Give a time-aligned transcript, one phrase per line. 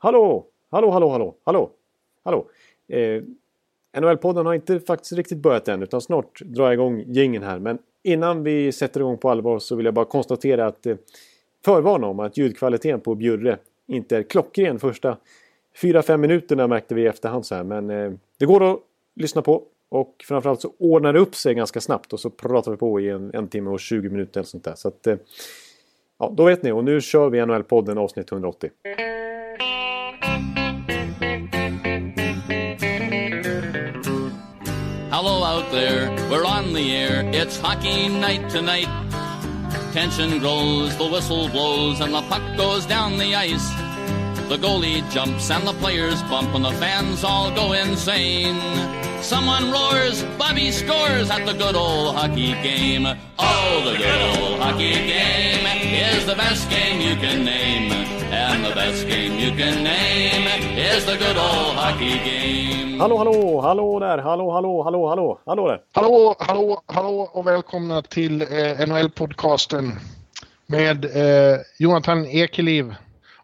[0.00, 0.46] Hallå!
[0.70, 1.70] Hallå, hallå, hallå, hallå!
[2.24, 2.46] Hallå!
[2.88, 3.22] Eh,
[4.00, 7.58] NHL-podden har inte faktiskt riktigt börjat än utan snart drar jag igång gängen här.
[7.58, 10.96] Men innan vi sätter igång på allvar så vill jag bara konstatera att eh,
[11.64, 15.16] förvarna om att ljudkvaliteten på Bjurre inte är klockren första
[15.82, 17.64] 4-5 minuterna märkte vi i efterhand så här.
[17.64, 18.80] Men eh, det går att
[19.14, 22.76] lyssna på och framförallt så ordnar det upp sig ganska snabbt och så pratar vi
[22.76, 24.74] på i en, en timme och 20 minuter eller sånt där.
[24.74, 25.16] Så att, eh,
[26.18, 28.70] ja, då vet ni och nu kör vi NHL-podden avsnitt 180.
[36.78, 37.28] The air.
[37.34, 38.86] It's hockey night tonight.
[39.92, 43.87] Tension grows, the whistle blows, and the puck goes down the ice.
[44.48, 48.56] The goalie jumps and the players bump, and the fans all go insane.
[49.22, 53.06] Someone roars, Bobby scores at the good old hockey game.
[53.38, 57.92] Oh, the good old hockey game is the best game you can name.
[58.32, 60.46] And the best game you can name
[60.78, 62.98] is the good old hockey game.
[62.98, 65.80] Hallå, hallå, hallå där, hallå, hallå, hallå, hallå, hallå där.
[65.92, 68.46] Hallå, hallå, hallå och välkomna till eh,
[68.88, 69.92] NHL-podcasten
[70.66, 72.94] med eh, Jonathan Ekeliv,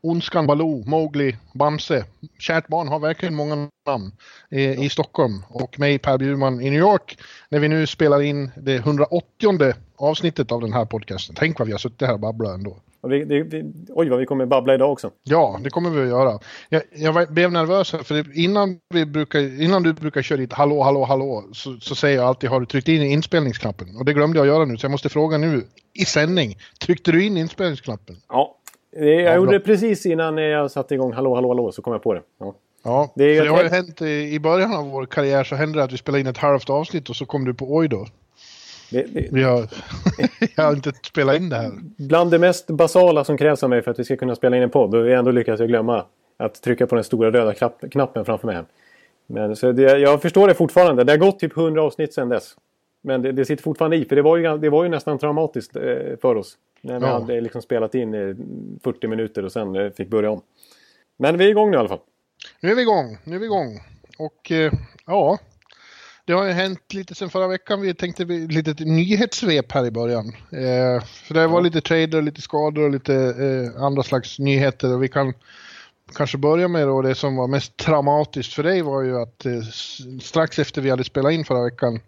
[0.05, 2.05] Ondskan Baloo, Mowgli, Bamse.
[2.39, 4.13] Kärt barn har verkligen många namn
[4.51, 8.51] eh, i Stockholm och mig Per Bjurman i New York när vi nu spelar in
[8.57, 11.37] det 180 avsnittet av den här podcasten.
[11.39, 12.77] Tänk vad vi har suttit här och babblat ändå.
[13.01, 15.11] Och vi, det, det, oj, vad vi kommer babbla idag också.
[15.23, 16.39] Ja, det kommer vi att göra.
[16.69, 20.83] Jag, jag blev nervös här, för innan, vi brukar, innan du brukar köra ditt hallå,
[20.83, 23.97] hallå, hallå så, så säger jag alltid har du tryckt in inspelningsknappen?
[23.97, 25.63] Och det glömde jag göra nu så jag måste fråga nu
[25.95, 26.57] i sändning.
[26.81, 28.17] Tryckte du in inspelningsknappen?
[28.29, 28.57] Ja,
[28.97, 32.03] jag Ja, gjorde det precis innan jag satte igång hallå, hallå, hallå så kom jag
[32.03, 32.23] på det.
[32.39, 32.55] Ja.
[32.85, 35.79] Ja, Det är för det har ju hänt i, början av vår karriär så hände
[35.79, 38.07] det att vi spelade in ett halvt avsnitt och så kom du på oj då.
[38.91, 39.59] Det, det, Vi har,
[40.57, 41.71] jag har inte spelat in det här.
[41.99, 44.63] bland det mest basala som krävs av mig för att vi ska kunna spela in
[44.63, 44.95] en podd.
[44.95, 46.05] Och ändå lyckas jag glömma
[46.37, 48.63] att trycka på den stora röda knapp, knappen framför mig.
[49.27, 51.05] Men, så det, jag förstår det fortfarande.
[51.05, 52.55] Det har gått typ 100 avsnitt sedan dess.
[53.07, 54.05] Men det, det sitter fortfarande i.
[54.05, 55.83] För det var ju, det var ju nästan traumatiskt eh,
[56.23, 56.57] för oss.
[56.81, 57.13] När vi Ja.
[57.13, 58.37] hade liksom spelat in eh,
[58.85, 60.41] 40 minuter och sen eh, fick börja om.
[61.17, 62.01] Men vi är igång nu i alla fall.
[62.61, 63.81] Nu är vi igång, nu är vi igång.
[64.19, 64.73] Och eh,
[65.07, 65.39] ja,
[66.25, 67.81] det har ju hänt lite sen förra veckan.
[67.81, 70.27] Vi tänkte lite nyhetssvep här i början.
[70.53, 74.95] Eh, för det var lite trader, lite skador och lite eh, andra slags nyheter.
[74.95, 75.35] Och vi kan
[76.17, 79.61] kanske börja med då det som var mest traumatiskt för dig var ju att eh,
[80.23, 82.01] strax efter vi hade spelat in förra veckan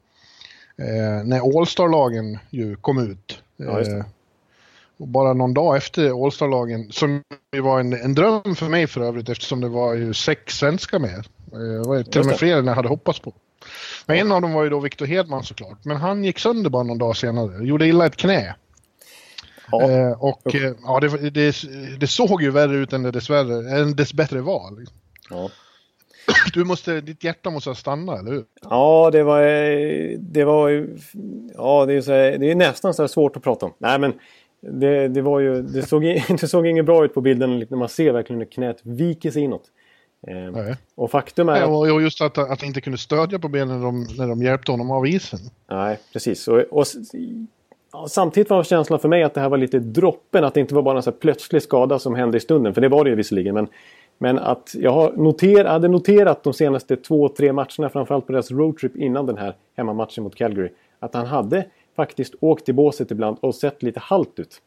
[0.82, 3.42] eh, när All-Star-lagen ju kom ut.
[3.56, 3.80] Ja.
[3.80, 4.04] Eh,
[4.98, 7.22] och bara någon dag efter All-Star-lagen, som
[7.52, 10.98] ju var en, en dröm för mig för övrigt eftersom det var ju sex svenskar
[10.98, 11.18] med.
[11.52, 13.32] Eh, Det var ju till och med fler än jag hade hoppats på.
[14.06, 15.84] Men en av dem var ju då Victor Hedman såklart.
[15.84, 17.64] Men han gick sönder bara någon dag senare.
[17.66, 18.54] Gjorde illa ett knä.
[19.70, 19.90] Ja.
[19.90, 21.54] Eh, och eh, ja, det, det,
[22.00, 24.80] det såg ju värre ut än det dessvärre, än dessbättre var.
[24.80, 24.96] liksom.
[25.30, 25.50] Ja.
[26.52, 28.44] Du måste, ditt hjärta måste ha stannat, eller hur?
[28.70, 29.42] Ja, det var...
[30.18, 30.86] Det var
[31.54, 33.72] ja, det är, så, här- det är nästan så svårt att prata om.
[33.78, 34.12] Nej, men
[34.60, 35.62] det, det var ju...
[35.62, 38.80] Det såg, det såg inget bra ut på bilden när man ser verkligen hur knät
[38.82, 39.62] viker sig inåt.
[40.28, 40.76] Eh, Nej.
[40.94, 41.60] och faktum är...
[41.60, 44.42] Ja, och just att, att han inte kunde stödja på benen när de, när de
[44.42, 45.40] hjälpte honom av isen.
[45.70, 46.48] Nej, precis.
[46.48, 46.86] Och, och,
[48.08, 50.44] samtidigt var känslan för mig att det här var lite droppen.
[50.44, 52.74] Att det inte var bara en så plötslig skada som hände i stunden.
[52.74, 53.54] För det var det ju visserligen.
[53.54, 53.68] Men,
[54.18, 57.88] men att jag noter, hade noterat de senaste två, tre matcherna.
[57.88, 60.68] Framförallt på deras roadtrip innan den här hemmamatchen mot Calgary.
[60.98, 61.66] Att han hade
[61.96, 64.52] faktiskt åkt i båset ibland och sett lite halt ut.
[64.52, 64.60] Så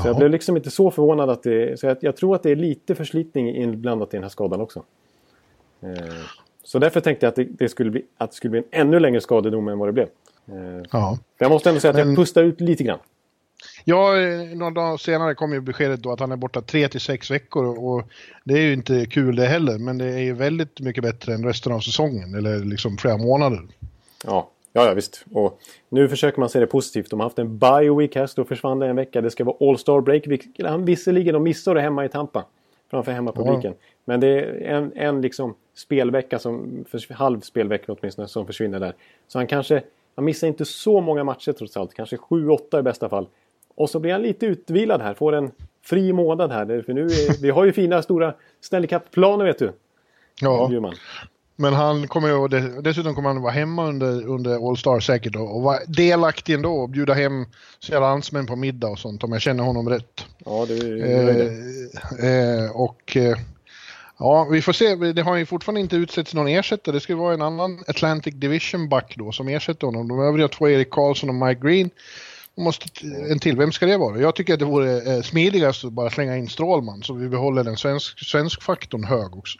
[0.00, 0.18] jag Jaha.
[0.18, 1.80] blev liksom inte så förvånad att det...
[1.80, 4.82] Så jag, jag tror att det är lite förslitning inblandat i den här skadan också.
[5.80, 5.88] Eh,
[6.62, 9.00] så därför tänkte jag att det, det, skulle bli, att det skulle bli en ännu
[9.00, 10.08] längre skadedom än vad det blev.
[10.48, 11.18] Eh, Ja.
[11.38, 12.98] jag måste ändå säga att Men- jag pustade ut lite grann.
[13.84, 17.00] Ja, eh, några dagar senare kom ju beskedet då att han är borta tre till
[17.00, 18.08] sex veckor och
[18.44, 21.44] det är ju inte kul det heller, men det är ju väldigt mycket bättre än
[21.44, 23.60] resten av säsongen, eller liksom flera månader.
[24.26, 25.24] Ja, ja, ja visst.
[25.32, 27.10] Och nu försöker man se det positivt.
[27.10, 29.20] De har haft en bye week här, så då försvann det en vecka.
[29.20, 30.26] Det ska vara All-Star break.
[30.26, 32.44] vilket Han visserligen de missade det hemma i Tampa.
[32.90, 33.74] Framför hemmapubliken.
[34.04, 38.94] Men det är en, en liksom spelvecka, som, halv spelvecka åtminstone, som försvinner där.
[39.28, 39.82] Så han kanske,
[40.14, 41.94] han missar inte så många matcher trots allt.
[41.94, 43.26] Kanske 7-8 i bästa fall.
[43.74, 45.14] Och så blir han lite utvilad här.
[45.14, 45.50] Får en
[45.84, 46.82] fri månad här.
[46.86, 49.72] För nu är, vi har ju fina stora Stanley Cup-planer vet du.
[50.40, 50.94] Ja, Bjurman.
[51.56, 52.48] men han kommer ju,
[52.82, 56.88] dessutom kommer han vara hemma under, under All-Star säkert då, och vara delaktig ändå och
[56.88, 57.46] bjuda hem
[57.80, 60.26] sina landsmän på middag och sånt om jag känner honom rätt.
[60.44, 61.48] Ja, det, det, är det.
[62.22, 63.36] Eh, eh, och eh,
[64.18, 64.94] ja, vi får se.
[64.94, 66.94] Det har ju fortfarande inte utsetts någon ersättare.
[66.94, 70.08] Det ska vara en annan Atlantic Division back då som ersätter honom.
[70.08, 71.90] De övriga två, Erik Karlsson och Mike Green,
[72.56, 74.18] måste, en till, vem ska det vara?
[74.18, 77.64] Jag tycker att det vore eh, smidigast att bara slänga in Strålman så vi behåller
[77.64, 79.58] den svensk, svensk faktorn hög också.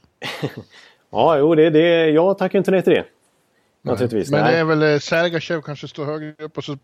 [1.10, 3.04] ja, jo, det, det, jag tackar inte nej till det.
[3.82, 4.30] Naturligtvis.
[4.30, 4.52] Men nej.
[4.52, 6.78] det är väl eh, Sergachev kanske står högre upp och så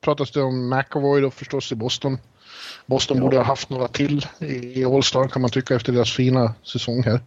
[0.00, 2.18] pratas det om McAvoy då förstås i Boston.
[2.86, 3.22] Boston Ja.
[3.22, 7.02] borde ha haft några till i i All-Star kan man tycka efter deras fina säsong
[7.02, 7.20] här.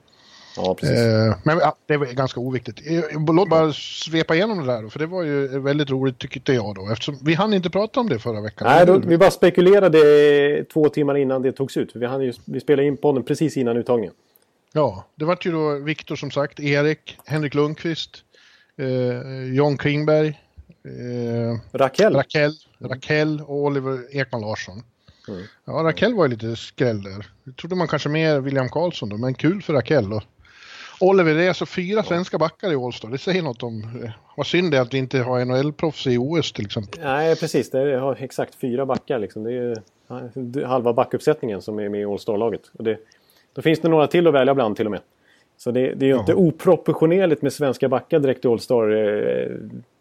[0.56, 0.78] Ja.
[0.84, 2.82] Eh, men ja, det var ganska oviktigt.
[2.86, 6.54] Eh, Låt bara svepa igenom det där då, för det var ju väldigt roligt tyckte
[6.54, 6.90] jag då.
[6.92, 8.68] Eftersom vi hann inte prata om det förra veckan.
[8.68, 11.92] Nej, då, vi bara spekulerade två timmar innan det togs ut.
[11.96, 14.14] Vi, hann ju, vi spelade in podden precis innan uttagningen.
[14.74, 18.24] Ja, det var ju då Viktor som sagt, Erik, Henrik Lundqvist,
[18.78, 22.16] eh, John Klingberg, eh, Raquel.
[22.16, 24.84] Raquel, Raquel och Oliver Ekman Larsson.
[25.28, 25.42] Mm.
[25.66, 27.28] Ja, Raquel var ju lite skräll där.
[27.44, 30.14] Jag trodde man kanske mer William Karlsson då, men kul för Raquel.
[30.14, 30.24] Och
[31.04, 33.10] Oliver, det är alltså fyra svenska backar i Allstar.
[33.10, 34.02] Det säger något om...
[34.04, 37.00] eh, Vad synd det är att vi inte har NHL-proffs i OS till exempel.
[37.04, 37.70] Nej, precis.
[37.70, 39.20] Det är, har exakt fyra backar.
[39.20, 39.44] Liksom.
[39.44, 42.62] Det är ja, halva backuppsättningen som är med i All-Star-laget.
[43.54, 45.02] Då finns det några till att välja bland till och med.
[45.58, 48.90] Så det, det är ju inte oproportionerligt med svenska backar direkt i All-Star.
[48.92, 49.48] Eh,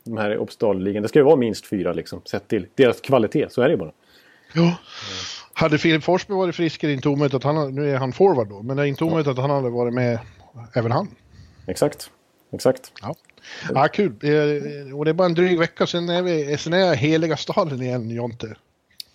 [0.05, 1.03] de här Uppsdal-ligan.
[1.03, 3.47] Det ska ju vara minst fyra liksom, sett till deras kvalitet.
[3.51, 3.93] Så är det ju bara.
[4.55, 4.77] Ja.
[5.53, 7.75] Hade Filip Forsberg varit frisk är det inte omöjligt att han...
[7.75, 10.19] Nu är han forward då, men det är inte omöjligt att han hade varit med
[10.75, 11.09] även han.
[11.67, 12.11] Exakt.
[12.53, 12.93] Exakt.
[13.03, 13.15] Ja,
[13.75, 14.13] ja kul.
[14.95, 18.11] Och det är bara en dryg vecka, sen är, vi, sen är heliga staden igen,
[18.11, 18.57] Jonte.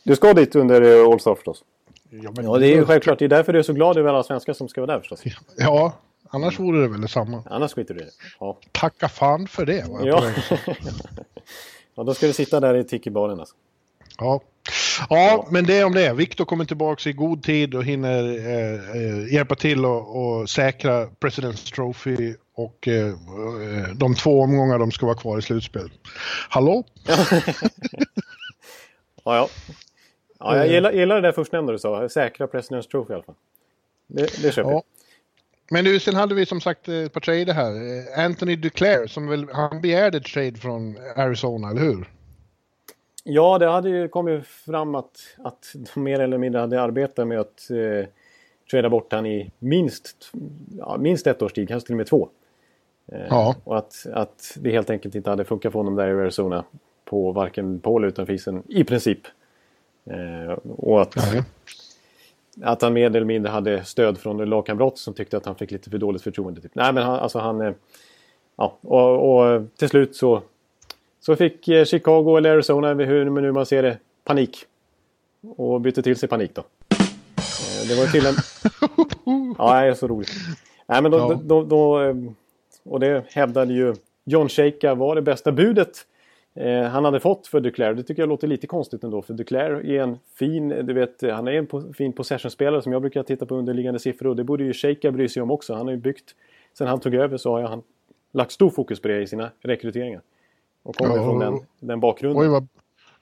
[0.04, 1.63] Du ska dit under eh, All-Star förstås.
[2.10, 3.19] Ja, men- Ja, det är ju självklart.
[3.19, 5.22] Det är därför du är så glad över alla svenskar som ska vara där förstås.
[5.57, 5.94] Ja,
[6.30, 7.44] annars vore det väl detsamma.
[7.50, 8.12] Annars skiter du i det.
[8.39, 8.57] Ja.
[8.72, 9.86] Tacka fan för det.
[9.89, 10.31] Var jag Ja.
[11.95, 13.56] ja, då ska du sitta där i tiki-baren alltså.
[14.18, 14.42] Ja.
[15.10, 16.14] Ja, men det om det.
[16.14, 21.06] Viktor kommer tillbaka i god tid och hinner eh, eh, hjälpa till och, och säkra
[21.06, 25.92] President's Trophy och eh, eh, de två omgångar de ska vara kvar i slutspel.
[26.50, 26.84] Hallå?
[29.24, 29.50] Ja, ja.
[30.40, 32.10] ja jag gillar, gillar det där förstnämnda du sa.
[32.10, 33.36] Säkra President's Trophy i alla fall.
[34.08, 34.72] Det, det köper Ja.
[34.72, 34.84] jag.
[35.72, 37.72] Men du, sen hade vi som sagt eh, ett par trader här.
[37.72, 42.08] Eh, Anthony Duclair, som väl, han begärde ett trade från Arizona, eller hur?
[43.29, 47.39] Ja, det hade ju kommit fram att, att de mer eller mindre hade arbetat med
[47.39, 48.07] att eh,
[48.71, 50.31] trada bort han i minst,
[50.77, 52.29] ja, minst ett års tid, kanske till och med två.
[53.12, 53.56] Eh, Ja.
[53.63, 56.63] Och att, att det helt enkelt inte hade funkat för honom där i Arizona
[57.06, 59.19] på varken på eller utanför isen i princip.
[60.06, 61.44] Eh, och att, Nej.
[62.62, 65.89] att han mer eller mindre hade stöd från lagkamrat som tyckte att han fick lite
[65.89, 66.62] för dåligt förtroende.
[66.62, 66.75] Typ.
[66.75, 67.62] Nej, men han, alltså han...
[67.62, 67.74] eh,
[68.59, 70.41] Ja, och, och till slut så,
[71.27, 74.65] så fick eh, Chicago eller Arizona, hur nu man ser det, panik.
[75.57, 76.62] Och bytte till sig panik då.
[76.62, 78.33] Eh, Det var till en...
[79.57, 80.29] Ja, det är så roligt.
[80.88, 81.39] Nej, men då, Ja.
[81.44, 82.15] då, då, eh,
[82.83, 83.95] Och det hävdade ju
[84.25, 86.06] John Shaka var det bästa budet
[86.91, 87.94] han hade fått för Duclair.
[87.94, 89.21] Det tycker jag låter lite konstigt ändå.
[89.21, 93.24] För Duclair är en fin, du vet, han är en fin possession-spelare som jag brukar
[93.24, 94.29] titta på underliggande siffror.
[94.29, 95.74] Och det borde ju Shaka bry sig om också.
[95.74, 96.35] Han har ju byggt,
[96.77, 97.81] sen han tog över så har han
[98.33, 100.21] lagt stor fokus på det i sina rekryteringar.
[100.88, 102.42] Och kommer Ja, från och- den, den bakgrunden.
[102.42, 102.68] Oj vad,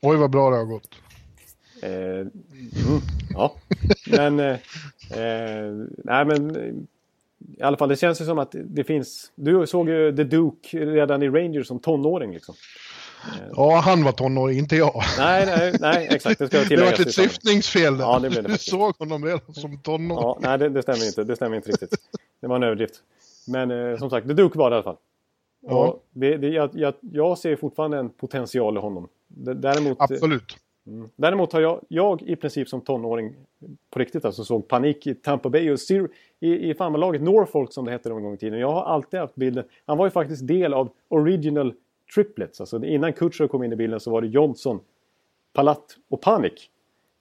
[0.02, 0.90] oj vad bra det har gått.
[1.82, 2.30] Eh, mm,
[3.34, 3.56] ja,
[4.08, 4.40] men...
[4.40, 4.52] Eh,
[5.20, 5.72] eh,
[6.04, 6.56] nej, men...
[6.56, 6.74] eh,
[7.58, 9.32] I alla fall, det känns ju som att det finns...
[9.36, 12.56] Du såg ju The Duke redan i Rangers som tonåring liksom.
[13.56, 15.04] Ja, han var tonåring, inte jag.
[15.18, 16.40] Nej, nej, nej exakt.
[16.40, 18.06] Det ska jag Det var ett syftningsfel där.
[18.06, 20.24] Ja, det blev det Du såg honom redan som tonåring.
[20.24, 21.24] Ja, nej, det, det stämmer inte.
[21.24, 21.96] Det stämmer inte riktigt.
[22.42, 22.94] Det var en överdrift.
[23.48, 24.98] Men eh, som sagt, The Duke var det i alla fall.
[25.68, 25.98] Ja.
[26.12, 29.08] Det, det, jag, jag, jag ser fortfarande en potential i honom.
[29.28, 30.58] Däremot, Absolut.
[31.16, 33.34] Däremot har jag, jag i princip som tonåring
[33.90, 37.86] på riktigt alltså såg panik i Tampa Bay och Sir, i, i farmarlaget Norfolk som
[37.86, 38.60] det hette en gång i tiden.
[38.60, 39.64] Jag har alltid haft bilden.
[39.86, 41.74] Han var ju faktiskt del av Original
[42.16, 42.60] Triplets.
[42.62, 44.80] Alltså innan Kutcher kom in i bilden så var det Johnson,
[45.54, 46.70] Palat och Panik.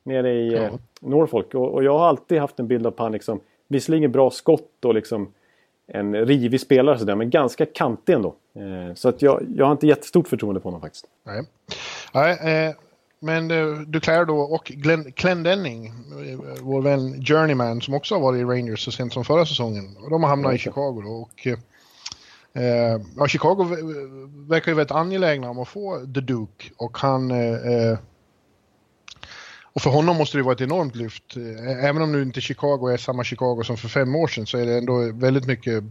[0.03, 0.63] Nere i Ja.
[0.63, 1.55] eh, Norfolk.
[1.55, 4.95] Och, och jag har alltid haft en bild av Panik som visserligen bra skott och
[4.95, 5.33] liksom
[5.87, 8.35] en rivig spelare sådär, men ganska kantig ändå.
[8.57, 11.07] Eh, så att jag, jag har inte jättestort förtroende på honom faktiskt.
[11.27, 11.43] Nej.
[12.13, 12.75] Nej, eh,
[13.21, 18.41] men eh, Duclair då och Glenn, Clendenning, eh, vår vän Journeyman som också har varit
[18.41, 19.85] i Rangers så sent som förra säsongen.
[20.11, 25.51] De har hamnat i Chicago då och eh, ja, Chicago ver- verkar ju väldigt angelägna
[25.51, 27.99] om att få The Duke och han eh, eh,
[29.75, 31.37] och för honom måste det vara ett enormt lyft.
[31.83, 34.67] Även om nu inte Chicago är samma Chicago som för fem år sedan så är
[34.67, 35.85] det ändå väldigt mycket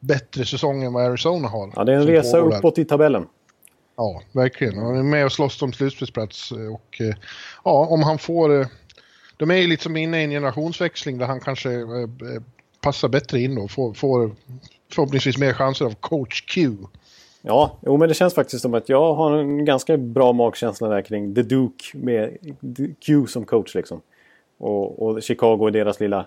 [0.00, 1.72] bättre säsong än vad Arizona har.
[1.76, 2.58] Ja, det är en resa där.
[2.58, 3.26] uppåt i tabellen.
[3.96, 4.78] Ja, verkligen.
[4.78, 6.52] Han är med och slåss om slutspelsplats.
[6.52, 7.14] eh, Och eh,
[7.64, 8.60] ja, om han får...
[8.60, 8.66] eh,
[9.36, 11.70] De är ju liksom inne i en generationsväxling där han kanske
[12.80, 14.34] passar bättre in och får, får
[14.92, 16.76] förhoppningsvis mer chanser av coach Q.
[17.42, 21.02] Ja, jo, men det känns faktiskt som att jag har en ganska bra magkänsla där
[21.02, 22.36] kring The Duke med
[23.06, 24.00] Q som coach liksom.
[24.58, 26.26] Och, och Chicago och deras lilla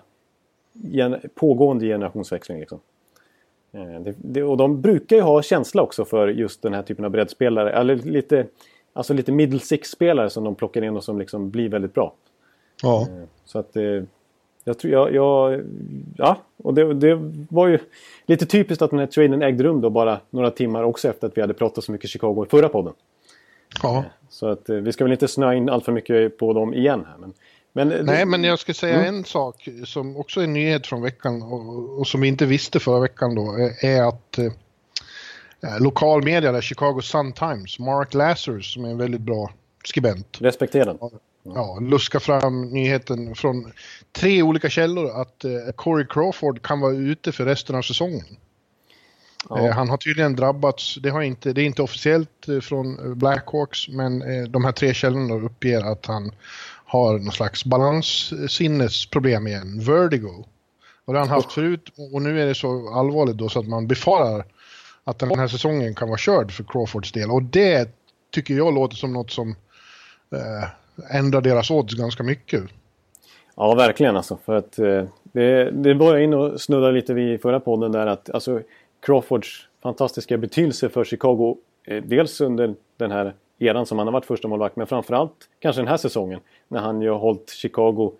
[0.72, 2.80] gen pågående generationsväxling liksom.
[3.72, 7.04] Eh, det, det, och de brukar ju ha känsla också för just den här typen
[7.04, 7.72] av breddspelare.
[7.72, 8.46] Eller lite,
[8.92, 12.14] alltså lite middle six-spelare som de plockar in och som liksom blir väldigt bra.
[12.82, 13.00] Ja.
[13.00, 14.02] Eh, så att eh,
[14.64, 15.60] jag tror jag, jag
[16.16, 17.14] ja, och det, det,
[17.48, 17.78] var ju
[18.26, 21.36] lite typiskt att den här traden ägde rum då bara några timmar också efter att
[21.36, 22.92] vi hade pratat så mycket Chicago i förra podden.
[23.82, 24.04] Ja.
[24.28, 27.16] Så att vi ska väl inte snöa in allt för mycket på dem igen här.
[27.18, 27.32] Men,
[27.72, 29.14] men, Nej, men jag ska säga mm.
[29.14, 32.80] en sak som också är en nyhet från veckan och, och som vi inte visste
[32.80, 38.90] förra veckan då är att eh, lokal media, där Chicago Sun-Times, Mark Lazarus som är
[38.90, 39.50] en väldigt bra
[39.84, 40.38] skribent.
[40.40, 40.98] Respekterad
[41.42, 43.72] ja, luska fram nyheten från
[44.12, 48.24] tre olika källor att eh, Corey Crawford kan vara ute för resten av säsongen.
[49.48, 49.58] Ja.
[49.58, 53.88] Eh, han har tydligen drabbats, det, har inte, det är inte officiellt eh, från Blackhawks,
[53.88, 56.32] men eh, de här tre källorna uppger att han
[56.84, 60.44] har någon slags balanssinnesproblem igen, vertigo.
[61.04, 63.68] Och det har han haft förut och nu är det så allvarligt då så att
[63.68, 64.44] man befarar
[65.04, 67.30] att den här säsongen kan vara körd för Crawfords del.
[67.30, 67.90] Och det
[68.30, 69.54] tycker jag låter som något som
[71.10, 72.62] ändrar deras odds ganska mycket.
[73.56, 74.38] Ja, verkligen alltså.
[74.44, 78.06] För att eh, det, det var jag in och snudda lite vid förra podden där
[78.06, 78.60] att alltså
[79.00, 81.56] Crawfords fantastiska betydelse för Chicago.
[81.84, 85.82] Eh, dels under den här eran som han har varit första målvakt men framförallt kanske
[85.82, 88.12] den här säsongen när han ju har hållit Chicago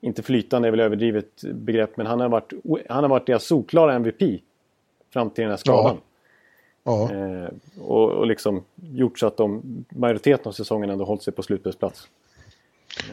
[0.00, 2.52] inte flytande är väl överdrivet begrepp men han har varit,
[2.88, 4.22] han har varit deras solklara MVP
[5.12, 5.96] fram till den här skadan.
[5.96, 6.11] Ja.
[6.84, 7.12] Ja.
[7.12, 7.48] Eh,
[7.80, 12.08] och, och liksom gjort så att de majoriteten av säsongen ändå hållit sig på slutspelsplats.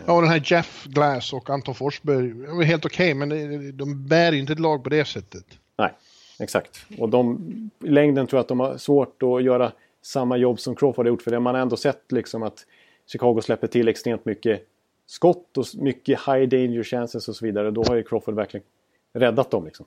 [0.06, 4.08] Ja, och den här Jeff Glass och Anton Forsberg var helt okej, okay, men de
[4.08, 5.46] bär inte ett lag på det sättet.
[5.78, 5.94] Nej,
[6.40, 6.86] exakt.
[6.98, 7.40] Och de,
[7.84, 9.72] i längden tror jag att de har svårt att göra
[10.02, 11.22] samma jobb som Crawford har gjort.
[11.22, 11.40] För det.
[11.40, 12.66] man har ändå sett liksom att
[13.08, 14.68] Chicago släpper till extremt mycket
[15.06, 17.72] skott och mycket high danger chances och så vidare.
[17.72, 18.66] Då har ju Crawford verkligen
[19.14, 19.66] räddat dem.
[19.66, 19.86] Liksom.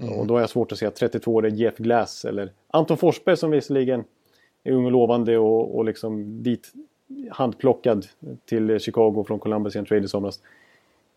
[0.00, 0.14] Mm.
[0.14, 3.50] Och då är jag svårt att se att 32-årig Jeff Glass eller Anton Forsberg som
[3.50, 4.04] visserligen
[4.64, 6.72] är ung och lovande och, och liksom dit
[7.30, 8.06] handplockad
[8.44, 10.40] till Chicago från Columbus i en trade i somras.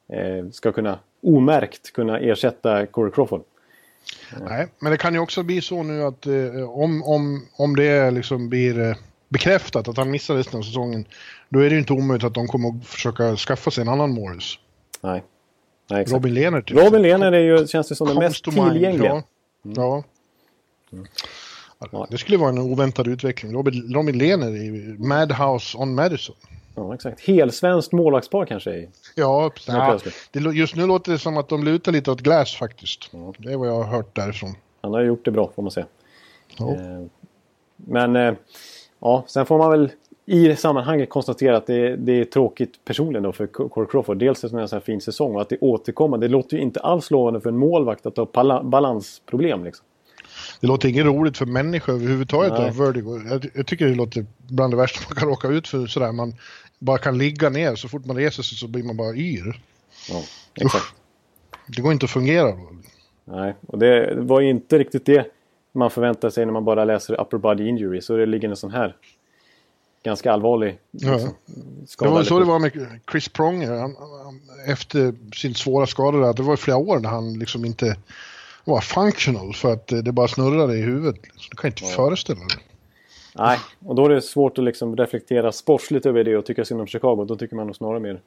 [0.07, 3.43] Eh, ska kunna omärkt kunna ersätta Corey Crawford.
[4.41, 8.11] Nej, men det kan ju också bli så nu att eh, om, om, om det
[8.11, 8.95] liksom blir eh,
[9.29, 11.05] bekräftat att han missar resten av säsongen,
[11.49, 14.13] då är det ju inte omöjligt att de kommer att försöka skaffa sig en annan
[14.13, 14.55] Morris.
[15.01, 15.23] Nej.
[15.93, 16.05] Nej.
[16.05, 16.61] Robin Lehner.
[16.61, 16.77] Typ.
[16.77, 19.05] Robin Lehner är ju, känns det som den mest tillgängliga.
[19.05, 19.23] Ja.
[19.65, 19.75] Mm.
[19.75, 20.03] ja.
[21.91, 22.07] Ja.
[22.09, 23.53] Det skulle vara en oväntad utveckling.
[23.53, 26.35] Robin, Robin Lehner i Madhouse on Madison.
[26.75, 27.21] Ja, exakt.
[27.21, 28.87] Helsvenskt målvaktspar kanske?
[29.15, 29.99] Ja, ja
[30.31, 33.09] det, just nu låter det som att de lutar lite åt Glass faktiskt.
[33.11, 33.33] Ja.
[33.37, 34.55] Det är vad jag har hört därifrån.
[34.81, 35.85] Han har gjort det bra får man säga.
[36.57, 36.71] Ja.
[36.71, 37.05] Eh,
[37.75, 38.33] men eh,
[38.99, 39.91] ja, sen får man väl
[40.25, 44.17] i det sammanhanget konstatera att det, det är tråkigt personligen då för Corey Crawford.
[44.17, 46.17] Dels en sån här fin säsong och att det återkommer.
[46.17, 49.63] Det låter ju inte alls lovande för en målvakt att ha balansproblem.
[49.63, 49.85] Liksom.
[50.61, 53.21] Det låter inget roligt för människor överhuvudtaget vertigo.
[53.29, 55.87] Jag, jag, tycker det låter bland det värsta man kan råka ut för.
[55.87, 56.11] Sådär.
[56.11, 56.35] Man
[56.79, 57.75] bara kan ligga ner.
[57.75, 59.59] Så fort man reser sig så blir man bara yr.
[60.09, 60.21] Ja,
[60.61, 60.95] exakt.
[61.67, 62.69] Det går inte att fungera då.
[63.25, 65.25] Nej, och det var ju inte riktigt det
[65.71, 68.01] man förväntar sig när man bara läser upper body injury.
[68.01, 68.95] Så det ligger en sån här
[70.03, 71.13] ganska allvarlig ja.
[71.13, 71.33] liksom,
[71.87, 72.11] skada.
[72.11, 73.71] Det var så det var med Chris Pronger.
[73.71, 77.97] Han, han, efter sin svåra skada där, det var flera år när han liksom inte
[78.63, 81.21] var functional för att det bara snurrade i huvudet.
[81.51, 81.89] Du kan inte ja.
[81.89, 82.57] föreställa dig.
[83.35, 86.81] Nej, och då är det svårt att liksom reflektera sportsligt över det och tycka synd
[86.81, 87.25] om Chicago.
[87.25, 88.21] Då tycker man nog snarare mer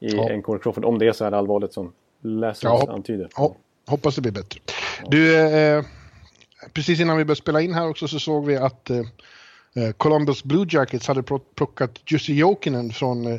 [0.00, 0.30] i ja.
[0.30, 0.84] en Corey Crawford.
[0.84, 3.28] Om det är så här allvarligt som Lazarus ja, antyder.
[3.36, 3.56] Ja,
[3.86, 4.60] hoppas det blir bättre.
[5.02, 5.08] Ja.
[5.10, 5.84] Du, eh,
[6.72, 9.02] precis innan vi började spela in här också så såg vi att eh
[9.96, 11.22] Columbus Blue Jackets hade
[11.54, 13.38] plockat Jussi Jokinen från eh,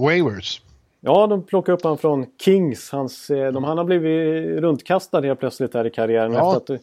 [0.00, 0.62] Waivers.
[1.00, 2.90] Ja, de plockade upp honom från Kings.
[2.90, 6.56] Hans, eh, de, han har blivit runtkastad helt plötsligt här i karriären ja.
[6.56, 6.80] efter att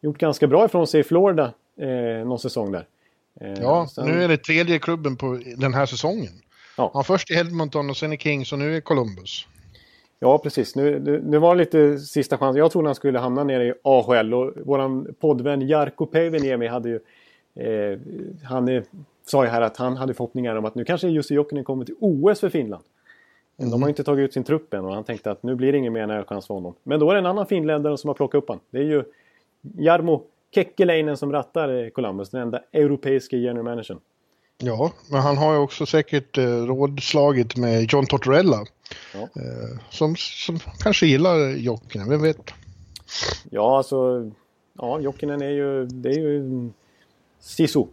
[0.00, 2.86] gjort ganska bra ifrån sig i Florida eh, någon säsong där.
[3.40, 4.06] Eh, ja, sen...
[4.06, 6.32] nu är det tredje klubben på den här säsongen.
[6.76, 6.90] Ja.
[6.94, 9.46] ja först i Edmonton och sen i Kings och nu är Columbus.
[10.18, 10.76] Ja, precis.
[10.76, 12.58] Nu, nu, var lite sista chansen.
[12.58, 17.00] Jag trodde han skulle hamna nere i AHL och våran poddvän Jarkko Päiviniemi hade ju...
[17.60, 17.98] Eh,
[18.44, 18.84] han är,
[19.26, 21.94] sa ju här att han hade förhoppningar om att nu kanske Jussi Jokinen kommer till
[22.00, 22.84] OS för Finland.
[23.58, 23.70] Mm.
[23.70, 25.78] De har inte tagit ut sin trupp än och han tänkte att nu blir det
[25.78, 26.74] ingen mer chans för honom.
[26.82, 28.62] Men då är det en annan finländare som har plockat upp honom.
[28.70, 29.04] Det är ju
[29.78, 30.22] Jarmo
[30.54, 33.98] Kekkeläinen som rattar Columbus, den enda europeiska general managern.
[34.58, 38.64] Ja, men han har ju också säkert eh, rådslagit med John Tortorella.
[39.14, 39.20] Ja.
[39.20, 42.50] Eh, som, som kanske gillar Jokinen, vem vet?
[43.50, 44.30] Ja, alltså...
[44.78, 45.86] Ja, Jokinen är ju...
[45.86, 46.70] Det är ju
[47.40, 47.84] Sisu.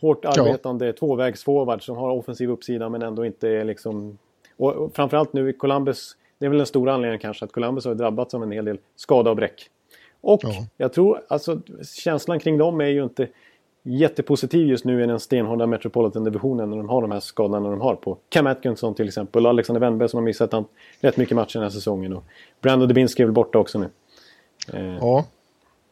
[0.00, 0.92] Hårt arbetande ja.
[0.92, 4.18] tvåvägsforward som har offensiv uppsida men ändå inte är liksom...
[4.56, 7.94] Och, och framförallt nu Columbus, det är väl den stora anledningen kanske att Columbus har
[7.94, 9.70] drabbats av en hel del skada och bräck.
[10.20, 10.66] Och ja.
[10.76, 11.60] jag tror, alltså
[11.94, 13.28] känslan kring dem är ju inte
[13.82, 17.94] jättepositiv just nu i den stenhårda Metropolitan-divisionen när de har de här skadorna de har
[17.94, 20.64] på Cam Atkinson till exempel och Alexander Wennberg som har missat han,
[21.00, 22.12] rätt mycket matcher den här säsongen.
[22.12, 22.24] Och
[22.60, 23.90] Brandon Dubinski är väl borta också nu.
[24.72, 25.24] Eh, ja.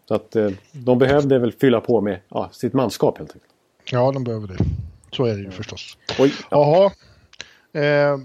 [0.09, 3.53] Så att eh, de behövde väl fylla på med ja, sitt manskap helt enkelt.
[3.85, 4.57] Ja, de behöver det.
[5.13, 5.99] Så är det ju förstås.
[6.19, 6.91] Oj, ja.
[7.73, 7.85] Jaha.
[7.85, 8.19] Eh,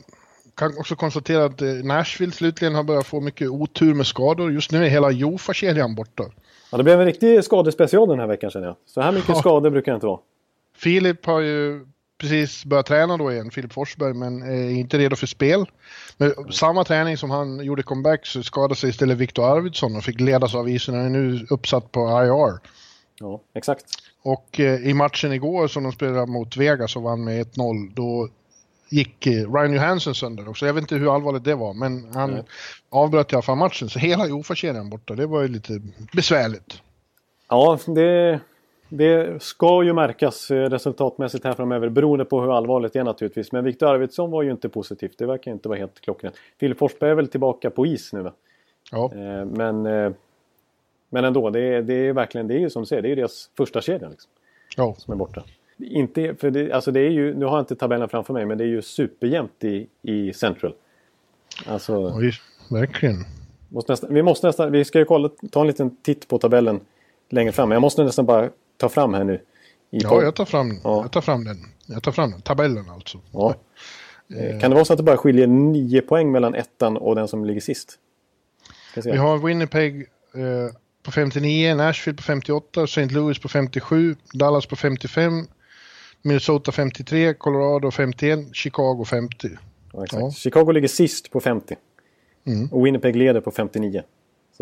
[0.56, 4.52] kan också konstatera att eh, Nashville slutligen har börjat få mycket otur med skador.
[4.52, 6.24] Just nu är hela Jofa-kedjan borta.
[6.72, 8.76] Ja, det blev en riktig skadespecial den här veckan känner jag.
[8.86, 9.36] Så här mycket ja.
[9.36, 10.20] skador brukar det inte vara.
[10.78, 11.86] Filip har ju
[12.22, 15.66] precis börjat träna då igen, Filip Forsberg, men är inte redo för spel.
[16.18, 20.20] Men samma träning som han gjorde comeback så skadade sig istället Viktor Arvidsson och fick
[20.20, 20.96] ledas av isen.
[20.96, 22.70] Han är nu uppsatt på IR.
[23.20, 23.86] Ja, exakt.
[24.24, 28.30] Och eh, i matchen igår som de spelade mot Vegas och vann med 1-0, då
[28.90, 30.66] gick eh, Ryan Johansson sönder också.
[30.66, 32.44] Jag vet inte hur allvarligt det var, men han Nej.
[32.90, 33.90] avbröt i alla fall matchen.
[33.90, 35.82] Så hela Jofa-kedjan borta, det var ju lite
[36.14, 36.82] besvärligt.
[37.50, 38.40] Ja, det,
[38.94, 43.52] det ska ju märkas eh, resultatmässigt här framöver beroende på hur allvarligt det är naturligtvis.
[43.52, 45.18] Men Viktor Arvidsson var ju inte positivt.
[45.18, 46.36] Det verkar inte vara helt klockrent.
[46.60, 48.34] Filip Forsberg är väl tillbaka på is nu va?
[48.92, 49.12] Ja.
[49.16, 49.84] Eh, men,
[51.10, 53.10] men ändå, det är, det är verkligen, det är ju som du säger, det är
[53.10, 54.32] ju deras första kedja liksom.
[54.78, 54.96] Ja.
[54.98, 55.44] Som är borta.
[55.78, 58.58] Inte, för det, alltså det är ju, nu har jag inte tabellen framför mig, men
[58.58, 60.74] det är ju superjämnt i, i Central.
[61.66, 62.32] Alltså, Oj,
[62.72, 63.16] verkligen.
[63.70, 66.80] Måste nästan, vi, måste nästan, vi ska ju kolla, ta en liten titt på tabellen
[67.30, 67.70] längre fram.
[67.70, 68.50] Men jag måste nästan bara
[68.82, 69.42] ta fram här nu.
[69.90, 71.02] ja, jag tar, fram, ja.
[71.02, 71.58] jag tar fram den.
[71.86, 72.42] Jag tar fram den.
[72.42, 73.20] Tabellen alltså.
[73.32, 73.56] Ja.
[74.38, 74.60] Eh.
[74.60, 77.46] Kan det vara så att det bara skiljer nio poäng mellan ettan och den som
[77.46, 77.98] ligger sist?
[78.96, 80.02] Vi har Winnipeg
[80.36, 83.06] eh, på 59, Nashville på 58, St.
[83.06, 85.48] Louis på 57, Dallas på 55,
[86.22, 89.50] Minnesota 53, Colorado 51, Chicago 50.
[89.94, 90.32] Ja, ja.
[90.32, 91.76] Chicago ligger sist på 50.
[92.48, 92.68] Mm.
[92.72, 94.04] Och Winnipeg leder på 59.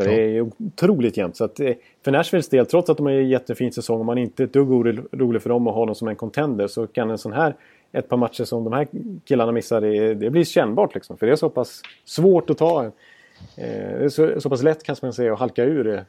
[0.04, 1.38] Så det är otroligt jämnt.
[1.38, 4.18] Så att, eh, för Nashvilles del, trots att de har en jättefin säsong och man
[4.18, 7.10] inte är ett dugg orolig för dem och har dem som en contender så kan
[7.10, 7.56] en sån här
[7.92, 8.88] ett par matcher som de här
[9.26, 11.18] killarna missar, det, det blir kännbart liksom.
[11.18, 12.92] För det är så pass svårt att ta.
[13.56, 16.06] Eh, så, så pass lätt kanske man säga att halka ur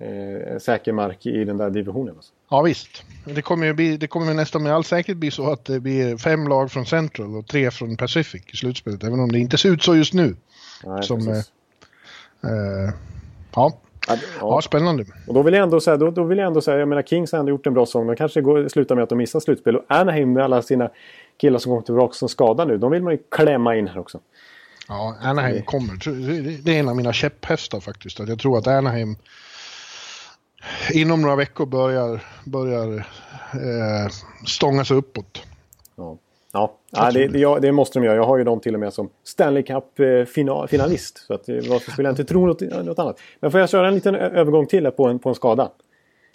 [0.00, 2.14] eh, säker mark i den där divisionen.
[2.16, 2.32] Alltså.
[2.50, 3.04] Ja visst.
[3.24, 6.16] Det kommer, ju bli, det kommer nästan med all säkerhet bli så att det blir
[6.16, 9.04] fem lag från Central och tre från Pacific i slutspelet.
[9.04, 10.36] Även om det inte ser ut så just nu.
[10.84, 11.38] Nej, Som, eh,
[12.42, 12.90] eh,
[13.54, 13.72] ja.
[14.08, 15.04] Ja, ja, spännande.
[15.26, 17.32] Och då vill jag ändå säga, då, då vill jag ändå säga, jag menar Kings
[17.32, 18.06] har ändå gjort en bra säsong.
[18.06, 19.76] De kanske går, slutar med att de missar slutspel.
[19.76, 20.90] Och Anaheim med alla sina
[21.40, 24.20] killar som kommer tillbaka som skadar nu, de vill man ju klämma in här också.
[24.88, 25.94] Ja, Anaheim kommer.
[26.64, 28.20] Det är en av mina käpphästar faktiskt.
[28.20, 29.16] Att jag tror att Anaheim
[30.92, 32.98] inom några veckor börjar, börjar
[33.52, 34.10] eh,
[34.46, 35.42] stånga sig uppåt.
[35.96, 36.18] Ja,
[36.52, 36.74] ja.
[36.90, 38.16] ja det, det, det, måste de göra.
[38.16, 41.16] Jag har ju dem till och med som Stanley Cup-finalist.
[41.16, 43.20] Eh, så att, eh, varför skulle jag inte tro något, något, annat?
[43.40, 45.70] Men får jag köra en liten övergång till på en, på en skada?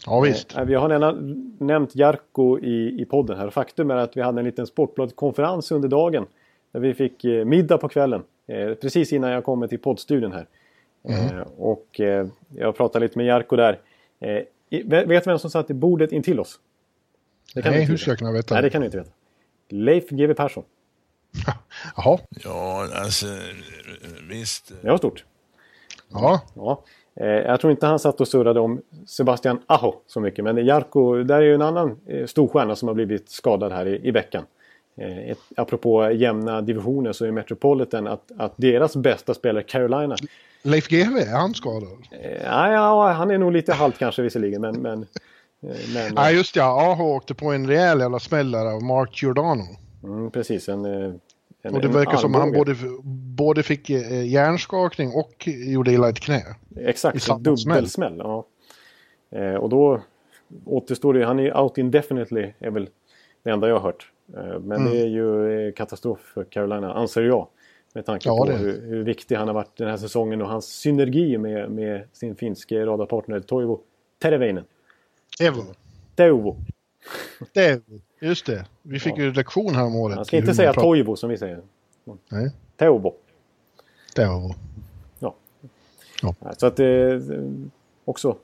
[0.05, 0.57] Ja, visst.
[0.57, 3.49] Eh, vi har redan nämnt Jarko i, i podden här.
[3.49, 6.25] Faktum är att vi hade en liten Sportbladet-konferens under dagen.
[6.71, 8.23] Där vi fick eh, middag på kvällen.
[8.47, 10.47] Eh, precis innan jag kommer till poddstudion här.
[11.09, 11.37] Mm.
[11.37, 12.01] Eh, och
[12.55, 13.79] jag pratade lite med Jarko där.
[14.19, 14.43] Eh,
[14.85, 16.59] vet du vem som satt i bordet intill oss?
[17.55, 18.53] Nej, hur ska jag kunna veta?
[18.53, 19.11] Nej, det kan du inte veta.
[19.69, 20.63] Leif GW Persson.
[21.95, 22.19] Jaha.
[22.43, 23.25] Ja, alltså
[24.29, 24.71] visst.
[24.81, 25.25] Det var stort.
[26.11, 26.41] Ja.
[26.55, 26.83] ja.
[27.15, 30.43] Eh, jag tror inte han satt och surrade om Sebastian Aho så mycket.
[30.43, 34.07] Men Jarko, där är ju en annan eh, storstjärna som har blivit skadad här i,
[34.07, 34.45] i veckan.
[34.97, 40.15] Eh, ett, apropå jämna divisioner så är Metropolitan att, att deras bästa spelare Carolina
[40.61, 41.97] Leif GW, är han skadad?
[42.11, 44.81] Eh, ja, han är nog lite halt kanske visserligen, men...
[44.81, 45.05] men,
[45.63, 46.91] eh, men ja, just ja.
[46.91, 49.63] Aho åkte på en rejäl jävla smäll av Mark Giordano.
[50.03, 50.85] Mm, precis, en...
[50.85, 51.13] Eh,
[51.65, 52.75] en och det verkar som han både,
[53.35, 56.43] både fick hjärnskakning och gjorde illa ett knä.
[56.75, 58.17] Exakt, en dubbelsmäll.
[58.17, 58.45] Ja.
[59.59, 60.01] och då
[60.65, 62.89] återstår det, han är out indefinitely, är väl
[63.43, 64.11] det enda jag har hört.
[64.61, 64.91] men mm.
[64.91, 67.47] det är ju katastrof för Carolina, anser jag.
[67.93, 70.65] Med tanke ja, på hur, hur, viktig han har varit den här säsongen och hans
[70.65, 73.79] synergi med, med sin finske radarpartner Toivo
[74.21, 74.65] Tereveinen.
[75.39, 75.63] Evo.
[76.15, 76.57] Teuvo.
[77.53, 78.65] Teuvo, just det.
[78.81, 79.21] Vi fick ja.
[79.23, 80.15] ju lektion här om året.
[80.15, 81.61] Man ska inte säga Toivo som vi säger.
[82.29, 82.51] Nej.
[82.77, 83.13] Teuvo.
[84.15, 84.55] Teuvo.
[85.19, 85.35] Ja.
[86.21, 86.35] ja.
[86.57, 87.21] Så att det eh,
[88.05, 88.37] också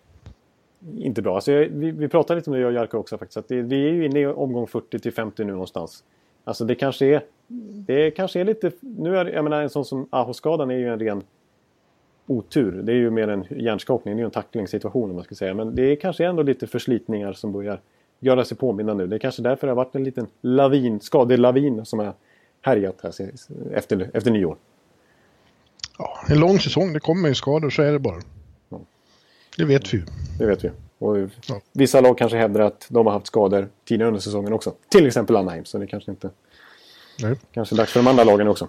[0.98, 1.36] inte bra.
[1.36, 3.38] Alltså, vi, vi pratade lite om det jag och Jarko också faktiskt.
[3.38, 6.04] Att det, vi är ju inne i omgång 40 till 50 nu någonstans.
[6.44, 7.24] Alltså det kanske är,
[7.74, 11.00] det kanske är lite, nu är jag menar en sån som Aho-skadan är ju en
[11.00, 11.24] ren
[12.30, 12.72] otur.
[12.72, 15.54] Det är ju mer en hjärnskakning, det är ju en tacklingssituation om man ska säga.
[15.54, 17.82] Men det är kanske ändå lite förslitningar som börjar
[18.20, 19.08] göra sig påminna nu.
[19.08, 22.14] Det är kanske därför det har varit en liten lavin, skadelavin som har
[22.62, 23.32] härjat här
[23.74, 24.58] efter, efter nyår.
[25.98, 28.22] Ja, en lång säsong, det kommer ju skador, så är det bara.
[28.70, 28.80] Ja.
[29.58, 30.04] Det vet vi ju.
[30.40, 30.72] Det vet vi.
[30.98, 31.62] Och Ja.
[31.72, 34.74] Vissa lag kanske hävdar att de har haft skador tidigare under säsongen också.
[34.90, 36.30] Till exempel Anaheim, så det kanske inte...
[37.22, 37.36] Nej.
[37.52, 38.68] Kanske dags för de andra lagen också.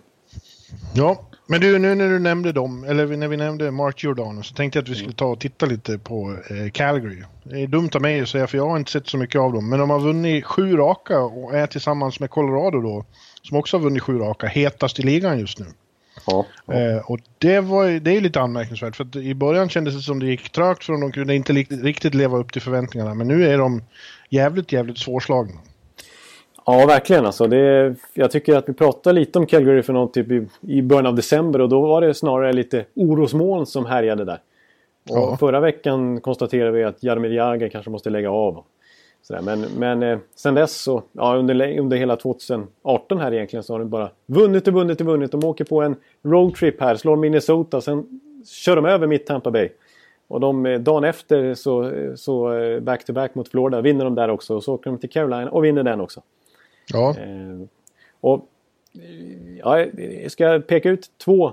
[0.94, 4.54] Ja, men du, nu när du nämnde dem, eller när vi nämnde Mark Giordano, så
[4.54, 7.22] tänkte jag att vi skulle ta och titta lite på eh, Calgary.
[7.42, 9.52] Det är dumt av mig att säga, för jag har inte sett så mycket av
[9.52, 13.04] dem, men de har vunnit sju raka och är tillsammans med Colorado då,
[13.42, 15.66] som också har vunnit sju raka, hetast i ligan just nu.
[16.26, 16.46] Ja.
[16.66, 16.74] ja.
[16.74, 20.20] Eh, och det, var, det är lite anmärkningsvärt, för att i början kändes det som
[20.20, 23.46] det gick trögt för dem, de kunde inte riktigt leva upp till förväntningarna, men nu
[23.46, 23.82] är de
[24.28, 25.60] jävligt, jävligt svårslagna.
[26.72, 27.26] Ja, verkligen.
[27.26, 30.82] Alltså, det, jag tycker att vi pratade lite om Calgary för någon typ i, i
[30.82, 34.40] början av december och då var det snarare lite orosmoln som härjade där.
[35.10, 35.36] Och Ja.
[35.40, 38.64] Förra veckan konstaterade vi att Jaromir Jagr kanske måste lägga av.
[39.22, 39.42] Sådär.
[39.42, 43.78] Men, men eh, sen dess så, ja, under, under hela 2018 här egentligen så har
[43.78, 45.32] de bara vunnit och vunnit och vunnit.
[45.32, 49.68] De åker på en roadtrip här, slår Minnesota, sen kör de över mitt Tampa Bay.
[50.28, 54.56] Och de, eh, dagen efter så, så eh, back-to-back mot Florida vinner de där också.
[54.56, 56.22] Och så åker de till Carolina och vinner den också.
[56.92, 57.66] Ja, Eh,
[58.20, 58.48] och
[58.94, 59.80] eh, ja,
[60.22, 61.52] jag ska peka ut två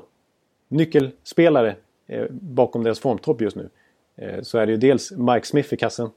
[0.68, 1.76] nyckelspelare
[2.08, 3.70] eh, bakom deras formtopp just nu.
[4.16, 6.10] Eh, så är det ju dels Mike Smith i kassen.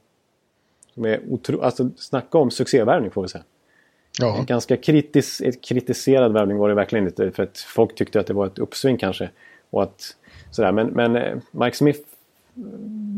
[0.93, 3.43] Som är otro, alltså snacka om succévärvning får vi säga.
[4.19, 4.37] ja.
[4.39, 7.31] En ganska kritis, ett kritiserad värvning var det verkligen inte.
[7.31, 9.29] För att folk tyckte att det var ett uppsving kanske.
[9.69, 10.15] Och att,
[10.51, 10.71] sådär.
[10.71, 11.99] Men, men eh, Mike Smith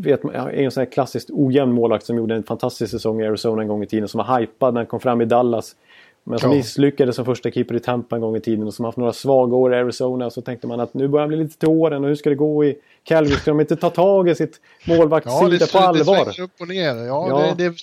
[0.04, 3.28] vet, man, är en sån här klassiskt ojämn målvakt som gjorde en fantastisk säsong i
[3.28, 4.08] Arizona en gång i tiden.
[4.08, 5.76] Som var hypad när han kom fram i Dallas.
[6.24, 6.58] Men som Ja.
[6.58, 8.68] misslyckades som första keeper i Tampa en gång i tiden.
[8.68, 10.30] Och som haft några svaga år i Arizona.
[10.30, 12.04] Så tänkte man att nu börjar han bli lite till åren.
[12.04, 13.36] Och hur ska det gå i Calgary?
[13.36, 16.34] Ska de inte ta tag i sitt målvaktssida på allvar?
[16.38, 16.96] Det upp och ner.
[16.96, 17.54] Ja, Ja.
[17.58, 17.76] Det, det,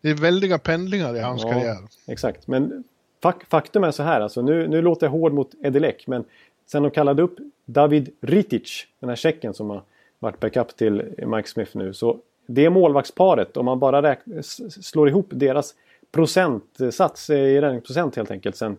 [0.00, 1.50] det är väldiga pendlingar i hans Ja.
[1.50, 1.76] karriär.
[2.06, 2.84] Exakt, men
[3.22, 4.20] fak faktum är så här.
[4.20, 6.24] Alltså, nu, nu låter jag hård mot Edelek, men
[6.70, 9.82] sen de kallade upp David Ritic, den här tjecken som har
[10.26, 11.94] varit backup till Mike Smith nu.
[11.94, 15.74] Så det målvaktsparet, om man bara räk- s- slår ihop deras
[16.12, 18.76] procentsats eh, i räddningsprocent helt enkelt sen,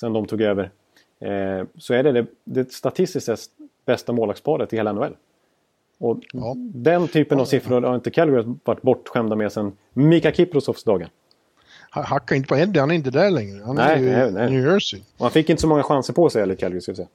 [0.00, 0.70] sen de tog över.
[1.20, 3.40] Eh, så är det, det det statistiskt sett
[3.86, 5.16] bästa målvaktsparet i hela NHL.
[5.98, 6.54] Och Ja.
[6.58, 11.08] den typen av siffror har inte Calgary varit bortskämda med sen Mika Kiprosovs dagar.
[11.94, 13.62] Ha- Hacka inte på Eddie, han är inte där längre.
[13.64, 14.50] Han Nej, är ju nej, nej.
[14.50, 15.00] New Jersey.
[15.00, 17.08] Och han fick inte så många chanser på sig heller, Calgary, ska jag säga.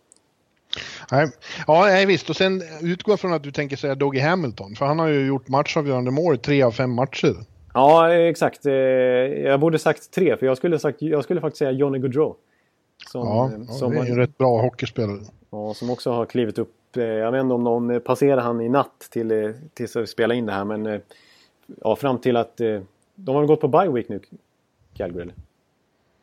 [1.12, 1.27] Nej.
[1.67, 2.29] Ja, nej, visst.
[2.29, 4.75] Och sen utgå från att du tänker säga Dougie Hamilton.
[4.75, 7.36] För han har ju gjort matchavgörande mål i tre av fem matcher.
[7.73, 8.65] Ja, exakt.
[8.65, 12.36] Eh, Jag borde sagt tre, för jag skulle, sagt, jag skulle faktiskt säga Johnny Gaudreau.
[13.12, 15.19] Som, Ja, eh, ja, som, det är ju en rätt bra hockeyspelare.
[15.51, 16.97] ja, som också har klivit upp.
[16.97, 20.45] eh, Jag vet inte om någon passerade han i natt till, tills vi spelade in
[20.45, 21.01] det här, men
[21.81, 22.57] ja, fram till att...
[23.15, 24.19] De har gått på bye week nu,
[24.97, 25.21] Calgary?
[25.21, 25.36] Eller?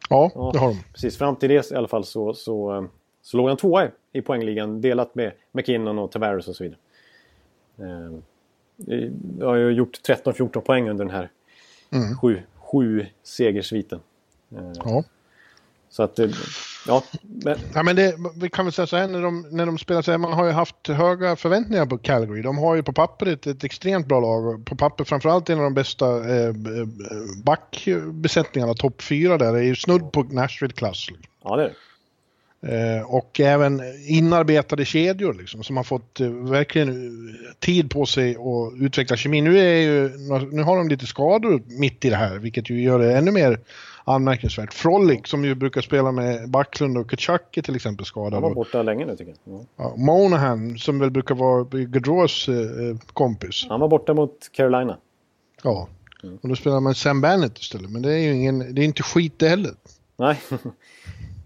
[0.08, 0.78] Ja, det har de.
[0.92, 2.86] Precis, fram till det i alla fall så, så,
[3.22, 6.78] så låg han tvåa i- i poängligan delat med McKinnon och Tavares och så vidare.
[7.78, 8.12] Eh,
[9.38, 11.30] Jag har ju gjort 13-14 poäng under den här
[11.92, 12.16] Mm.
[12.18, 14.00] sju, sju segersviten.
[14.56, 15.04] Eh, Ja.
[15.88, 16.30] Så att, eh,
[16.86, 17.02] ja.
[17.22, 20.02] Men, Ja, men det, vi kan väl säga så här när de, när de spelar
[20.02, 22.42] så här, man har ju haft höga förväntningar på Calgary.
[22.42, 24.64] De har ju på pappret ett extremt bra lag.
[24.66, 26.54] På papper framförallt en av de bästa eh, eh,
[27.44, 31.06] backbesättningarna, topp fyra där, är ju snudd på Nashville-klass.
[31.44, 31.74] ja, det är det.
[32.62, 38.30] Eh, och även inarbetade kedjor liksom, som har fått eh, verkligen eh, tid på sig
[38.36, 39.40] att utveckla kemi.
[39.40, 40.08] Nu, är ju,
[40.52, 43.60] nu har de lite skador mitt i det här, vilket ju gör det ännu mer
[44.04, 44.74] anmärkningsvärt.
[44.74, 48.32] Frolic som ju brukar spela med Backlund och Kachuk är till exempel skadad.
[48.32, 49.54] Han var borta länge nu tycker jag.
[49.54, 49.64] Ja.
[49.76, 52.54] Ja, Monahan, som väl brukar vara Gaudreaus eh,
[53.12, 53.66] kompis.
[53.68, 54.96] Han var borta mot Carolina.
[55.62, 55.88] Ja.
[56.22, 56.38] Mm.
[56.42, 57.90] Och då spelar man Sam Bennett istället.
[57.90, 59.72] Men det är ju ingen, det är inte skit det heller.
[60.16, 60.40] Nej.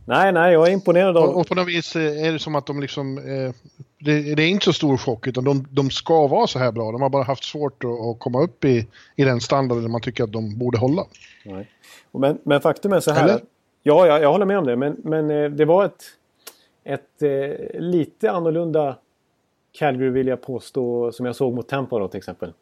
[0.05, 1.37] nej, nej, jag är imponerad Och, av...
[1.37, 3.19] och på något vis eh, är det som att de liksom...
[3.19, 3.55] Eh,
[3.99, 6.93] det, det är inte så stor chock, utan de, de ska vara så här bra.
[6.93, 8.87] De har bara haft svårt att, att komma upp i,
[9.17, 11.05] i den standarden man tycker att de borde hålla.
[11.45, 11.71] Nej.
[12.13, 13.25] Men, men faktum är så här.
[13.25, 13.41] Eller?
[13.83, 14.77] Ja, jag, jag håller med om det.
[14.77, 16.05] Men, men eh, det var ett,
[16.85, 18.97] ett eh, lite annorlunda
[19.73, 22.53] Calgary vill jag påstå som jag såg mot Tampa då till exempel.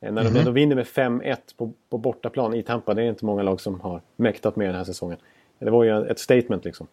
[0.00, 2.94] Eh, När de ändå vinner med 5-1 på, på bortaplan i Tampa.
[2.94, 5.18] Det är inte många lag som har mäktat med den här säsongen.
[5.58, 6.86] Det var ju ett statement liksom.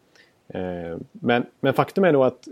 [0.48, 2.48] Eh, Men, men faktum är då att,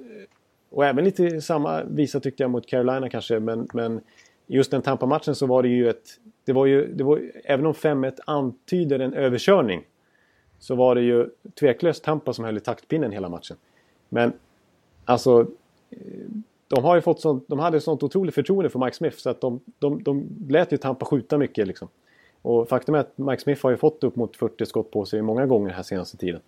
[0.69, 4.01] och även lite samma visa tyckte jag mot Carolina kanske, men, men
[4.47, 6.19] just den Tampa-matchen så var det ju ett...
[6.45, 9.83] Det var ju, det var, även om 5-1 antyder en överkörning
[10.59, 13.57] så var det ju tveklöst Tampa som höll i taktpinnen hela matchen.
[14.09, 14.33] Men
[15.05, 15.41] alltså,
[15.89, 15.97] eh,
[16.67, 19.41] de, har ju fått sånt, de hade sånt otroligt förtroende för Mike Smith så att
[19.41, 21.67] de, de, de lät ju Tampa skjuta mycket.
[21.67, 21.87] Liksom.
[22.43, 25.21] Och faktum är att Mike Smith har ju fått upp mot 40 skott på sig
[25.21, 26.41] många gånger här senaste tiden.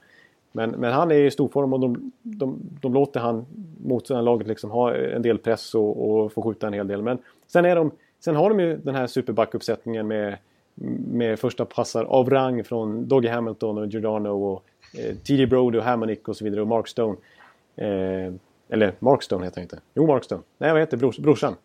[0.52, 3.46] Men, men han är i storform och de, de, de låter han
[3.86, 7.02] motståndarlaget liksom ha en del press och, och få skjuta en hel del.
[7.02, 10.38] Men sen, är de, sen har de ju den här superbackuppsättningen med,
[11.12, 14.64] med första passar av rang från Doggy Hamilton och Giordano och
[15.00, 15.48] eh, T.D.
[15.48, 17.18] Brody och Hammonick och så vidare och Mark Stone.
[17.76, 18.34] Eh,
[18.70, 19.80] eller Mark Stone heter han inte.
[19.94, 20.42] Jo, Mark Stone.
[20.58, 21.56] Nej, vad heter brors, brorsan?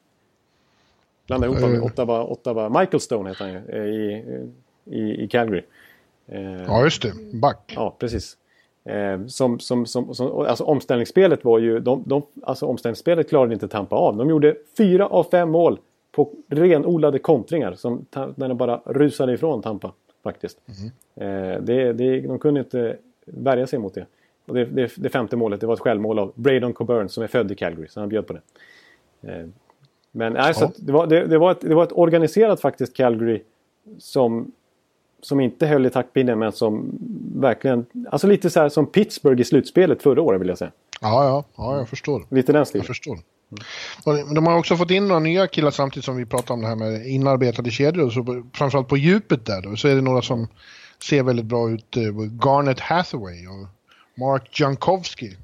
[1.31, 2.69] Blanda ihop honom med Ottawa, Ottawa.
[2.69, 4.49] Michael Stone heter han ju eh, i,
[4.85, 5.63] i, i Calgary.
[6.27, 7.13] Eh, Ja, just det.
[7.33, 7.73] Back.
[7.77, 8.37] Ja, precis.
[8.85, 11.81] Eh, som, som, som, som, alltså omställningsspelet var ju...
[11.81, 14.17] De, de, alltså omställningsspelet klarade inte Tampa av.
[14.17, 15.79] De gjorde fyra av fem mål
[16.13, 17.75] på renodlade kontringar.
[17.75, 19.93] Som, när de bara rusade ifrån Tampa.
[20.25, 20.59] Faktiskt.
[21.17, 21.27] Eh,
[21.61, 24.07] det, det, de kunde inte värja sig mot det.
[24.47, 27.27] Och det, det, det femte målet det var ett självmål av Braydon Coburn som är
[27.27, 27.89] född i Calgary.
[27.89, 28.41] Så han bjöd på det.
[29.23, 29.47] Eh,
[30.13, 30.73] men nej, så Ja.
[30.77, 33.43] det, var, det, det, var ett, det var ett organiserat faktiskt Calgary
[33.99, 34.53] som,
[35.23, 36.91] som inte höll i taktpinnen men som
[37.37, 37.87] verkligen...
[38.11, 40.73] Alltså lite så här som Pittsburgh i slutspelet förra året vill jag säga.
[41.01, 42.23] Ja, ja, ja, jag förstår.
[42.31, 42.87] Lite den Jag stilen.
[42.87, 43.19] förstår.
[44.05, 46.67] Och de har också fått in några nya killar samtidigt som vi pratar om det
[46.69, 48.11] här med inarbetade kedjor.
[48.11, 50.49] Så framförallt på djupet där då, så är det några som
[51.05, 51.97] ser väldigt bra ut.
[51.97, 52.03] eh,
[52.45, 53.67] Garnet Hathaway och
[54.21, 55.37] Mark Jankowski.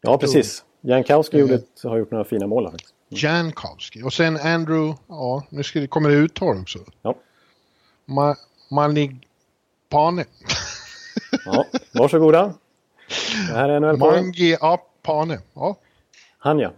[0.00, 0.64] Ja, precis.
[0.80, 1.50] Jankowski Mm.
[1.50, 2.94] gjorde har gjort några fina mål faktiskt.
[3.12, 4.02] Jankowski.
[4.02, 6.78] Och sen Andrew, ja, nu ska kommer det uttal också.
[7.02, 7.14] Ja.
[8.04, 8.36] Ma,
[8.70, 9.28] Malig
[9.88, 10.24] Pane.
[11.44, 12.54] Ja, varsågoda.
[13.48, 15.38] Det här är på Mangi Apane.
[15.54, 15.76] Ja,
[16.38, 16.72] Han ja.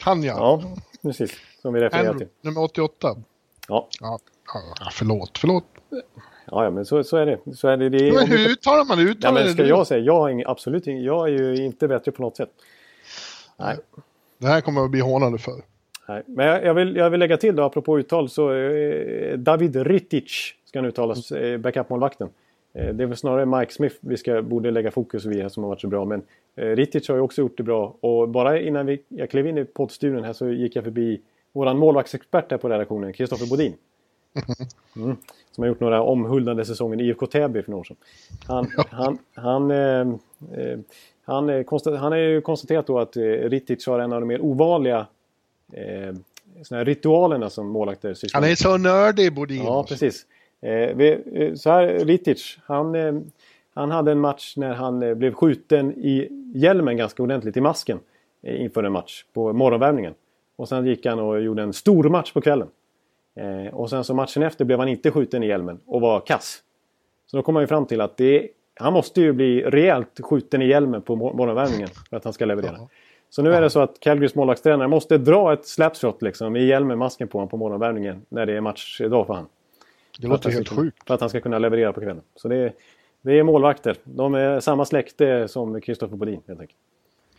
[0.00, 0.34] han ja.
[0.62, 1.32] Ja, precis.
[1.62, 2.48] Som vi refererar Andrew, till.
[2.48, 3.16] nummer 88.
[3.68, 4.18] Ja, Ja,
[4.80, 5.64] ja, förlåt, förlåt.
[6.46, 7.56] ja, ja men så, så är det.
[7.56, 7.88] Så är det.
[7.88, 9.04] det är, Men hur uttalar man det?
[9.04, 12.12] Ja, Uttalar men det ska jag säga, jag ing, absolut jag är ju inte bättre
[12.12, 12.50] på något sätt.
[13.56, 13.78] Nej.
[14.38, 15.62] Det här kommer jag att bli hånade för.
[16.08, 16.22] Nej.
[16.26, 20.82] Men jag, vill, jag vill lägga till då, apropå uttal, så eh, David Ritic ska
[20.82, 22.28] nu uttalas, eh, backupmålvakten.
[22.74, 25.62] Eh, det är väl snarare Mike Smith vi ska, borde lägga fokus vid här som
[25.62, 26.04] har varit så bra.
[26.04, 26.22] Men
[26.56, 27.96] eh, Ritic har ju också gjort det bra.
[28.00, 31.20] Och bara innan vi, jag klev in i poddstudion här så gick jag förbi
[31.52, 33.74] våran målvaktsexpert här på redaktionen, Kristoffer Bodin.
[34.96, 35.16] Mm.
[35.50, 37.96] Som har gjort några omhuldande säsonger i IFK Täby för några år sedan.
[38.46, 40.06] Han, han, han, eh, eh,
[41.24, 44.26] han, eh, konsta- han har ju konstaterat då att eh, Ritic har en av de
[44.26, 45.06] mer ovanliga
[45.72, 46.14] eh,
[46.62, 49.64] såna här ritualerna som målvakter sysslar Han är så nördig, Bodin.
[49.64, 50.26] Ja, precis.
[51.56, 52.94] Så här, Ritic, han,
[53.74, 57.98] han hade en match när han blev skjuten i hjälmen ganska ordentligt, i masken,
[58.42, 60.14] inför en match på morgonvärmningen.
[60.56, 62.68] Och sen gick han och gjorde en stor match på kvällen.
[63.72, 66.62] Och sen så matchen efter blev han inte skjuten i hjälmen och var kass.
[67.26, 70.62] Så då kom man ju fram till att det, han måste ju bli rejält skjuten
[70.62, 72.76] i hjälmen på mor- morgonvärmningen för att han ska leverera.
[72.78, 72.88] Ja.
[73.30, 76.98] Så nu är det så att Calgarys målvaktstränare måste dra ett slapshot liksom, i hjälmen,
[76.98, 79.48] masken på honom på morgonvärmningen när det är matchdag för honom.
[80.20, 81.06] Det låter helt ska- sjukt.
[81.06, 82.22] För att han ska kunna leverera på kvällen.
[82.36, 82.72] Så det är,
[83.22, 83.96] det är målvakter.
[84.04, 86.78] De är samma släkte som Kristoffer Bodin helt enkelt.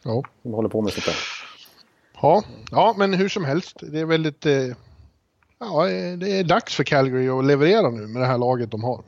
[0.04, 0.24] Ja.
[0.43, 1.15] De håller på med sånt där.
[2.21, 2.43] Ja.
[2.71, 3.78] ja, men hur som helst.
[3.91, 4.45] Det är väldigt...
[4.45, 4.54] Eh,
[5.59, 8.83] ja, eh, det är dags för Calgary att leverera nu med det här laget de
[8.83, 9.03] har.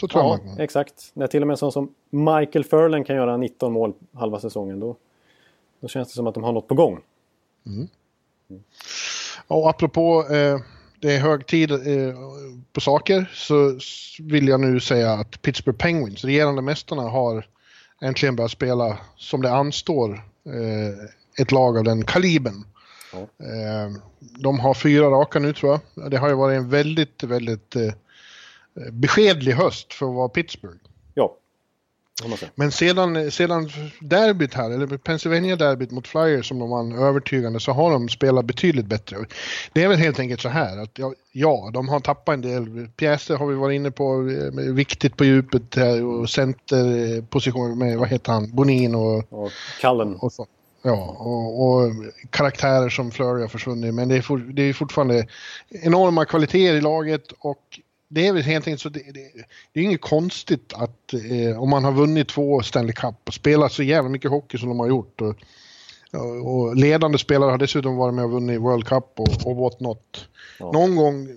[0.00, 1.10] Så tror Ja, jag exakt.
[1.14, 4.80] När till och med en sån som Michael Furlan kan göra 19 mål halva säsongen.
[4.80, 4.96] Då,
[5.80, 7.00] då känns det som att de har något på gång.
[9.46, 10.60] Och apropå eh,
[11.00, 12.14] det är hög tid eh,
[12.72, 13.78] på saker så
[14.22, 17.46] vill jag nu säga att Pittsburgh Penguins, regerande mästarna, har
[18.00, 20.12] äntligen börjat spela som det anstår
[20.46, 22.64] eh, ett lag av den kalibern.
[23.12, 23.18] Ja.
[23.18, 26.10] Eh, de har fyra raka nu tror jag.
[26.10, 27.92] Det har ju varit en väldigt, väldigt eh,
[28.92, 30.78] beskedlig höst för att vara Pittsburgh.
[31.14, 31.36] Ja.
[32.54, 37.90] Men sedan, sedan derbyt här, eller Pennsylvania-derbyt mot Flyers som de vann övertygande, så har
[37.90, 39.16] de spelat betydligt bättre.
[39.72, 42.88] Det är väl helt enkelt så här att ja, ja de har tappat en del
[42.96, 48.08] pjäser har vi varit inne på, eh, viktigt på djupet här och centerposition med, vad
[48.08, 50.14] heter han, Bonin och, Och Cullen.
[50.14, 50.46] och så.
[50.86, 51.92] Ja, och, och
[52.30, 53.94] karaktärer som Flurry har försvunnit.
[53.94, 55.26] Men det är, for, det är fortfarande
[55.68, 59.30] enorma kvaliteter i laget och det är väl helt enkelt så det, det,
[59.72, 63.72] det är inget konstigt att eh, om man har vunnit två Stanley Cup och spelat
[63.72, 65.20] så jävla mycket hockey som de har gjort.
[65.20, 65.36] Och,
[66.42, 70.28] och, ledande spelare har dessutom varit med och vunnit World Cup och, och what not.
[70.58, 70.72] Ja.
[70.72, 71.28] Någon gång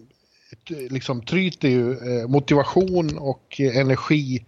[0.70, 4.46] eh, liksom tryter ju eh, motivation och eh, energi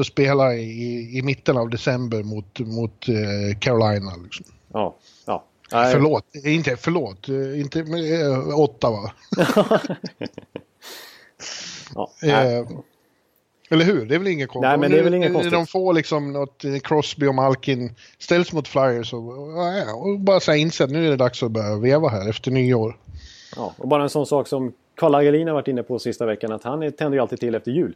[0.00, 4.12] att spela i, i mitten av december mot, mot eh, Carolina.
[4.24, 4.46] Liksom.
[4.72, 5.44] Ja, ja.
[5.72, 9.12] Nej, Förlåt, inte förlåt, eh, inte eh, Ottawa.
[11.94, 12.56] Ja, nej.
[12.56, 12.66] Eh,
[13.70, 14.06] eller hur?
[14.06, 14.68] Det är väl inget konstigt.
[14.68, 15.52] Nej, men det är väl inget konstigt.
[15.52, 20.50] De får liksom något, Crosby och Malkin ställs mot Flyers och, och, och bara så
[20.50, 22.96] här inse att nu är det dags att börja veva här efter nyår.
[23.56, 26.52] Ja, och bara en sån sak som Karl Lagerlin har varit inne på sista veckan
[26.52, 27.94] att han tänder ju alltid till efter jul.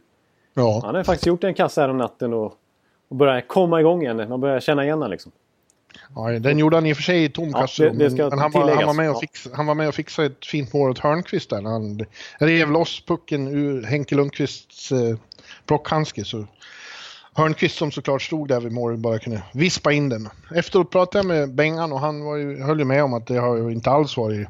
[0.57, 0.81] Ja.
[0.83, 2.53] Han har faktiskt gjort en kassa här om natten och,
[3.09, 4.29] och börjar komma igång igen.
[4.29, 5.31] Man börjar känna igen honom liksom.
[6.15, 7.89] ja, den gjorde han i och för sig i tom Ja, kasse.
[7.89, 9.19] det- det men han, var, han, var med och Ja.
[9.19, 11.61] fix, han var med och fixade ett fint mål åt Hörnqvist där.
[11.61, 12.05] Han
[12.39, 15.17] rev loss pucken ur Henke Lundqvists eh,
[15.67, 16.25] blockhandske.
[16.25, 16.45] Så
[17.33, 20.29] Hörnqvist som såklart stod där vid målet bara kunde vispa in den.
[20.55, 23.37] Efteråt pratade jag med Bengan och han var ju, höll ju med om att det
[23.37, 24.47] har ju inte alls varit...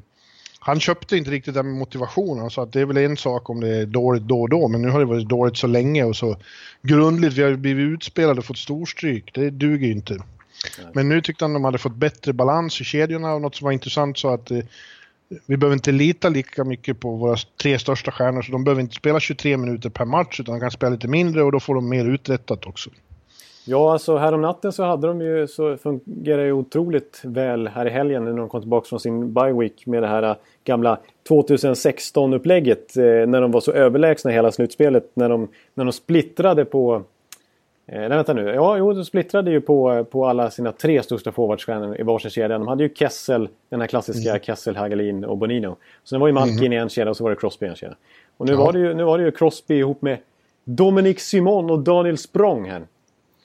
[0.65, 2.41] Han köpte inte riktigt med motivationen.
[2.41, 4.67] Han sa att det är väl en sak om det är dåligt då och då,
[4.67, 6.37] men nu har det varit dåligt så länge och så
[6.81, 7.33] grundligt.
[7.33, 9.31] Vi har blivit utspelade och fått storstryk.
[9.33, 10.17] Det duger ju inte.
[10.93, 13.71] Men nu tyckte han de hade fått bättre balans i kedjorna och något som var
[13.71, 14.59] intressant så att eh,
[15.45, 18.95] vi behöver inte lita lika mycket på våra tre största stjärnor så de behöver inte
[18.95, 21.89] spela 23 minuter per match utan de kan spela lite mindre och då får de
[21.89, 22.89] mer uträttat också.
[23.67, 27.89] Ja, alltså härom natten så hade de ju så fungerar ju otroligt väl här i
[27.89, 30.97] helgen när de kom tillbaka från sin bye week med det här äh, gamla
[31.29, 37.03] 2016-upplägget eh, när de var så överlägsna hela slutspelet när de, när de splittrade på
[37.87, 38.41] Eh, nej, vänta nu.
[38.41, 42.57] Ja, jo, de splittrade ju på, på alla sina tre största forwardstjärnor i varsin kedja.
[42.57, 45.75] De hade ju Kessel, den här klassiska Kessel, Hagelin och Bonino.
[46.03, 47.75] Så det var ju Malkin i en kedja och så var det Crosby i en
[47.75, 47.95] kedja.
[48.37, 48.57] Och nu, Ja.
[48.57, 50.17] var det ju, nu var det ju Crosby ihop med
[50.63, 52.81] Dominic Simon och Daniel Språng här.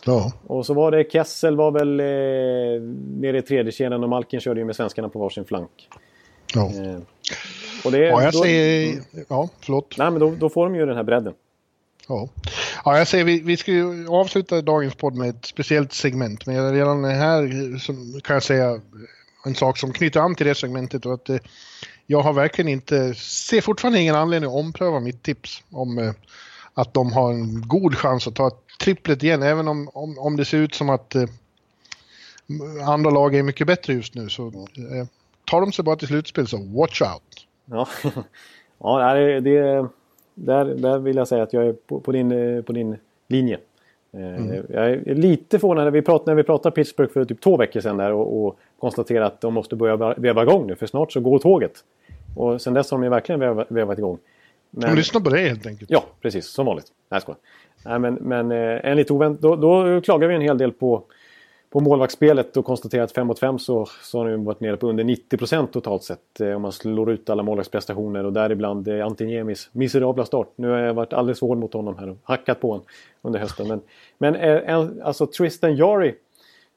[0.04, 2.82] Ja, Och så var det Kessel var väl eh,
[3.20, 5.88] nere i tredje kedjan och Malkin körde ju med svenskarna på varsin flank.
[6.54, 6.66] ja.
[6.66, 6.98] Eh,
[7.84, 9.02] och det, ja jag då, säger...
[9.28, 9.94] Ja, förlåt.
[9.98, 11.34] Nej, men då, då får de ju den här bredden.
[12.08, 12.28] Ja,
[12.84, 16.46] ja jag säger vi, vi ska ju avsluta dagens podd med ett speciellt segment.
[16.46, 18.80] Men redan här så kan jag säga
[19.44, 21.06] en sak som knyter an till det segmentet.
[21.06, 21.38] Och att, eh,
[22.06, 26.12] jag har verkligen inte, ser fortfarande ingen anledning att ompröva mitt tips om eh,
[26.74, 29.42] att de har en god chans att ta tripplet igen.
[29.42, 31.24] Även om, om, om det ser ut som att eh,
[32.88, 34.28] andra lag är mycket bättre just nu.
[34.28, 35.06] Så eh,
[35.50, 37.46] tar de sig bara till slutspel så watch out.
[37.64, 37.88] Ja,
[38.78, 39.88] ja det, det,
[40.34, 42.96] där, där vill jag säga att jag är på, på, din, eh, på din
[43.28, 43.58] linje.
[44.12, 47.56] Eh, Jag är lite förvånad när vi pratade, när vi pratade Pittsburgh för typ två
[47.56, 50.86] veckor sedan där och, och konstaterade att de måste börja va- veva igång nu för
[50.86, 51.72] snart så går tåget.
[52.36, 54.18] Och sen dess har de ju verkligen vevat, vevat igång.
[54.70, 55.90] De lyssnar på det helt enkelt.
[55.90, 56.46] Ja, precis.
[56.46, 56.86] Som vanligt.
[56.86, 57.38] Nej, jag skojar.
[57.84, 59.40] Nej, men, men eh, en lite ovänt...
[59.40, 61.02] Då, då klagar vi en hel del på,
[61.70, 64.88] på målvaktsspelet och konstaterar att 5 mot 5 så, så har de varit nere på
[64.88, 66.40] under 90 totalt sett.
[66.40, 70.48] Eh, om man slår ut alla målvaktsprestationer och däribland eh, Antiniemis miserabla start.
[70.56, 72.84] Nu har jag varit alldeles hård mot honom här och hackat på honom
[73.22, 73.68] under hösten.
[73.68, 73.80] Men,
[74.18, 76.14] men eh, alltså Tristan Jari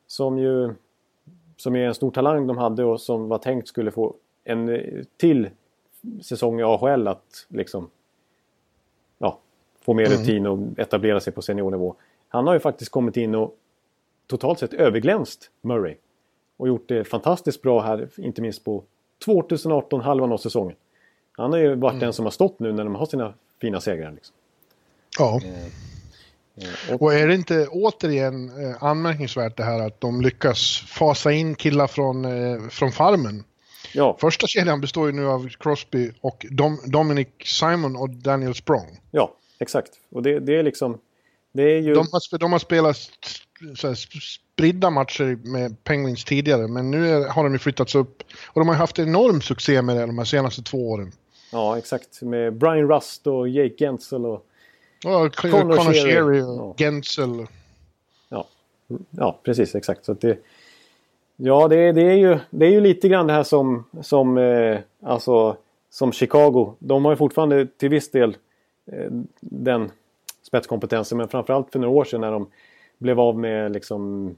[0.07, 0.73] som ju
[1.57, 5.03] som är en stor talang de hade och som var tänkt skulle få en eh,
[5.17, 5.49] till
[6.21, 7.89] säsong i AHL att liksom
[9.85, 11.95] få mer rutin och etablera sig på seniornivå.
[12.29, 13.55] Han har ju faktiskt kommit in och
[14.27, 15.95] totalt sett överglänst Murray.
[16.57, 18.83] Och gjort det fantastiskt bra här, inte minst på
[19.25, 20.75] 2018, halvan av säsongen.
[21.37, 24.11] Han har ju varit den som har stått nu när de har sina fina segrar.
[24.11, 24.35] Liksom.
[25.19, 25.41] Ja.
[25.43, 31.31] Eh, Och, Och är det inte återigen eh, anmärkningsvärt det här att de lyckas fasa
[31.31, 33.43] in killar från, eh, från farmen?
[33.93, 38.99] ja, Första kedjan består ju nu av Crosby och Dom, Dominic Simon och Daniel Sprong.
[39.11, 39.91] ja, exakt.
[40.11, 40.99] Och det, det är liksom...
[41.51, 41.93] Det är ju...
[41.93, 42.97] De har, de har spelat
[43.75, 47.95] så här, sp- spridda matcher med Penguins tidigare men nu är, har de ju flyttats
[47.95, 51.11] upp och de har haft enorm succé med det de här senaste två åren.
[51.51, 52.21] Ja, exakt.
[52.21, 54.45] Med Brian Rust och Jake Gensel och...
[55.05, 56.13] Och Connor Connor, Sherry.
[56.13, 56.45] Sherry Ja.
[56.45, 57.47] och Gensel.
[58.29, 58.47] Ja,
[59.09, 59.75] ja precis.
[59.75, 60.05] Exakt.
[60.05, 60.39] Så det,
[61.35, 64.79] ja, det, det, är ju, det är ju lite grann det här som, som, eh,
[65.03, 65.57] alltså,
[65.89, 66.75] som Chicago.
[66.79, 68.37] De har ju fortfarande till viss del
[69.39, 69.91] den
[70.41, 71.17] spetskompetensen.
[71.17, 72.47] Men framförallt för några år sedan när de
[72.97, 74.35] blev av med liksom,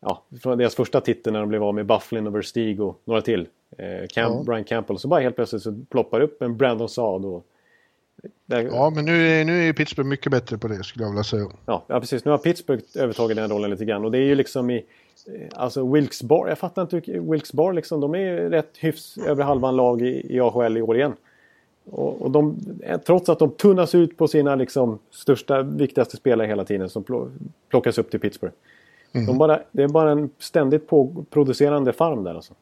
[0.00, 3.20] ja, från deras första titel när de blev av med Bufflin och Verstig och några
[3.22, 3.48] till.
[3.78, 4.42] Eh, Camp, Ja.
[4.46, 4.98] Brian Campbell.
[4.98, 7.24] Så bara helt plötsligt så ploppar upp en Brandon Saad.
[7.24, 7.46] Och,
[8.46, 11.24] där, Ja, men nu är, nu är Pittsburgh mycket bättre på det skulle jag vilja
[11.24, 11.46] säga.
[11.66, 12.24] Ja, ja, precis.
[12.24, 14.04] Nu har Pittsburgh övertagit den rollen lite grann.
[14.04, 14.76] Och det är ju liksom i...
[15.26, 19.18] eh, Alltså Wilkes Bar, jag fattar inte Wilkes Bar liksom, de är ju rätt hyfs
[19.18, 21.12] över halvan lag i, i AHL i år igen.
[21.90, 26.46] Och, och de, eh, trots att de tunnas ut på sina liksom största, viktigaste spelare
[26.46, 27.30] hela tiden som plo-
[27.68, 28.54] plockas upp till Pittsburgh.
[29.26, 30.88] De bara, det är bara en ständigt
[31.30, 32.54] producerande farm där alltså.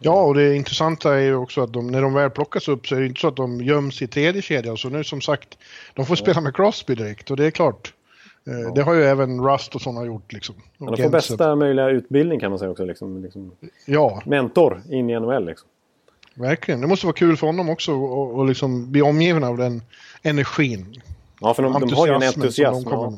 [0.00, 2.94] Ja, och det intressanta är ju också att de, när de väl plockas upp så
[2.96, 4.76] är det inte så att de göms i tredje kedjan.
[4.76, 5.58] Så nu som sagt,
[5.94, 7.94] de får spela med Crosby direkt och det är klart.
[8.46, 10.54] Eh, Det har ju även Rust och sådana gjort liksom.
[10.78, 11.10] Och de får Gensel.
[11.12, 12.84] bästa möjliga utbildning kan man säga också.
[12.84, 13.52] Liksom, liksom,
[13.86, 15.68] Ja, mentor in i NHL liksom.
[16.36, 16.80] Verkligen.
[16.80, 19.82] Det måste vara kul för honom också att och liksom bli omgiven av den
[20.22, 21.00] energin.
[21.40, 22.88] Ja, för de, de har ju en entusiasm.
[22.90, 23.12] Ja.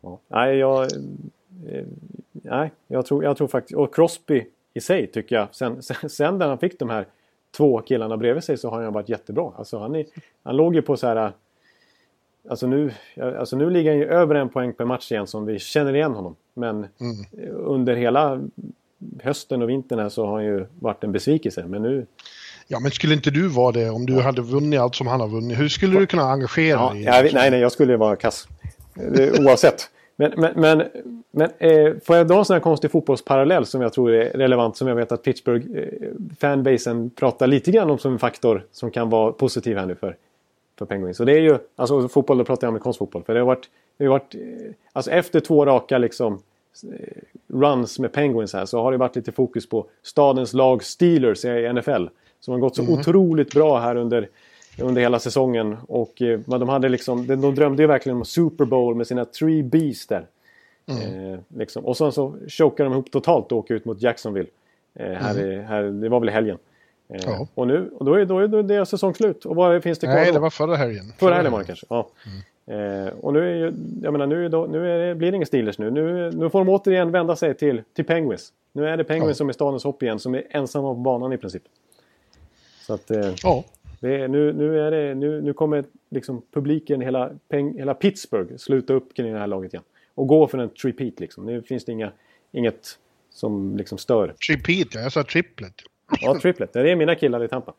[0.00, 0.18] Ja.
[0.28, 1.84] Nej, jag, eh,
[2.32, 3.76] nej jag, tror, jag tror faktiskt...
[3.76, 7.06] Och Crosby i sig tycker jag, sen, sen, sen när han fick de här
[7.56, 9.52] två killarna bredvid sig så har han varit jättebra.
[9.56, 10.06] Alltså han, är,
[10.42, 11.32] han låg ju på så här...
[12.48, 12.92] Alltså nu,
[13.38, 16.12] alltså nu ligger han ju över en poäng per match igen som vi känner igen
[16.12, 16.36] honom.
[16.54, 17.56] Men mm.
[17.56, 18.40] under hela
[19.22, 21.64] hösten och vintern här så har han ju varit en besvikelse.
[21.66, 22.06] Men nu...
[22.68, 24.20] Ja, men skulle inte du vara det om du ja.
[24.20, 25.58] hade vunnit allt som han har vunnit?
[25.58, 27.02] Hur skulle du kunna engagera ja, dig?
[27.02, 28.48] Ja, nej, nej, jag skulle vara kass.
[29.40, 29.90] Oavsett.
[30.20, 30.82] Men, men, men,
[31.30, 34.76] men eh, får jag dra en sån här konstig fotbollsparallell som jag tror är relevant
[34.76, 35.88] som jag vet att Pittsburgh eh,
[36.40, 40.16] fanbasen pratar lite grann om som en faktor som kan vara positiv här nu för,
[40.78, 41.20] för Penguins.
[41.20, 43.22] Och det är ju, alltså fotboll, då pratar jag amerikansk fotboll.
[43.22, 44.40] För det har varit, det har varit eh,
[44.92, 46.38] alltså efter två raka liksom
[47.48, 51.72] runs med Penguins här så har det varit lite fokus på stadens lag Steelers i
[51.72, 52.06] NFL.
[52.40, 52.94] Som har gått så mm.
[52.94, 54.28] otroligt bra här under
[54.78, 55.76] under hela säsongen.
[55.88, 59.62] Och eh, de, hade liksom, de drömde ju verkligen om Super Bowl med sina three
[59.62, 60.26] B's där.
[60.86, 61.32] Mm.
[61.32, 61.84] Eh, liksom.
[61.84, 64.48] Och sen så chokade de ihop totalt och åker ut mot Jacksonville.
[64.94, 65.64] Eh, här, mm.
[65.64, 66.58] här, det var väl i helgen.
[67.08, 67.48] Eh, ja.
[67.54, 69.44] Och nu, och då är, då är, det säsong slut.
[69.44, 70.32] Och vad finns det kvar Nej, då?
[70.32, 71.04] det var förra helgen.
[71.04, 71.86] Förra, förra helgen var det kanske.
[71.88, 72.08] Ja.
[72.70, 75.78] Eh, och nu, är ju, jag menar, nu, då, nu det, blir det ingen Steelers
[75.78, 75.90] nu.
[75.90, 76.30] nu.
[76.30, 78.52] Nu får de återigen vända sig till, till Penguins.
[78.72, 79.38] Nu är det Penguins ja.
[79.38, 81.62] som är stadens hopp igen, som är ensamma på banan i princip.
[82.86, 83.64] Så att, eh, ja.
[84.00, 88.92] Är, nu, nu, är det, nu, nu kommer liksom publiken, hela, peng, hela Pittsburgh, sluta
[88.92, 89.84] upp kring det här laget igen.
[90.14, 91.46] Och gå för en tripeat liksom.
[91.46, 92.12] Nu finns det inga,
[92.52, 92.98] inget
[93.30, 94.34] som liksom stör.
[94.46, 95.00] Tripeat, ja.
[95.00, 95.74] Jag sa triplet.
[96.20, 96.72] Ja, triplet.
[96.72, 97.72] Det är mina killar i Tampa.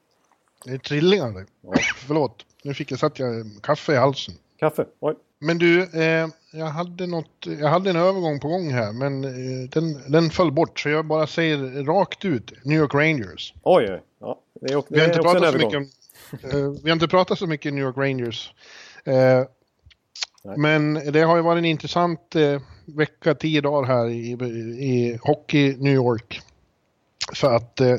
[0.66, 1.46] Det är trillingar det.
[1.62, 1.74] Ja.
[2.08, 2.46] Förlåt.
[2.64, 4.36] Nu fick jag, satt jag kaffe i halsen.
[4.62, 4.86] Kaffe?
[5.00, 5.16] Oj.
[5.40, 9.70] Men du, eh, jag, hade något, jag hade en övergång på gång här, men eh,
[9.70, 10.80] den, den föll bort.
[10.80, 13.54] Så jag bara säger rakt ut, New York Rangers.
[13.64, 14.02] Oj, oj.
[14.20, 15.90] Ja, det är, vi, har inte pratat så mycket om,
[16.44, 18.54] eh, vi har inte pratat så mycket New York Rangers.
[19.04, 19.44] Eh,
[20.58, 24.32] men det har ju varit en intressant eh, vecka, tio dagar här i,
[24.80, 26.42] i Hockey New York.
[27.36, 27.96] För att eh,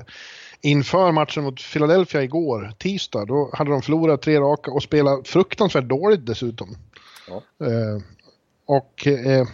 [0.63, 5.89] inför matchen mot Philadelphia igår, tisdag, då hade de förlorat tre raka och spelat fruktansvärt
[5.89, 6.77] dåligt dessutom.
[7.29, 7.67] Ja.
[7.67, 8.03] Eh,
[8.67, 9.47] och eh,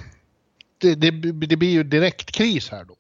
[0.79, 2.97] det, det, det, blir ju direkt kris här då.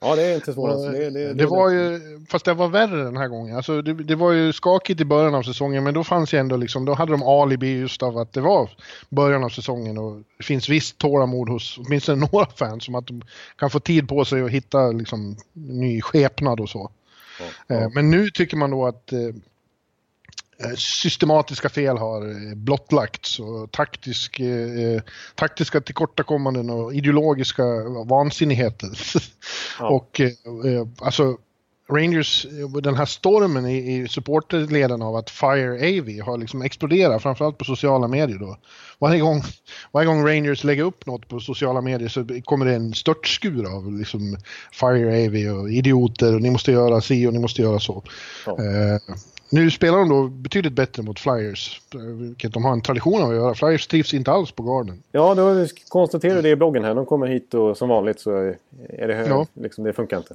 [0.00, 0.70] Ja, det är inte svårt.
[0.70, 3.56] Det, det, det, det, var ju, fast det var värre den här gången.
[3.56, 6.56] Alltså, det, det, var ju skakigt i början av säsongen, men då fanns ju ändå
[6.56, 8.70] liksom, då hade de alibi just av att det var
[9.08, 13.22] början av säsongen och det finns visst tålamod hos åtminstone några fans som att de
[13.56, 16.90] kan få tid på sig att hitta liksom ny skepnad och så.
[17.68, 19.18] Eh, men nu tycker man då att eh,
[20.58, 25.02] Eh, systematiska fel har blottlagts och taktisk, eh,
[25.34, 27.64] taktiska tillkortakommanden och ideologiska
[28.06, 28.88] vansinnigheter.
[29.78, 29.88] Ja.
[29.88, 30.30] och eh,
[30.98, 31.38] alltså
[31.88, 32.46] Rangers,
[32.82, 37.64] den här stormen i, i supporterleden av att Fire AV har liksom exploderat, framförallt på
[37.64, 38.56] sociala medier då.
[38.98, 39.42] Varje gång,
[39.92, 43.92] varje gång Rangers lägger upp något på sociala medier så kommer det en störtskur av
[43.92, 44.36] liksom
[44.72, 48.02] Fire AV och idioter och ni måste göra si och ni måste göra så.
[48.46, 48.52] Ja.
[48.52, 49.16] Eh,
[49.50, 51.80] nu spelar de då betydligt bättre mot Flyers,
[52.20, 53.54] vilket de har en tradition av att göra.
[53.54, 55.02] Flyers trivs inte alls på Garden.
[55.12, 56.94] Ja, då konstaterar det i bloggen här.
[56.94, 58.30] De kommer hit och som vanligt så
[58.88, 59.46] är det hög, ja.
[59.54, 60.34] liksom, det funkar inte.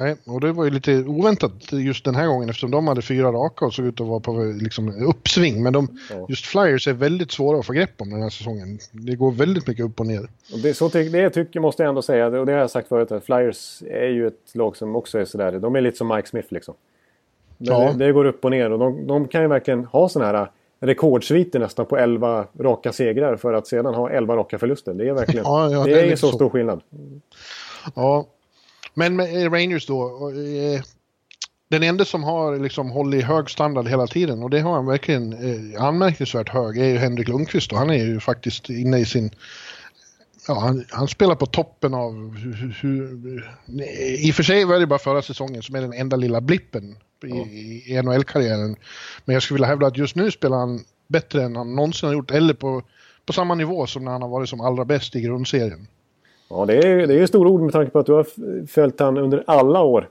[0.00, 3.32] Nej, och det var ju lite oväntat just den här gången eftersom de hade fyra
[3.32, 5.62] raka och såg ut att vara på liksom, uppsving.
[5.62, 6.26] Men de, ja.
[6.28, 8.78] just Flyers är väldigt svåra att få grepp om den här säsongen.
[8.92, 10.28] Det går väldigt mycket upp och ner.
[10.52, 12.88] Och det, så ty det tycker, måste jag ändå säga, och det har jag sagt
[12.88, 15.52] förut, att Flyers är ju ett lag som också är sådär.
[15.52, 16.74] De är lite som Mike Smith liksom.
[17.58, 17.92] Ja.
[17.92, 20.50] Det, det, går upp och ner och de, de kan ju verkligen ha sådana här
[20.80, 24.94] rekordsviter nästan på 11 raka segrar för att sedan ha 11 raka förluster.
[24.94, 26.80] Det är verkligen ja, det, är, är så, så stor skillnad.
[27.94, 28.26] Ja,
[28.94, 30.30] men med Rangers då.
[30.30, 30.82] Eh,
[31.68, 35.32] den enda som har liksom hållit hög standard hela tiden och det har han verkligen
[35.32, 39.30] eh, anmärkningsvärt hög är ju Henrik Lundqvist och han är ju faktiskt inne i sin
[40.48, 43.50] ja, han, han, spelar på toppen av hur, hur,
[44.18, 46.96] I och för sig var det bara förra säsongen som är den enda lilla blippen
[47.24, 47.46] i, ja.
[47.46, 48.76] i NHL-karriären.
[49.24, 52.14] Men jag skulle vilja hävda att just nu spelar han bättre än han någonsin har
[52.14, 52.82] gjort, eller på,
[53.26, 55.86] på samma nivå som när han har varit som allra bäst i grundserien.
[56.48, 58.26] Ja, det är, det är stora ord med tanke på att du har
[58.66, 60.08] följt han under alla år.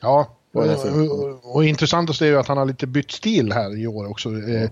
[0.00, 3.86] Ja, och, och, och intressantast är ju att han har lite bytt stil här i
[3.86, 4.30] år också.
[4.30, 4.68] Ja.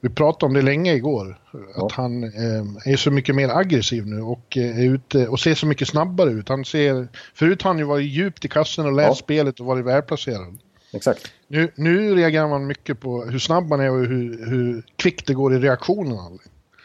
[0.00, 1.38] Vi pratade om det länge igår.
[1.52, 1.86] Ja.
[1.86, 5.54] Att han eh, är så mycket mer aggressiv nu och eh, är ute och ser
[5.54, 6.48] så mycket snabbare ut.
[6.48, 9.14] Han ser, förut har han ju varit djupt i kassen och läst ja.
[9.14, 10.58] spelet och varit välplacerad.
[10.92, 11.32] Exakt.
[11.48, 15.34] Nu, nu reagerar man mycket på hur snabb man är och hur, hur kvickt det
[15.34, 16.38] går i reaktionerna.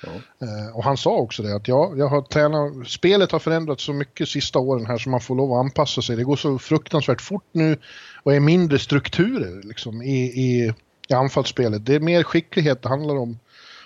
[0.04, 0.10] Ja.
[0.48, 3.94] Eh, och han sa också det att ja, jag har tränat, spelet har förändrats så
[3.94, 6.16] mycket sista åren här så man får lov att anpassa sig.
[6.16, 7.78] Det går så fruktansvärt fort nu
[8.24, 10.74] och är mindre strukturer liksom i, i
[11.10, 11.86] i anfallsspelet.
[11.86, 13.40] Det är mer skicklighet det handlar om.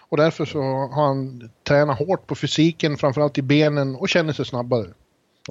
[0.10, 4.46] Och därför så har han tränat hårt på fysiken, framförallt i benen och känner sig
[4.46, 4.88] snabbare.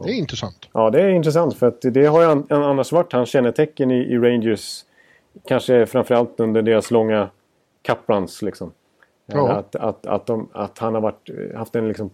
[0.04, 0.68] Det är intressant.
[0.72, 4.18] Ja, det är intressant för att det har ju annars varit hans kännetecken i, i
[4.18, 4.84] Rangers
[5.48, 7.30] kanske framförallt under deras långa
[7.82, 8.42] cup-runs.
[8.42, 8.72] Liksom.
[9.38, 9.52] Ja.
[9.52, 12.10] Att, att, att, de, att han har varit, haft en liksom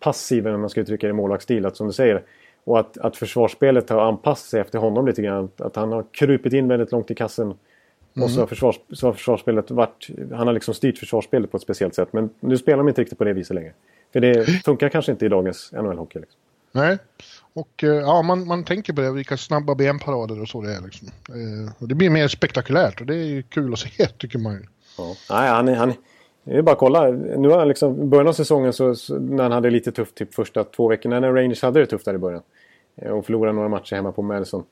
[0.00, 2.22] passiv, om man ska uttrycka det i målvaktsstil, att som du säger.
[2.64, 5.50] Och att, att försvarsspelet har anpassat sig efter honom lite grann.
[5.56, 7.54] Att han har krupit in väldigt långt i kassen.
[8.22, 10.08] Och så har, försvars, så har försvarsspelet varit...
[10.32, 12.12] Han har liksom styrt försvarsspelet på ett speciellt sätt.
[12.12, 13.72] Men nu spelar de inte riktigt på det viset längre.
[14.12, 16.20] För det funkar kanske inte i dagens NHL-hockey.
[16.20, 16.38] Liksom.
[16.72, 16.98] Nej,
[17.52, 20.80] och eh, ja, man, man tänker på det, vilka snabba benparader och så det är.
[20.80, 21.08] Liksom.
[21.28, 24.62] Eh, och det blir mer spektakulärt och det är kul att se, tycker man ju.
[24.98, 25.14] Ja.
[25.30, 25.92] Nej, han, är- han,
[26.44, 27.10] det är bara att kolla.
[27.10, 30.34] Nu har han liksom, början av säsongen så, så, när han hade lite tufft typ
[30.34, 32.42] första två veckorna när Rangers hade det tufft där i början
[32.96, 34.64] eh, och förlorade några matcher hemma på Madison.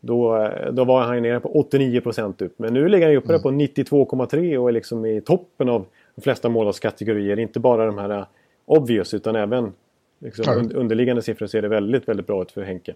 [0.00, 2.54] Då, eh, då var han nere på 89 procent upp.
[2.58, 5.84] Men nu ligger han ju uppe där på 92,3 och är liksom i toppen av
[6.14, 7.38] de flesta målvaktskategorier.
[7.38, 8.24] Inte bara de här eh,
[8.66, 9.72] obvious utan även
[10.20, 10.54] liksom, Ja.
[10.54, 12.94] un- underliggande siffror ser det väldigt, väldigt bra ut för Henke.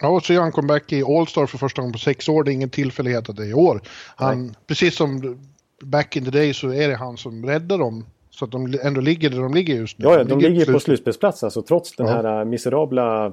[0.00, 2.44] Ja, och så gör han comeback i All-Star för första gången på sex år.
[2.44, 3.80] Det är ingen tillfällighet att det är i år.
[4.16, 5.38] Han, precis som
[5.80, 8.06] back in the day så är det han som räddar dem.
[8.30, 10.04] Så att de ändå ligger där de ligger just nu.
[10.04, 12.12] Ja, ja, de ligger ju på slut- slutspelsplats alltså, trots den Ja.
[12.12, 13.32] här äh, miserabla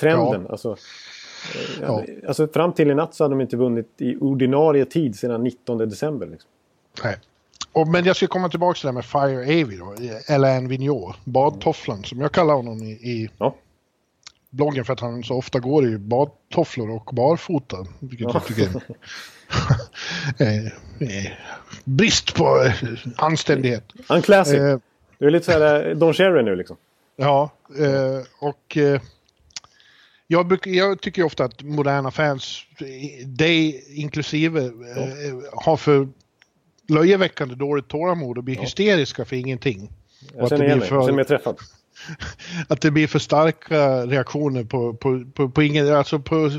[0.00, 0.46] trenden.
[0.50, 2.04] Alltså, eh, Ja.
[2.28, 5.78] alltså, fram till i natt så hade de inte vunnit i ordinarie tid sedan 19
[5.78, 6.26] december.
[6.26, 6.50] Liksom.
[7.04, 7.16] Nej.
[7.72, 9.94] Och, men jag ska komma tillbaka till det här med Fire Avi då,
[10.34, 13.54] Alain Vigneault, badtofflan som jag kallar honom i, i Ja.
[14.50, 17.86] Bloggen för att han så ofta går i badtofflor och barfota.
[17.98, 18.82] Vilket jag tycker
[20.38, 20.66] är
[20.98, 21.32] eh,
[21.84, 22.72] brist på eh,
[23.16, 23.84] anständighet.
[24.08, 24.54] Unclassic.
[24.54, 24.78] Eh,
[25.18, 26.76] Du är lite såhär äh, Don Cherry nu liksom.
[27.16, 29.00] Ja, eh, och eh,
[30.26, 34.72] jag, brukar, jag tycker ofta att moderna fans, eh, dig inklusive, eh,
[35.52, 36.08] har för
[36.88, 39.92] löjeväckande dåligt tålamod och blir hysteriska för ingenting.
[40.36, 40.88] Jag känner igen mig.
[40.90, 41.56] Jag känner mig träffad.
[42.68, 46.50] att det blir för starka reaktioner på, på, på, på, ingen, alltså på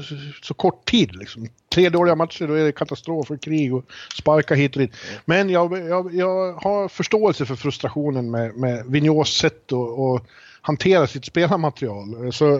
[0.41, 1.15] så kort tid.
[1.15, 1.47] Liksom.
[1.73, 3.85] Tre dåliga matcher, då är det katastrof och krig och
[4.17, 4.91] sparka hit och dit.
[5.25, 10.27] Men jag, jag, jag har förståelse för frustrationen med, med Vigneaults sätt att,
[10.61, 12.33] hantera sitt spelarmaterial.
[12.33, 12.53] Så,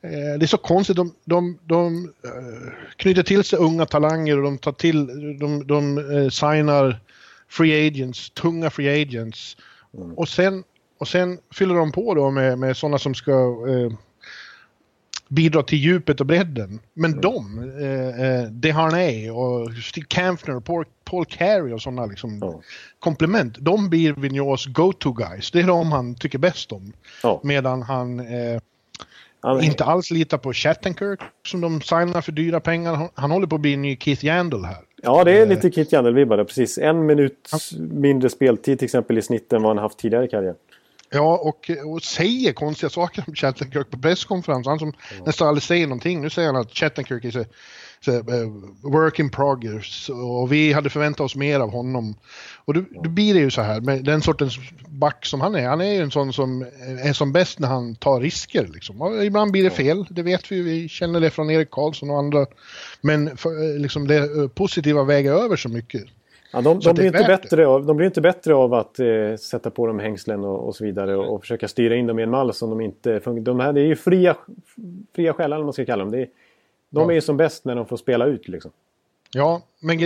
[0.00, 4.42] eh, det är så konstigt, de, de, de eh, knyter till sig unga talanger och
[4.42, 5.06] de tar till,
[5.38, 7.00] de, de eh, signar
[7.48, 9.56] free agents, tunga free agents.
[10.16, 10.64] Och sen
[11.02, 13.32] och sen fyller de på då med, med sådana som ska
[13.68, 13.92] eh,
[15.28, 16.80] bidra till djupet och bredden.
[16.94, 22.38] Men de, eh, eh, Deharnay och Steve Kampner och Paul, Paul Carey och sådana liksom,
[22.40, 22.60] Ja.
[22.98, 25.50] komplement, de blir Vigneaults go-to guys.
[25.50, 26.92] Det är de han tycker bäst om.
[27.22, 27.40] Ja.
[27.44, 28.60] Medan han eh,
[29.40, 33.08] Han, inte alls litar på Shattenkirk som de signar för dyra pengar.
[33.14, 34.84] Han, håller på att bli en ny Keith Yandel här.
[35.02, 36.78] Ja, det är lite Kit Jandel-vibbar där, precis.
[36.78, 40.56] En minut mindre speltid till exempel i snitt än vad han haft tidigare i karriären.
[41.14, 44.66] Ja, och, och säger konstiga saker om Shattenkirk på presskonferens.
[44.66, 44.92] Han som
[45.26, 46.20] nästan aldrig säger någonting.
[46.20, 47.44] Nu säger han att Shattenkirk är eh,
[48.82, 52.14] work in progress och vi hade förväntat oss mer av honom.
[52.64, 54.58] Och då, då blir det ju så här med den sortens
[54.88, 55.68] back som han är.
[55.68, 56.62] Han är ju en sån som
[57.02, 58.70] är som bäst när han tar risker.
[58.74, 59.02] Liksom.
[59.02, 60.62] Och ibland blir det fel, det vet vi.
[60.62, 62.46] Vi känner det från Erik Karlsson och andra.
[63.00, 66.02] Men för, eh, liksom det eh, positiva väger över så mycket.
[66.52, 69.70] Ja, de, de, blir inte bättre av, de blir inte bättre av att eh, sätta
[69.70, 72.30] på dem hängslen och, och så vidare och, och försöka styra in dem i en
[72.30, 73.42] mall som de inte funkar.
[73.42, 74.36] De här det är ju fria,
[75.14, 76.12] fria själar, vad man ska kalla dem.
[76.12, 76.28] Det är,
[76.90, 77.10] de Ja.
[77.10, 78.48] är ju som bäst när de får spela ut.
[78.48, 78.70] Liksom.
[79.34, 80.00] Ja, men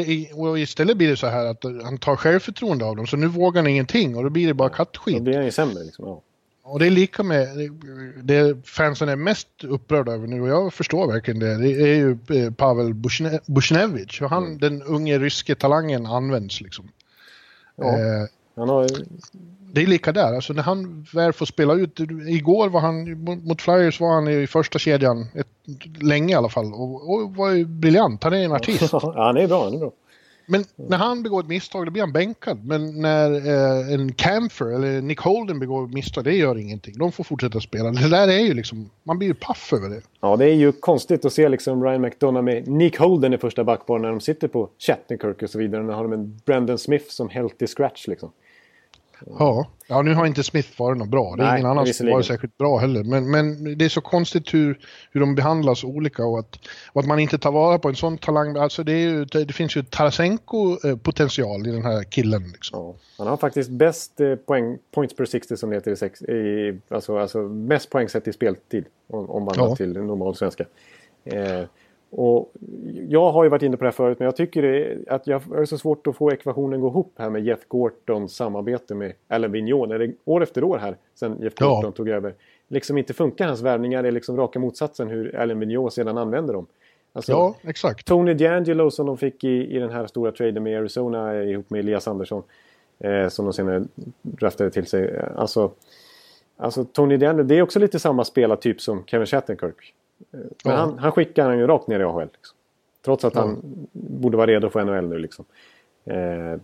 [0.58, 3.06] istället blir det så här att han tar självförtroende av dem.
[3.06, 5.22] Så nu vågar han ingenting och då blir det bara Då kattskit.
[5.22, 5.84] blir han ju sämre.
[5.84, 6.04] Liksom.
[6.06, 6.20] Ja.
[6.68, 7.48] Och det är lika med
[8.22, 11.56] det fansen är mest upprörda över nu och jag förstår verkligen det.
[11.56, 16.88] Det är ju eh, Pavel Bushne- Bushnevich och han, den unge ryske talangen används liksom.
[17.76, 17.84] Ja.
[17.98, 18.86] Eh, Han har,
[19.72, 23.62] det är lika där, alltså när han väl får spela ut, igår var han, mot
[23.62, 25.46] Flyers var han i första kedjan, ett,
[26.02, 28.92] länge i alla fall, och, och var ju briljant, han är en artist.
[28.92, 29.64] han är bra.
[29.64, 29.92] Han är bra.
[30.46, 32.64] Men när han begår ett misstag då blir han bänkad.
[32.64, 36.98] Men när eh, en Camfer eller Nick Holden begår ett misstag, det gör ingenting.
[36.98, 37.90] De får fortsätta spela.
[37.90, 40.00] Det där är ju liksom, man blir ju paff över det.
[40.20, 43.64] Ja, det är ju konstigt att se liksom Ryan McDonough med Nick Holden i första
[43.64, 45.82] backparen när de sitter på Shattenkirk och så vidare.
[45.82, 48.30] När har de en Brandon Smith som healthy scratch liksom.
[49.26, 51.36] Ja, ja nu har inte Smith varit något bra.
[51.36, 53.04] Det är Nej, ingen annan som varit särskilt bra heller.
[53.04, 54.78] Men, men det är så konstigt hur,
[55.12, 56.58] hur de behandlas olika och att,
[56.92, 58.56] och att man inte tar vara på en sån talang.
[58.56, 62.42] Alltså det, ju, det, finns ju Tarasenko-potential i den här killen.
[62.52, 62.80] Liksom.
[62.80, 62.94] Ja.
[63.18, 66.78] Han har faktiskt bäst eh, poäng, points per 60 som det heter i, sex, i
[66.88, 68.84] alltså, alltså mest poäng sett i speltid.
[69.08, 69.76] Om, om man Ja.
[69.76, 70.64] till normal svenska.
[71.24, 71.62] Eh,
[72.10, 72.52] och
[73.08, 75.40] jag har ju varit inne på det här förut men jag tycker det, att jag
[75.40, 79.52] har så svårt att få ekvationen gå ihop här med Jeff Gortons samarbete med Alain.
[79.88, 81.66] När det år efter år här sen Jeff Ja.
[81.68, 82.34] Gorton tog över.
[82.68, 86.66] Liksom inte funkar hans värvningar är liksom raka motsatsen hur Alain Vigneault sedan använder dem.
[87.12, 88.06] Alltså, Ja, exakt.
[88.06, 91.78] Tony D'Angelo som de fick i, i den här stora traden med Arizona ihop med
[91.78, 92.42] Elias Andersson.
[92.98, 93.84] Eh, som de senare
[94.22, 95.20] draftade till sig.
[95.36, 95.70] Alltså,
[96.56, 99.94] alltså Tony D'Angelo, det är också lite samma spelartyp som Kevin Shattenkirk.
[100.32, 100.72] Eh, Men Ja.
[100.72, 102.28] han, han skickar han ju rakt ner i AHL.
[102.32, 102.56] Liksom.
[103.04, 103.60] Trots att han
[103.92, 105.18] borde vara redo för NHL nu.
[105.18, 105.44] Liksom.
[106.04, 106.60] Eh,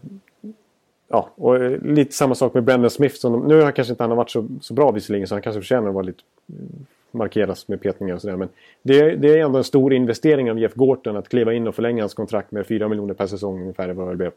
[1.09, 3.15] ja, och eh, lite samma sak med Brendan Smith.
[3.15, 5.43] Som de, nu har kanske inte han har varit så, så bra visserligen så han
[5.43, 8.37] kanske förtjänar att vara lite mm, markeras med petningar och sådär.
[8.37, 8.49] Men
[8.83, 11.75] det, är- det är ändå en stor investering av Jeff Gorton att kliva in och
[11.75, 14.33] förlänga hans kontrakt med 4 miljoner per säsong ungefär vad det blev.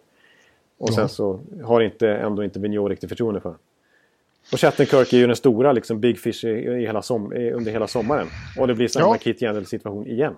[0.77, 3.59] Och sen så har inte, ändå inte Vigneault riktigt förtroende för honom.
[4.51, 7.87] Och Shattenkirk är ju den stora liksom, big fish i, i hela som, under hela
[7.87, 8.27] sommaren.
[8.57, 9.17] Och det blir samma Ja.
[9.17, 10.33] Kit Yandel-situation igen.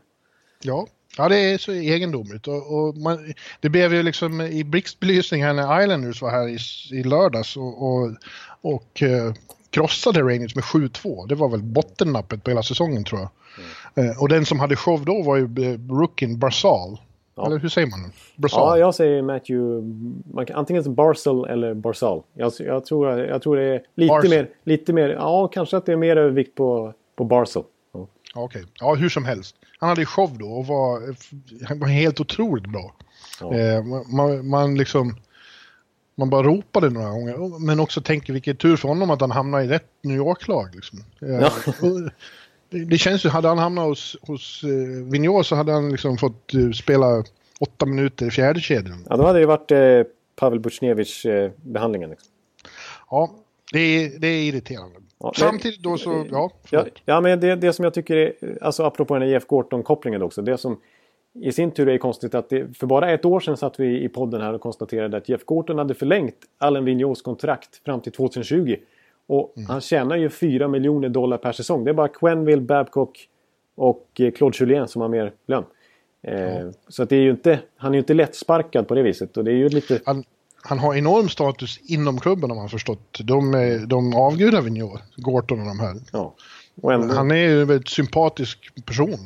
[0.62, 0.88] Ja.
[1.18, 2.48] ja, det är så egendomligt.
[2.48, 6.58] Och, och man, det blev ju liksom i blixtbelysning här när Islanders var här i,
[7.00, 8.12] i lördags och, och,
[8.62, 9.34] och eh,
[9.70, 11.28] krossade Rangers med 7-2.
[11.28, 13.30] Det var väl bottennappet på hela säsongen tror jag.
[14.06, 17.00] Eh, och den som hade show då var ju eh, rookien Barzal.
[17.38, 17.46] Ja.
[17.46, 18.00] Eller hur säger man?
[18.04, 18.80] Ja, Barzal.
[18.80, 19.88] jag säger Matthew...
[20.34, 22.24] Man kan, antingen Barzal eller Barzal.
[22.34, 25.10] Jag, jag, tror, jag tror det är lite mer, lite mer...
[25.10, 27.64] Ja, kanske att det är mer övervikt på, på Barzal.
[27.94, 28.08] Ja.
[28.36, 29.56] Ja, Okej, ja hur som helst.
[29.80, 31.02] Han hade show då och var,
[31.68, 32.94] han var helt otroligt bra.
[33.42, 33.54] Ja.
[33.54, 33.84] Eh,
[34.16, 35.16] man, man, liksom...
[36.20, 39.64] Man bara ropade några gånger, men också tänker vilken tur för honom att han hamnade
[39.64, 40.76] i rätt New York-lag.
[40.76, 41.00] Liksom.
[41.22, 41.52] Eh, Ja.
[42.70, 46.18] Det, det känns ju, hade han hamnat hos, hos uh, Vigneault så hade han liksom
[46.18, 47.24] fått eh, spela
[47.60, 49.06] åtta minuter i fjärde kedjan.
[49.10, 50.02] Ja, då hade det varit eh,
[50.36, 52.10] Pavel Buchnevich-behandlingen.
[52.10, 52.30] liksom.
[53.10, 53.32] Ja,
[53.74, 54.96] det är, det är irriterande.
[55.20, 57.02] Ja, Samtidigt då så, ja, Ja, förlåt.
[57.06, 60.42] ja men det, det som jag tycker är, alltså apropå den här Jeff Gorton-kopplingen också.
[60.42, 60.80] Det som
[61.42, 64.10] i sin tur är konstigt att det, för bara ett år sedan satt vi i
[64.10, 68.76] podden här och konstaterade att Jeff Gorton hade förlängt Allen Vigneaults kontrakt fram till 2020.
[69.28, 71.84] Och han tjänar ju 4 miljoner dollar per säsong.
[71.84, 73.28] Det är bara Quenville, Babcock
[73.76, 75.64] och eh, Claude Julien som har mer lön.
[76.24, 79.38] Eh, Så att det är ju inte, han är ju inte lättsparkad på det viset.
[79.38, 80.00] Och det är ju lite...
[80.06, 80.24] Han,
[80.62, 83.20] han har enorm status inom klubben har man förstått.
[83.24, 85.96] De, eh, de avgudar Vigneault, Gorton och de här.
[86.14, 86.34] Ja.
[86.82, 89.18] Och ändå, Han är ju en väldigt sympatisk person.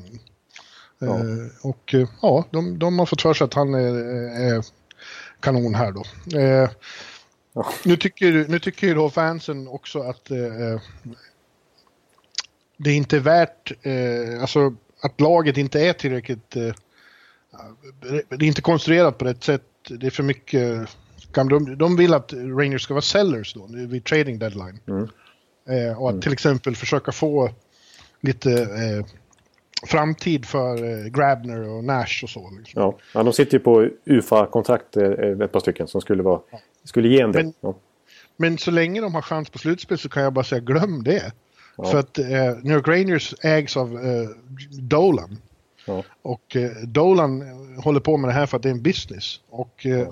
[0.99, 1.08] Ja.
[1.08, 3.95] Eh, och eh, ja, de, de har fått för sig att han är,
[4.56, 4.66] är
[5.39, 6.04] kanon här då.
[6.39, 6.70] Eh,
[7.54, 7.66] Ja.
[7.86, 10.82] nu, tycker, nu tycker ju då fansen också att eh,
[12.78, 16.74] det inte är värt, eh, alltså att laget inte är tillräckligt, eh,
[18.30, 19.64] det är inte konstruerat på rätt sätt.
[19.89, 20.89] Det är för mycket,
[21.34, 24.80] de, de vill att Rangers ska vara sellers då vid trading deadline.
[24.88, 25.08] Mm.
[25.70, 27.49] Eh, och att till exempel försöka få
[28.22, 29.06] lite eh,
[29.88, 32.52] framtid för eh, Grabner och Nash och så.
[32.58, 32.82] Liksom.
[32.82, 32.97] ja.
[33.14, 36.41] ja, de sitter ju på UFA-kontrakt eh, ett par stycken som skulle, vara,
[36.84, 37.43] skulle ge en del.
[37.45, 37.75] Men- Ja.
[38.38, 41.32] Men så länge de har chans på slutspel så kan jag bara säga glöm det.
[41.75, 41.84] Ja.
[41.86, 42.25] För att eh,
[42.63, 44.29] New York Rangers ägs av eh,
[44.79, 45.38] Dolan.
[45.86, 46.03] Ja.
[46.21, 47.41] Och eh, Dolan
[47.84, 49.39] håller på med det här för att det är en business.
[49.49, 50.07] Och eh,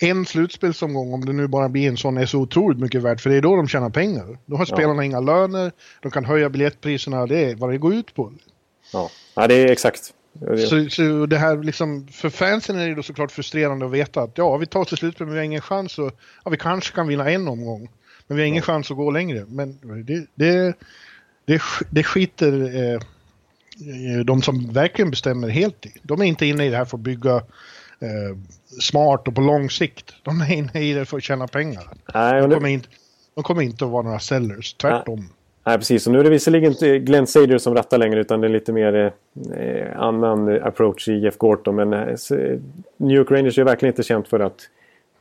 [0.00, 3.20] en slutspelsomgång, om det nu bara blir en sån, är så otroligt mycket värt.
[3.20, 4.38] För det är då de tjänar pengar.
[4.46, 8.14] Då har spelarna inga löner, de kan höja biljettpriserna, det är vad det går ut
[8.14, 8.32] på.
[8.92, 9.10] Ja.
[9.34, 10.14] ja, det är exakt.
[10.68, 14.38] Så, så det här liksom, för fansen är det då såklart frustrerande att veta att
[14.38, 16.14] ja, vi tar oss till slutspel men vi har ingen chans att,
[16.44, 17.88] ja vi kanske kan vinna en omgång.
[18.26, 19.44] Men vi har ingen chans att gå längre.
[19.48, 20.76] Men det, det,
[21.44, 25.92] det, det skiter eh, eh, de som verkligen bestämmer helt i.
[26.02, 27.36] De är inte inne i det här för att bygga
[28.00, 28.36] eh,
[28.80, 30.14] smart och på lång sikt.
[30.22, 31.88] De är inne i det för att tjäna pengar.
[32.14, 32.88] Nej, De kommer inte,
[33.34, 35.28] de kommer inte att vara några sellers, tvärtom.
[35.68, 36.06] Nej, precis.
[36.06, 38.72] Och nu är det visserligen inte Glenn Sader som rattar längre utan det är lite
[38.72, 39.12] mer
[39.56, 41.76] eh, annan approach i Jeff Gorton.
[41.76, 42.16] Men eh,
[42.96, 44.68] New York Rangers är verkligen inte känt för att...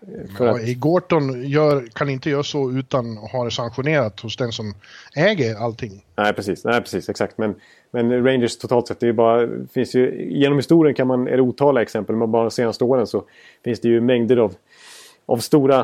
[0.02, 4.20] eh, För Ja, att Gorton gör, kan inte göra så utan att ha det sanktionerat
[4.20, 4.74] hos den som
[5.16, 6.06] äger allting.
[6.16, 6.66] nej, precis.
[6.66, 7.10] Nej, precis.
[7.10, 7.38] Exakt.
[7.38, 7.56] Men,
[7.91, 11.41] men Rangers totalt sett, det är bara, finns ju, genom historien kan man, är det
[11.41, 13.24] otaliga exempel, men bara de senaste åren så
[13.64, 14.54] finns det ju mängder av,
[15.26, 15.80] av stora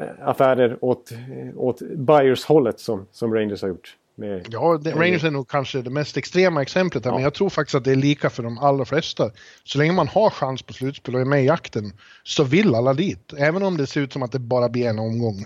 [0.00, 1.18] eh, affärer åt, eh,
[1.58, 3.96] åt buyers-hållet som, som Rangers har gjort.
[4.18, 7.14] Med, Ja, det, Rangers är nog kanske det mest extrema exemplet här, Ja.
[7.14, 9.30] men jag tror faktiskt att det är lika för de allra flesta.
[9.64, 11.92] Så länge man har chans på slutspel och är med i jakten
[12.22, 13.32] så vill alla dit.
[13.38, 15.44] Även om det ser ut som att det bara blir en omgång.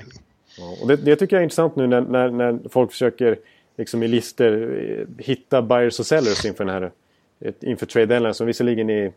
[0.58, 3.38] Ja, och det, det tycker jag är intressant nu när, när, när folk försöker
[3.76, 6.90] liksom i listor eh, hitta buyers och sellers inför den här
[7.40, 9.12] eh, inför trade deadline som visserligen är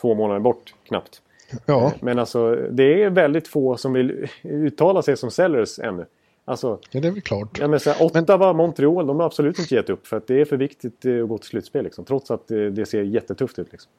[0.00, 1.22] två månader bort knappt.
[1.66, 6.06] Ja, Men alltså det är väldigt få som vill uttala sig som sellers ännu.
[6.44, 7.58] Alltså, ja det är väl klart.
[7.60, 10.40] ja, men så här, Ottawa, Montreal, de har absolut inte gett upp för att det
[10.40, 13.58] är för viktigt eh, att gå till slutspel liksom, trots att eh, det ser jättetufft
[13.58, 13.72] ut.
[13.72, 13.90] Liksom.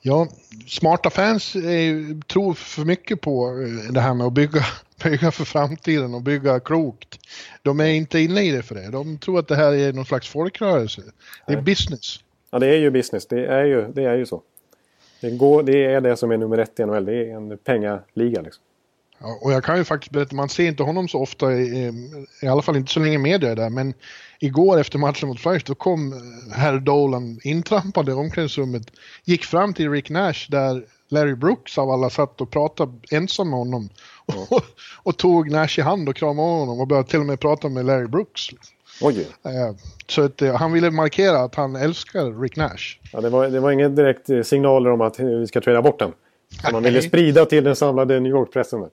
[0.00, 0.28] Ja,
[0.66, 4.60] smarta fans är, tror för mycket på eh, det här med att bygga,
[5.04, 7.18] bygga för framtiden och bygga klokt.
[7.62, 8.90] De är inte inne i det för det.
[8.90, 11.02] De tror att det här är någon slags folkrörelse.
[11.46, 12.20] Det är business.
[12.50, 13.26] Ja, det är ju business.
[13.26, 14.42] Det är ju, det är ju så.
[15.20, 17.04] Det, går, det är det som är nummer ett i NHL.
[17.04, 18.62] Det är en pengaliga liksom.
[19.18, 21.92] Ja, och jag kan ju faktiskt berätta, man ser inte honom så ofta, i,
[22.42, 23.94] i alla fall inte så länge media är där, men
[24.40, 28.82] igår efter matchen mot Flyers då kom eh, herr Dolan intrampande i omklädningsrummet,
[29.24, 33.58] gick fram till Rick Nash där Larry Brooks av alla satt och pratade ensam med
[33.58, 33.88] honom.
[34.26, 34.34] Ja.
[34.56, 34.62] Och,
[35.02, 37.86] och, tog Nash i hand och kramade honom och började till och med prata med
[37.86, 38.42] Larry Brooks.
[39.00, 39.28] Oj.
[39.44, 39.76] Eh,
[40.08, 42.98] så att, eh, han ville markera att han älskar Rick Nash.
[43.12, 46.12] Ja, det, var, det var inga direkt signaler om att vi ska träda bort den.
[46.72, 48.84] Man ville sprida till den samlade New York-pressen.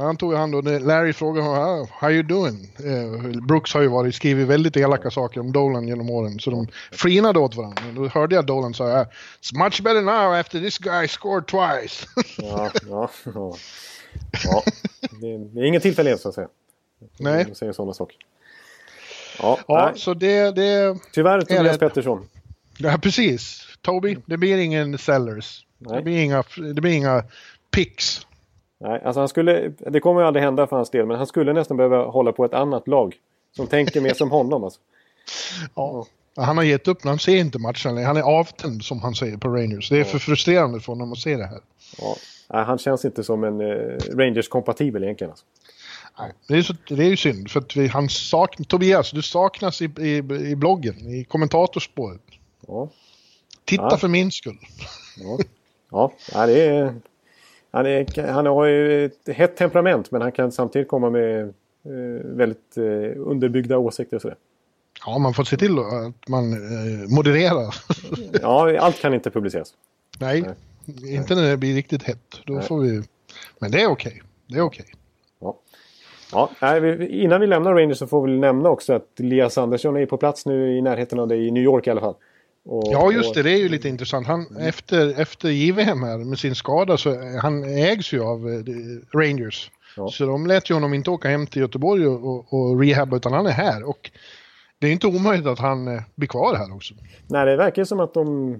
[0.00, 2.72] Han tog hand och Larry frågade honom, how you doing?
[2.84, 6.68] Eh, Brooks har ju varit, skrivit väldigt elaka saker om Dolan genom åren, så de
[6.92, 7.82] flinade åt varandra.
[7.96, 9.06] Då hörde jag Dolan säga,
[9.42, 12.06] it's much better now after this guy scored twice.
[12.36, 13.56] ja, ja, ja.
[14.44, 14.62] ja.
[15.20, 16.48] Det, är ingen tillfällighet så att säga.
[17.18, 17.44] Nej.
[17.44, 18.16] De säger sådana saker.
[19.38, 20.98] Ja, ja så det, det...
[21.12, 22.28] Tyvärr Tobias Pettersson.
[22.78, 23.66] Ja, precis.
[23.82, 25.66] Toby, det blir ingen sellers.
[25.78, 25.96] Nej.
[25.96, 26.44] Det blir inga,
[26.74, 27.24] det blir inga
[27.70, 28.26] picks.
[28.80, 31.52] Nej, alltså han skulle, det kommer ju aldrig hända för hans del, men han skulle
[31.52, 33.16] nästan behöva hålla på ett annat lag.
[33.56, 34.80] Som tänker mer som honom alltså.
[35.74, 36.06] Ja.
[36.36, 39.48] Han har gett upp, han ser inte matchen Han är avtänd som han säger på
[39.48, 39.88] Rangers.
[39.88, 40.04] Det är ja.
[40.04, 41.60] för frustrerande för honom att se det här.
[41.98, 42.16] Ja.
[42.52, 45.30] Nej, han känns inte som en eh, Rangers-kompatibel egentligen.
[45.30, 45.44] Alltså.
[46.18, 49.22] Nej, det, är så, det är ju synd för att vi, han saknar, Tobias, du
[49.22, 50.16] saknas i, i,
[50.50, 52.20] i bloggen, i kommentatorspåret.
[52.66, 52.88] Ja.
[53.64, 53.96] Titta ja.
[53.96, 54.58] för min skull.
[55.90, 56.94] Ja, ja det är
[57.70, 61.40] han, är, han har ju ett hett temperament men han kan samtidigt komma med
[61.84, 62.82] eh, väldigt eh,
[63.16, 64.36] underbyggda åsikter och sådär.
[65.06, 67.74] Ja, man får se till att man eh, modererar.
[68.42, 69.74] ja, allt kan inte publiceras.
[70.18, 70.44] Nej,
[70.84, 72.40] Nej, inte när det blir riktigt hett.
[72.44, 72.62] Då Nej.
[72.62, 73.02] får vi...
[73.58, 74.22] Men det är okej.
[74.46, 74.86] Det är okej.
[75.40, 75.60] Ja.
[76.32, 76.50] Ja,
[77.00, 80.46] innan vi lämnar Rangers så får vi nämna också att Lias Andersson är på plats
[80.46, 82.14] nu i närheten av dig i New York i alla fall.
[82.70, 83.42] Och, ja, just det.
[83.42, 84.26] Det är ju lite intressant.
[84.26, 84.68] Han, mm.
[84.68, 89.70] efter, efter JVM här med sin skada så han ägs ju av eh, Rangers.
[89.96, 90.08] Ja.
[90.08, 93.46] Så de lät ju honom inte åka hem till Göteborg och, och, rehabba utan han
[93.46, 93.88] är här.
[93.88, 94.10] Och
[94.78, 96.94] det är inte omöjligt att han eh, blir kvar här också.
[97.26, 98.56] Nej, det verkar som att de,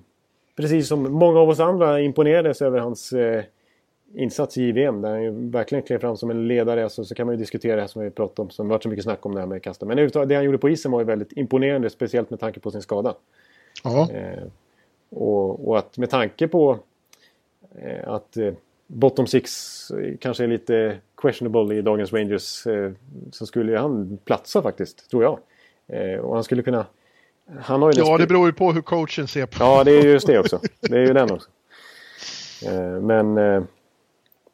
[0.57, 3.43] precis som många av oss andra, imponerades över hans eh,
[4.15, 5.03] insats i JVM.
[5.03, 6.89] Där han ju verkligen klev fram som en ledare.
[6.89, 8.89] Så, så kan man ju diskutera det här som vi pratade om, som varit så
[8.89, 9.87] mycket snack om det här med kasta.
[9.87, 12.83] Men det han gjorde på isen var ju väldigt imponerande, speciellt med tanke på sin
[12.83, 13.15] skada.
[13.85, 14.45] Eh,
[15.11, 16.79] och, och, att med tanke på
[17.75, 18.53] eh, att eh,
[18.87, 22.67] bottom six kanske är lite questionable i dagens Rangers
[23.33, 25.39] så skulle han platsa faktiskt, tror jag.
[26.25, 26.87] Och han skulle kunna...
[27.61, 30.03] Han har ju ja, det beror ju på hur coachen ser på Ja, det är
[30.03, 30.61] just det också.
[30.81, 31.49] Det är ju den också.
[33.01, 33.37] Men...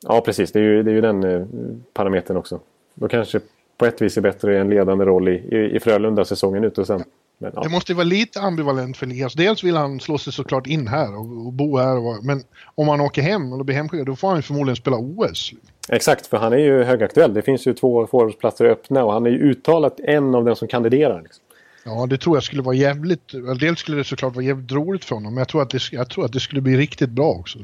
[0.02, 0.52] ja, precis.
[0.52, 2.60] Det är ju, det är ju den parametern också.
[2.94, 3.40] Då kanske
[3.76, 6.86] på ett vis är bättre en ledande roll i, i, i Frölunda säsongen ut och
[6.86, 7.04] sen
[7.38, 7.62] men, ja.
[7.62, 9.34] Det måste ju vara lite ambivalent för Elias.
[9.34, 11.96] Dels vill han slå sig såklart in här och, och bo här.
[11.96, 12.42] Och, men
[12.74, 15.52] om han åker hem eller blir hemskickad då får han förmodligen spela OS.
[15.88, 17.34] Exakt, för han är ju högaktuell.
[17.34, 20.68] Det finns ju två forwardsplatser öppna och han är ju uttalat en av dem som
[20.68, 21.22] kandiderar.
[21.22, 21.42] Liksom.
[21.84, 23.32] Ja, det tror jag skulle vara jävligt...
[23.60, 26.10] Dels skulle det såklart vara jävligt roligt för honom, men jag tror att det, jag
[26.10, 27.58] tror att det skulle bli riktigt bra också.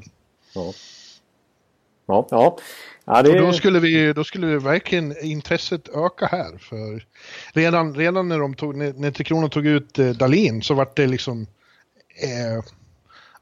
[0.54, 0.72] Ja.
[2.06, 2.58] Ja, ja.
[3.04, 3.38] Ja, det...
[3.38, 6.58] då, skulle vi, då skulle vi verkligen intresset öka här.
[6.58, 7.06] För
[7.52, 10.96] redan, redan när, de tog, när, när Tre Kronor tog ut eh, Dalin så vart
[10.96, 11.46] det liksom...
[12.22, 12.64] Eh,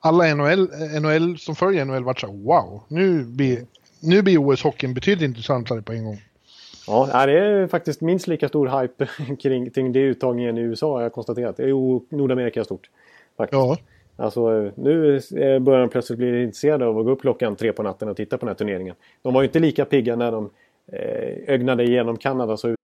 [0.03, 3.67] alla NHL, NHL som följer NHL vart så wow, nu blir,
[4.01, 6.23] nu blir OS-hockeyn betydligt intressantare på en gång.
[6.87, 9.09] Ja, det är faktiskt minst lika stor hype
[9.43, 11.57] kring, kring det uttagningen i USA har jag konstaterat.
[11.57, 12.91] Det är ju Nordamerika stort.
[13.37, 13.59] Faktiskt.
[13.59, 13.77] Ja.
[14.21, 15.21] Alltså nu
[15.61, 18.39] börjar de plötsligt bli intresserade av att gå upp klockan tre på natten och titta
[18.39, 18.95] på den här turneringen.
[19.23, 20.51] De var ju inte lika pigga när de
[20.93, 22.57] eh, ögnade igenom Kanada.
[22.57, 22.75] Så...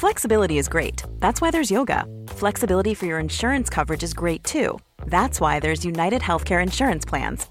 [0.00, 1.04] Flexibility is great.
[1.20, 2.04] That's why there's yoga.
[2.28, 4.78] Flexibility for your insurance coverage is great too.
[5.06, 7.50] That's why there's United Healthcare Insurance Plans.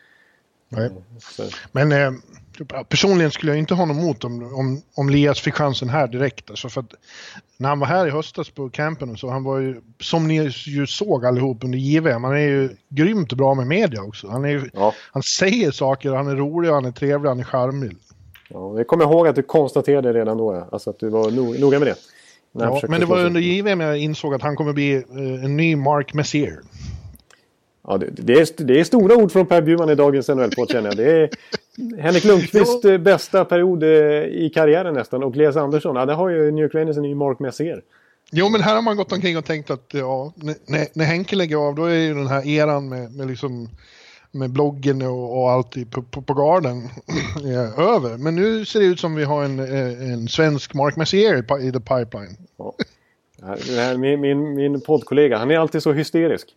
[0.71, 0.91] Nej.
[1.71, 2.11] Men eh,
[2.89, 6.49] personligen skulle jag inte ha något emot om, om, om Lias fick chansen här direkt.
[6.49, 6.93] Alltså för att
[7.57, 10.87] när han var här i höstas på campen så, han var ju, som ni ju
[10.87, 14.27] såg allihop under JVM, han är ju grymt bra med media också.
[14.27, 14.93] Han, är ja.
[15.11, 17.97] han säger saker, han är rolig, han är trevlig, han är charmig.
[18.49, 21.87] Ja, jag kommer ihåg att du konstaterade redan då, alltså att du var noga med
[21.87, 21.95] det.
[22.53, 25.75] Ja, men det var under JVM jag insåg att han kommer bli eh, en ny
[25.75, 26.59] Mark Messier.
[27.87, 30.89] Ja, det, det, är, det är stora ord från Per Bjurman i dagens NHL-podd känner
[30.89, 30.97] jag.
[30.97, 31.29] Det är
[32.01, 33.89] Henrik Lundqvists eh, bästa period eh,
[34.23, 35.23] i karriären nästan.
[35.23, 37.81] Och Elias Andersson, ja, det har ju New York Rangers en ny Mark Messier.
[38.31, 41.57] Jo, men här har man gått omkring och tänkt att ja, när, när Henke lägger
[41.57, 43.69] av då är ju den här eran med, med, liksom,
[44.31, 46.89] med bloggen och, och allt på, på, på garden
[47.77, 48.17] över.
[48.17, 51.67] Men nu ser det ut som vi har en, eh, en svensk Mark Messier i,
[51.67, 52.37] i the pipeline.
[52.57, 52.73] Ja.
[53.43, 56.53] Här, min, min, min poddkollega, han är alltid så hysterisk.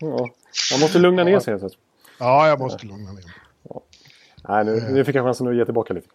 [0.00, 0.28] Ja,
[0.72, 1.60] man måste lugna ner sig.
[1.60, 1.70] Så.
[2.18, 3.34] Ja, jag måste lugna ner mig.
[3.68, 3.82] Ja.
[4.48, 6.08] Nej, nu, nu fick jag chansen att ge tillbaka lite.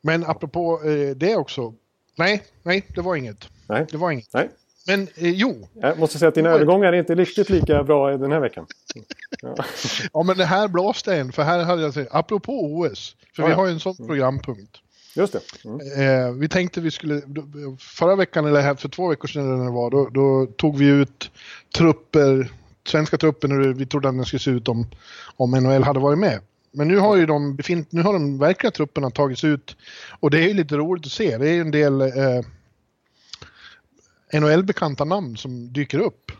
[0.00, 1.74] Men apropå eh, det också.
[2.16, 3.48] Nej, nej, det var inget.
[3.66, 3.86] Nej.
[3.90, 4.32] Det var inget.
[4.32, 4.50] Nej.
[4.86, 5.68] Men eh, jo.
[5.72, 8.66] Jag måste säga att dina övergångar är inte riktigt lika bra den här veckan.
[9.42, 9.54] Ja,
[10.12, 11.32] ja men det här blåste en.
[11.32, 13.16] För här hade jag sagt, apropå OS.
[13.36, 14.08] För ja, vi har ju en sån mm.
[14.08, 14.80] programpunkt.
[15.16, 15.40] Just det.
[15.64, 15.80] Mm.
[15.80, 17.22] Eh, vi tänkte vi skulle,
[17.78, 20.78] förra veckan eller här för två veckor sedan eller när det var, då, då, tog
[20.78, 21.30] vi ut
[21.76, 22.52] trupper,
[22.86, 24.86] svenska trupper när vi trodde att den skulle se ut om,
[25.36, 26.40] om NHL hade varit med.
[26.70, 29.76] Men nu har ju de, befint, nu har de verkliga trupperna tagits ut
[30.20, 31.38] och det är ju lite roligt att se.
[31.38, 32.42] Det är ju en del eh,
[34.40, 36.32] NHL-bekanta namn som dyker upp.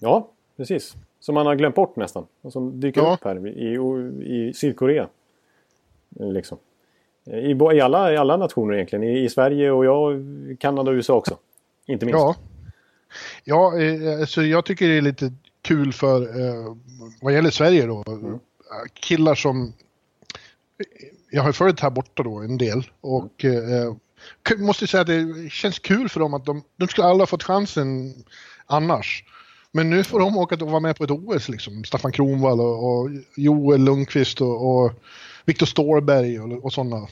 [0.00, 0.94] Ja, precis.
[1.20, 2.26] Som man har glömt bort nästan.
[2.42, 3.14] Och som dyker ja.
[3.14, 5.08] upp här i, i, i Sydkorea.
[6.08, 6.58] Liksom.
[7.26, 9.04] I, i, alla, I alla nationer egentligen.
[9.04, 10.24] I, I Sverige och jag,
[10.60, 11.38] Kanada och USA också.
[11.86, 12.18] Inte minst.
[12.18, 12.36] Ja,
[13.44, 13.72] ja
[14.20, 16.76] alltså jag tycker det är lite kul för, eh,
[17.20, 18.38] vad gäller Sverige då, mm.
[18.94, 19.72] killar som...
[21.30, 23.88] Jag har följt här borta då en del och mm.
[24.50, 27.42] eh, måste säga att det känns kul för dem att de, de skulle ha fått
[27.42, 28.14] chansen
[28.66, 29.24] annars.
[29.72, 31.84] Men nu får de åka och vara med på ett OS liksom.
[31.84, 34.92] Staffan Kronwall och, och Joel Lundqvist och, och
[35.44, 37.08] Viktor Ståhlberg och, och sådana.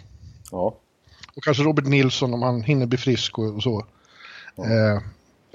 [0.51, 0.76] Ja.
[1.37, 3.87] Och kanske Robert Nilsson om han hinner bli frisk och, och så.
[4.57, 4.64] Ja.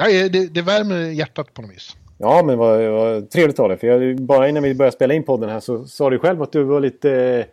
[0.10, 1.96] Eh, det, det värmer hjärtat på något vis.
[2.18, 3.78] Ja, men vad, vad trevligt dig.
[3.78, 6.52] För jag, bara innan vi började spela in podden här så sa du själv att
[6.52, 7.46] du var lite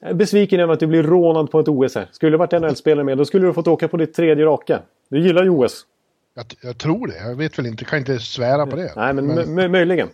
[0.00, 2.08] eh, besviken över att du blev rånad på ett OS här.
[2.12, 4.82] Skulle du varit NHL-spelare med, då skulle du fått åka på ditt tredje raka.
[5.08, 5.86] Du gillar ju OS.
[6.34, 7.18] Jag, jag, tror det.
[7.28, 7.82] Jag vet väl inte.
[7.82, 8.92] Jag kan inte svära på det.
[8.96, 9.72] Nej, men, men...
[9.72, 10.08] möjligen.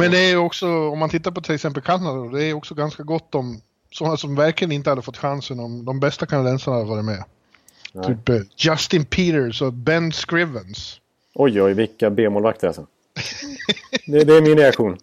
[0.00, 3.02] Men det är också, om man tittar på till exempel Kanada, det är också ganska
[3.02, 3.60] gott om
[3.92, 7.24] sådana som verkligen inte hade fått chansen om de bästa kanadensarna hade varit med.
[7.92, 8.06] Nej.
[8.06, 11.00] Typ eh, Justin Peters och Ben Scrivens.
[11.34, 12.86] Oj, oj, vilka B-målvakter alltså.
[14.06, 14.98] det, det, är min reaktion.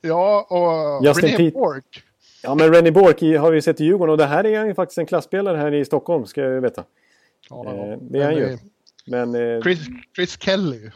[0.00, 2.02] Ja, och Justin René Bork.
[2.42, 4.98] Ja, men René Bork har vi sett i Djurgården och det här är ju faktiskt
[4.98, 6.84] en klasspelare här i Stockholm, ska jag veta.
[7.50, 8.58] Ja, eh, det är han ju.
[9.06, 9.78] Men, eh, Chris,
[10.16, 10.90] Chris Kelly.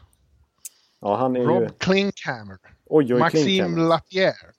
[1.00, 1.68] Ja, han är Rob ju...
[1.78, 2.56] Klinkhammer.
[2.94, 3.80] Oj, oj, Maxime.
[3.80, 4.52] Lapierre.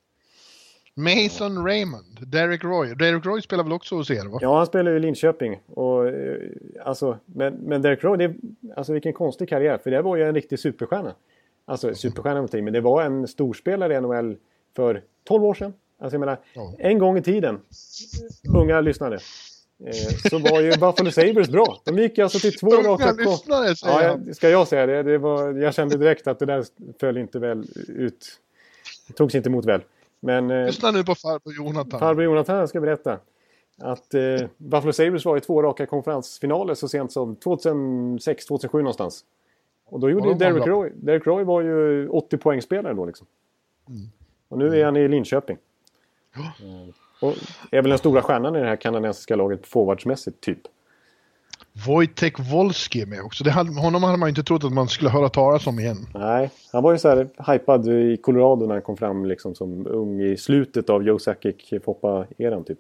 [0.95, 1.65] Mason.
[1.65, 2.19] Raymond.
[2.27, 2.95] Derek Roy.
[2.95, 4.25] Derek Roy spelar väl också hos er?
[4.25, 4.39] Va?
[4.41, 5.59] Ja, han spelar i Linköping.
[5.67, 6.37] Och, eh,
[6.85, 8.35] alltså, men, men Derek Roy, det,
[8.75, 9.77] alltså vilken konstig karriär.
[9.77, 11.15] För det var ju en riktig superstjärna.
[11.65, 14.37] Alltså superstjärna men det var en storspelare i NHL
[14.75, 15.73] för 12 år sedan.
[15.99, 16.73] Alltså jag menar, ja.
[16.77, 17.59] en gång i tiden,
[18.55, 19.19] unga lyssnare,
[20.29, 21.81] så var ju Buffalo Sabres bra.
[21.83, 23.11] De gick alltså till två raka...
[23.11, 24.33] lyssnare ja.
[24.33, 25.03] Ska jag säga det?
[25.03, 26.65] det var, jag kände direkt att det där
[26.99, 28.39] föll inte väl ut.
[29.07, 29.81] Det togs inte emot väl.
[30.19, 31.99] Men, eh, Lyssna nu på farbror Jonathan.
[31.99, 33.19] Farbror Jonathan ska berätta.
[33.77, 39.25] Att eh, Buffalo Sabres var i två raka konferensfinaler så sent som 2006-2007 någonstans.
[39.85, 40.91] Och då gjorde ja, Derek Roy.
[40.95, 43.27] Derek Roy var ju 80 poängspelare då liksom.
[43.89, 44.01] Mm.
[44.47, 45.57] Och nu är han i Linköping.
[46.35, 46.53] Ja.
[47.23, 47.33] Och
[47.71, 50.59] är väl den stora stjärnan i det här kanadensiska laget forwardsmässigt typ.
[51.87, 53.43] Wojtek Wolski är med också.
[53.43, 55.97] Det honom hade man inte trott att man skulle höra talas om igen.
[56.13, 59.87] Nej, han var ju så här hypad i Colorado när han kom fram liksom som
[59.87, 62.79] ung i slutet av Joe Sakic Foppa-eran typ.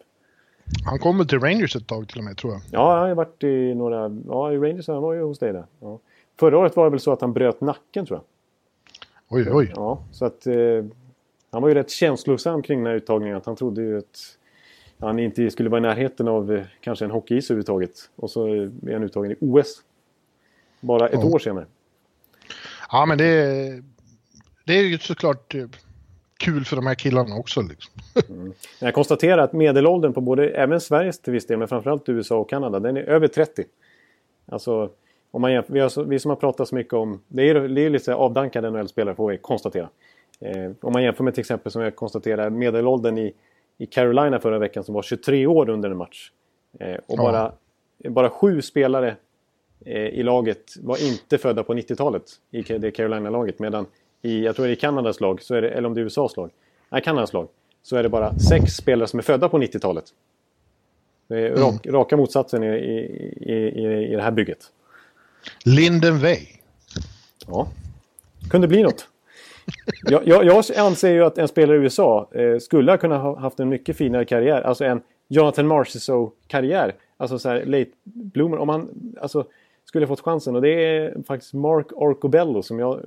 [0.85, 2.61] Han kom till Rangers ett tag till och med tror jag.
[2.71, 4.21] Ja, han har varit i några...
[4.27, 5.65] Ja, i Rangers han var ju hos dig där.
[5.79, 5.99] Ja.
[6.39, 8.25] Förra året var det väl så att han bröt nacken tror jag.
[9.39, 9.73] Oj, oj.
[9.75, 10.47] Ja, så att...
[10.47, 10.85] Eh,
[11.53, 13.37] han var ju rätt känslosam kring den här uttagningen.
[13.37, 14.37] Att han trodde ju att
[14.99, 18.09] han inte skulle vara i närheten av eh, kanske en hockeyis överhuvudtaget.
[18.15, 19.81] Och så är han uttagen i OS.
[20.79, 21.25] Bara ett ja.
[21.25, 21.65] år senare.
[22.91, 23.83] Ja, men det
[24.65, 25.65] det är ju såklart eh,
[26.37, 27.61] kul för de här killarna också.
[27.61, 27.93] Liksom.
[28.29, 28.53] mm.
[28.79, 32.49] Jag konstaterar att medelåldern på både, även Sveriges till viss del, men framförallt USA och
[32.49, 33.63] Kanada, den är över 30.
[34.45, 34.89] Alltså,
[35.31, 37.89] om man jämför, vi, har, vi som har pratat så mycket om, det är, är
[37.89, 39.89] lite avdankade NHL-spelare får vi konstatera.
[40.43, 43.33] Eh, om man jämför med till exempel som jag konstaterar medelåldern i
[43.77, 46.31] i Carolina förra veckan som var 23 år under en match.
[46.79, 47.23] Eh, och ja.
[47.23, 47.53] bara,
[48.09, 49.15] bara sju spelare
[49.85, 53.59] eh, i laget var inte födda på 90-talet i det Carolina-laget.
[53.59, 53.85] Medan
[54.21, 56.51] i, jag tror i Kanadas lag, så är det, eller om det är USAs lag,
[56.89, 57.47] nej Kanadas lag,
[57.83, 60.05] så är det bara sex spelare som är födda på 90-talet.
[61.27, 61.99] Det är rak, mm.
[61.99, 64.71] raka motsatsen i, i, i, i det här bygget.
[65.65, 66.39] Linden Way.
[67.47, 67.67] Ja,
[68.49, 69.07] kunde bli något.
[70.03, 73.39] Jag, jag, jag anser ju att en spelare i USA eh, skulle ha kunnat ha
[73.39, 74.61] haft en mycket finare karriär.
[74.61, 76.95] Alltså en Jonathan Marchessault-karriär.
[77.17, 78.57] Alltså så här late bloomer.
[78.57, 78.89] Om han
[79.21, 79.45] alltså,
[79.85, 80.55] skulle fått chansen.
[80.55, 82.99] Och det är faktiskt Mark Arcobello som jag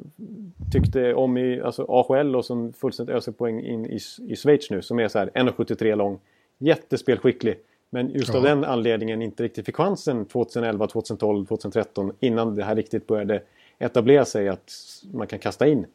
[0.72, 3.98] tyckte om i alltså AHL och som fullständigt öser poäng in i,
[4.28, 4.82] i Schweiz nu.
[4.82, 6.18] Som är så här 1,73 lång.
[6.58, 7.56] Jättespelskicklig.
[7.90, 12.76] Men just av den anledningen inte riktigt fick chansen 2011, 2012, 2013 innan det här
[12.76, 13.42] riktigt började
[13.78, 14.72] etablera sig att
[15.12, 15.86] man kan kasta in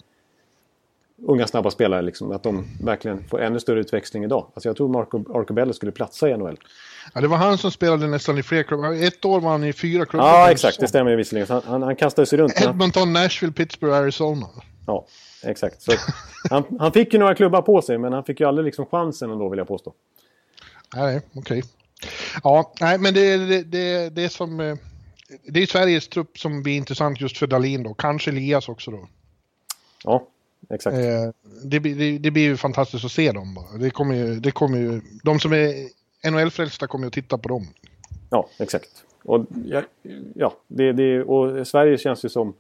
[1.28, 2.02] unga snabba spelare.
[2.02, 4.52] Liksom, att de verkligen får ännu större utväxling idag.
[4.54, 6.58] Alltså jag tror Marco Arcobello skulle platsa i NHL.
[7.14, 8.94] Ja, det var han som spelade nästan i fler klubbar.
[8.94, 10.28] Ett år var han i fyra klubbar.
[10.28, 10.80] Ja, exakt.
[10.80, 11.48] Det stämmer ju visserligen.
[11.50, 12.62] Han, han, han kastade sig runt.
[12.62, 14.48] Edmonton, Nashville, Pittsburgh, Arizona.
[14.88, 15.06] Ja,
[15.44, 15.82] exakt.
[15.82, 15.92] Så
[16.50, 19.32] han, han fick ju några klubbar på sig, men han fick ju aldrig liksom chansen
[19.32, 19.94] ändå, vill jag påstå.
[20.96, 21.40] Nej, okej.
[21.40, 21.62] Okay.
[22.44, 24.60] Ja, nej, men det är det, det, det som...
[24.60, 24.76] Eh,
[25.48, 27.94] det är Sveriges trupp som blir intressant just för Dalin då.
[27.94, 29.08] Kanske Elias också då.
[30.04, 30.28] Ja,
[30.70, 30.98] exakt.
[30.98, 31.30] Eh,
[31.64, 33.78] det, det, det, blir ju fantastiskt att se dem bara.
[33.78, 34.40] Det kommer ju...
[34.40, 35.74] Det kommer ju de som är
[36.32, 37.68] NHL-frälsta kommer ju att titta på dem.
[38.30, 38.90] Ja, exakt.
[39.24, 39.82] Och, ja,
[40.36, 42.54] ja det, det, och Sverige känns ju som...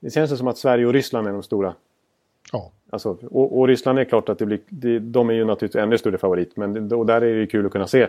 [0.00, 1.74] Det känns som att Sverige och Ryssland är de stora.
[2.52, 2.72] Ja.
[2.90, 5.98] Alltså, och, och Ryssland är klart att det blir, det, de är ju naturligtvis ännu
[5.98, 6.56] större favorit.
[6.56, 8.08] Men och där är det ju kul att kunna se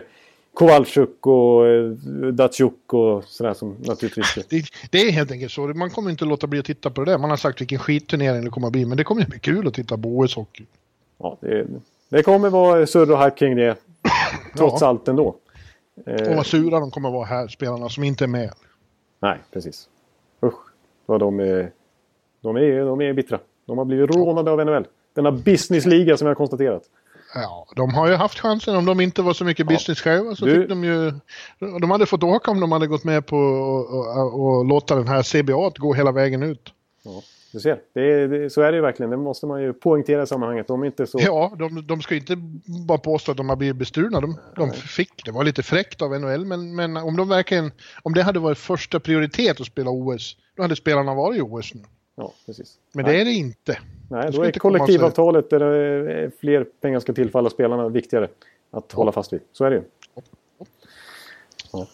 [0.54, 1.90] Kowalczyk och eh,
[2.32, 4.34] Datsjuk och sådär som naturligtvis...
[4.50, 5.60] Det, det, är helt enkelt så.
[5.66, 7.18] Man kommer inte låta bli att titta på det där.
[7.18, 8.84] Man har sagt vilken skitturnering det kommer att bli.
[8.84, 10.66] Men det kommer att bli kul att titta på OS-hockey.
[11.18, 11.66] Ja, det,
[12.08, 13.76] det kommer vara surr och hack kring det.
[14.56, 14.86] Trots ja.
[14.86, 15.36] allt ändå.
[15.94, 18.52] Och vad sura de kommer att vara här, spelarna som inte är med.
[19.20, 19.88] Nej, precis.
[20.42, 20.54] Usch,
[21.06, 21.70] vad de är...
[22.40, 23.38] De är, de är bittra.
[23.66, 24.86] De har blivit rånade av NHL.
[25.14, 26.82] Denna businessliga som jag har konstaterat.
[27.34, 30.34] Ja, de har ju haft chansen om de inte var så mycket business själva.
[30.34, 30.60] Så du...
[30.60, 31.12] fick de ju...
[31.58, 33.36] De hade fått åka om de hade gått med på
[34.60, 36.72] att låta den här CBA gå hela vägen ut.
[37.04, 37.22] Ja,
[37.52, 37.78] du ser.
[37.94, 39.10] Det, det, så är det ju verkligen.
[39.10, 40.68] Det måste man ju poängtera i sammanhanget.
[40.68, 41.18] De är inte så...
[41.20, 42.36] Ja, de, de ska inte
[42.86, 44.20] bara påstå att de har blivit bestulna.
[44.20, 45.24] De, de fick.
[45.24, 47.72] Det var lite fräckt av NHL, men, men om de verkligen...
[48.02, 51.74] Om det hade varit första prioritet att spela OS, då hade spelarna varit i OS
[51.74, 51.82] nu.
[52.14, 52.78] Ja, precis.
[52.92, 53.14] Men Nej.
[53.14, 53.78] det är det inte.
[54.10, 58.28] Nej, då är kollektivavtalet där fler pengar ska tillfalla spelarna viktigare
[58.70, 58.96] att ja.
[58.96, 59.40] hålla fast vid.
[59.52, 59.82] Så är det ju.
[61.72, 61.86] Ja,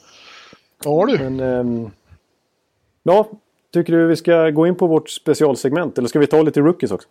[0.84, 1.18] ja du.
[1.18, 1.90] Men, ähm,
[3.02, 3.28] ja,
[3.72, 6.92] tycker du vi ska gå in på vårt specialsegment eller ska vi ta lite rookies
[6.92, 7.08] också?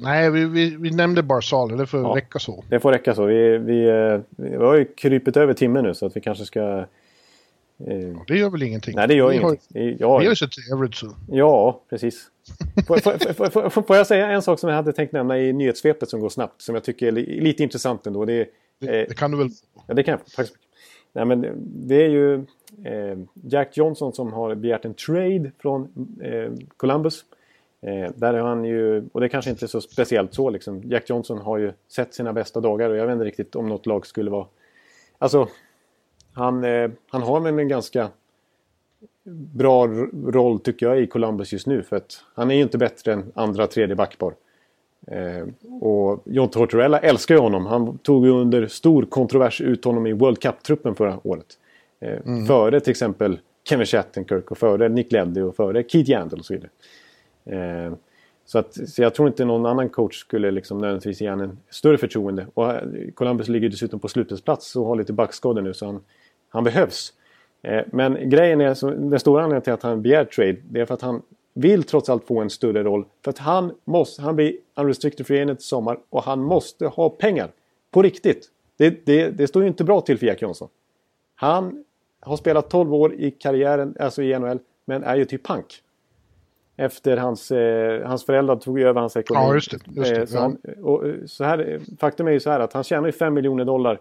[0.00, 2.64] Nej, vi, vi, vi nämnde Barzal, det får ja, räcka så.
[2.68, 3.24] Det får räcka så.
[3.24, 6.84] Vi, vi, eh, vi har ju krypit över timmen nu så att vi kanske ska
[7.86, 8.96] Eh, det gör väl ingenting?
[8.96, 9.82] Nej, det gör vi ingenting.
[9.82, 11.14] Har, ja, vi har ju sett trevligt så.
[11.28, 12.30] Ja, precis.
[12.86, 12.96] får,
[13.34, 16.20] får, får, får, jag säga en sak som jag hade tänkt nämna i nyhetssvepet som
[16.20, 18.24] går snabbt, som jag tycker är lite intressant ändå.
[18.24, 18.48] Det,
[18.78, 19.48] det, det kan du väl?
[19.86, 20.20] Ja, det kan jag.
[20.20, 20.68] Tack så mycket.
[21.12, 21.46] Nej, men
[21.88, 22.34] det är ju
[22.84, 25.88] eh, Jack Johnson som har begärt en trade från
[26.22, 27.24] eh, Columbus.
[27.82, 30.82] Eh, där har han ju, och det kanske inte är så speciellt så liksom.
[30.84, 33.86] Jack Johnson har ju sett sina bästa dagar och jag vet inte riktigt om något
[33.86, 34.46] lag skulle vara...
[35.18, 35.48] Alltså,
[36.38, 38.08] han, eh, han har en ganska
[39.54, 39.86] bra
[40.26, 41.82] roll tycker jag i Columbus just nu.
[41.82, 44.34] För att han är ju inte bättre än andra tredje backpar.
[45.06, 45.46] Eh,
[45.80, 47.66] och John Tortorella älskar ju honom.
[47.66, 51.58] Han tog ju under stor kontrovers ut honom i World Cup-truppen förra året.
[52.00, 52.46] Eh, mm.
[52.46, 56.54] Före till exempel Kevin Shattenkirk och före Nick Leddy och före Keith Yandel och så
[56.54, 56.70] vidare.
[57.44, 57.92] Eh,
[58.44, 61.58] så, att, så jag tror inte någon annan coach skulle liksom nödvändigtvis ge honom en
[61.70, 62.46] större förtroende.
[62.54, 62.82] Och eh,
[63.14, 66.00] Columbus ligger dessutom på slutspelsplats och har lite backskador nu så han
[66.48, 67.12] han behövs.
[67.62, 70.94] Eh, men grejen är, den stora anledningen till att han begär trade, det är för
[70.94, 71.22] att han
[71.54, 73.04] vill trots allt få en större roll.
[73.24, 77.10] För att han måste, han blir unrestricted free agent i sommar och han måste ha
[77.10, 77.50] pengar.
[77.90, 78.48] På riktigt.
[78.76, 80.68] Det, det, det står ju inte bra till för Jack Johnson.
[81.34, 81.84] Han
[82.20, 85.82] har spelat 12 år i karriären, alltså i NHL, men är ju typ pank.
[86.76, 89.46] Efter hans, eh, hans föräldrar tog över hans ekonomi.
[89.46, 89.78] Ja, just det.
[89.86, 90.20] Just det.
[90.20, 93.12] Eh, så, han, och, så här, faktum är ju så här att han tjänar ju
[93.12, 94.00] 5 miljoner dollar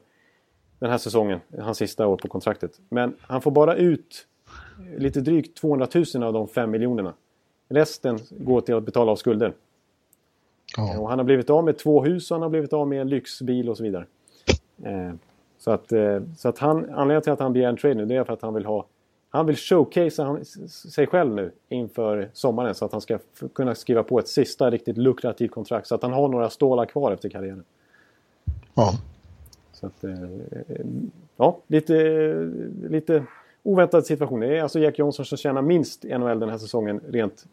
[0.80, 2.80] den här säsongen, hans sista år på kontraktet.
[2.89, 4.28] Men han får bara ut
[4.97, 7.13] lite drygt 200 000 av de 5 miljonerna.
[7.69, 9.53] Resten går till att betala av skulder.
[10.78, 10.99] Ja.
[10.99, 13.09] Och han har blivit av med två hus och han har blivit av med en
[13.09, 14.05] lyxbil och så vidare.
[14.84, 15.13] Eh,
[15.57, 18.15] så att, eh, så att han, anledningen till att han begär en trade nu det
[18.15, 18.86] är för att han vill ha
[19.30, 23.19] han vill showcasea sig själv nu inför sommaren så att han ska
[23.53, 27.11] kunna skriva på ett sista riktigt lukrativt kontrakt så att han har några stålar kvar
[27.11, 27.63] efter karriären.
[28.73, 28.93] Ja.
[29.80, 30.11] Så att, eh,
[31.38, 31.93] ja, lite,
[32.89, 33.23] lite
[33.63, 34.39] oväntad situation.
[34.39, 37.45] Det är alltså Jack Johnson som tjänar minst i NHL den här säsongen rent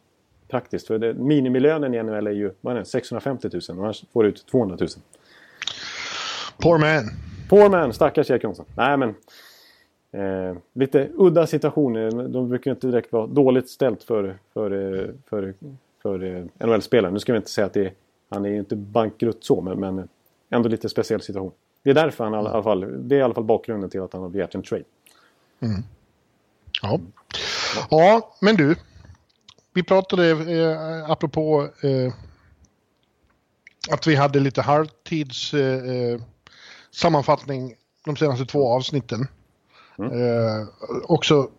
[0.48, 0.86] praktiskt.
[0.86, 4.26] För det, minimilönen i NHL är ju vad är det, 650 000 och han får
[4.26, 4.88] ut 200 000.
[6.58, 7.10] Poor man.
[7.48, 8.66] Poor man, stackars Jack Johnson.
[8.76, 9.14] Nej men
[10.12, 12.28] eh, lite udda situationer.
[12.28, 14.70] De brukar inte direkt vara dåligt ställt för, för,
[15.26, 15.54] för,
[16.02, 17.12] för eh, NHL-spelare.
[17.12, 17.92] Nu ska vi inte säga att det
[18.28, 20.08] han är ju inte bankrutt så, men, men
[20.50, 21.52] ändå lite speciell situation.
[21.84, 24.12] Det är därför han i alla fall, det är i alla fall bakgrunden till att
[24.12, 24.84] han har begärt en trade.
[26.82, 27.00] Ja.
[27.90, 28.76] ja, men du.
[29.72, 32.14] Vi pratade eh, apropå eh,
[33.90, 36.20] att vi hade lite halvtids eh, eh,
[36.90, 37.74] sammanfattning
[38.04, 39.26] de senaste två avsnitten.
[39.98, 40.68] Eh,
[41.04, 41.50] också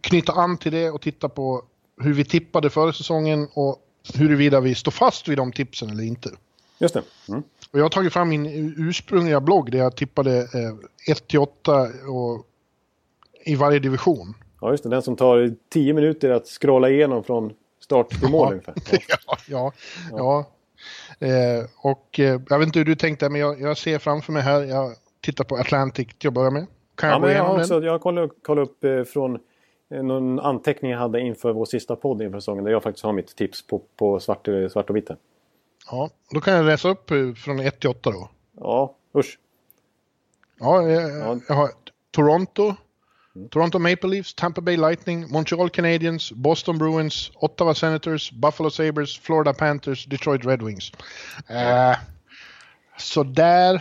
[0.00, 1.64] knyta an till det och titta på
[2.00, 3.76] hur vi tippade förra säsongen och
[4.14, 6.30] huruvida vi står fast vid de tipsen eller inte.
[6.78, 7.02] Just det.
[7.28, 7.42] Mm.
[7.72, 11.46] Och jag har tagit fram min ursprungliga blogg där jag tippade eh, 1-8
[12.08, 12.46] och
[13.44, 14.34] i varje division.
[14.60, 14.90] Ja, just det.
[14.90, 18.74] Den som tar 10 minuter att scrolla igenom från start till mål ungefär.
[18.90, 18.98] Ja.
[19.48, 19.72] ja,
[20.10, 20.44] ja.
[21.20, 21.26] ja.
[21.26, 24.42] Eh, och eh, jag vet inte hur du tänkte, men jag, jag ser framför mig
[24.42, 26.66] här, jag tittar på Atlantic till att börja med.
[26.94, 27.60] Kan Ja, jag gå men jag, igenom den?
[27.60, 29.38] också, jag kollade, kollade upp eh, från
[29.90, 33.12] eh, någon anteckning jag hade inför vår sista podd inför säsongen där jag faktiskt har
[33.12, 35.10] mitt tips på, på svart, eh, svart och vitt.
[35.90, 38.30] Ja, då kan jag läsa upp eh, från 1 till 8 då.
[38.60, 39.38] Ja, usch.
[40.60, 41.38] Ja, eh, Ja.
[41.48, 41.70] jag har
[42.10, 42.74] Toronto,
[43.50, 49.54] Toronto Maple Leafs, Tampa Bay Lightning, Montreal Canadiens, Boston Bruins, Ottawa Senators, Buffalo Sabres, Florida
[49.54, 50.92] Panthers, Detroit Red Wings.
[51.48, 51.96] Eh,
[52.98, 53.74] så där.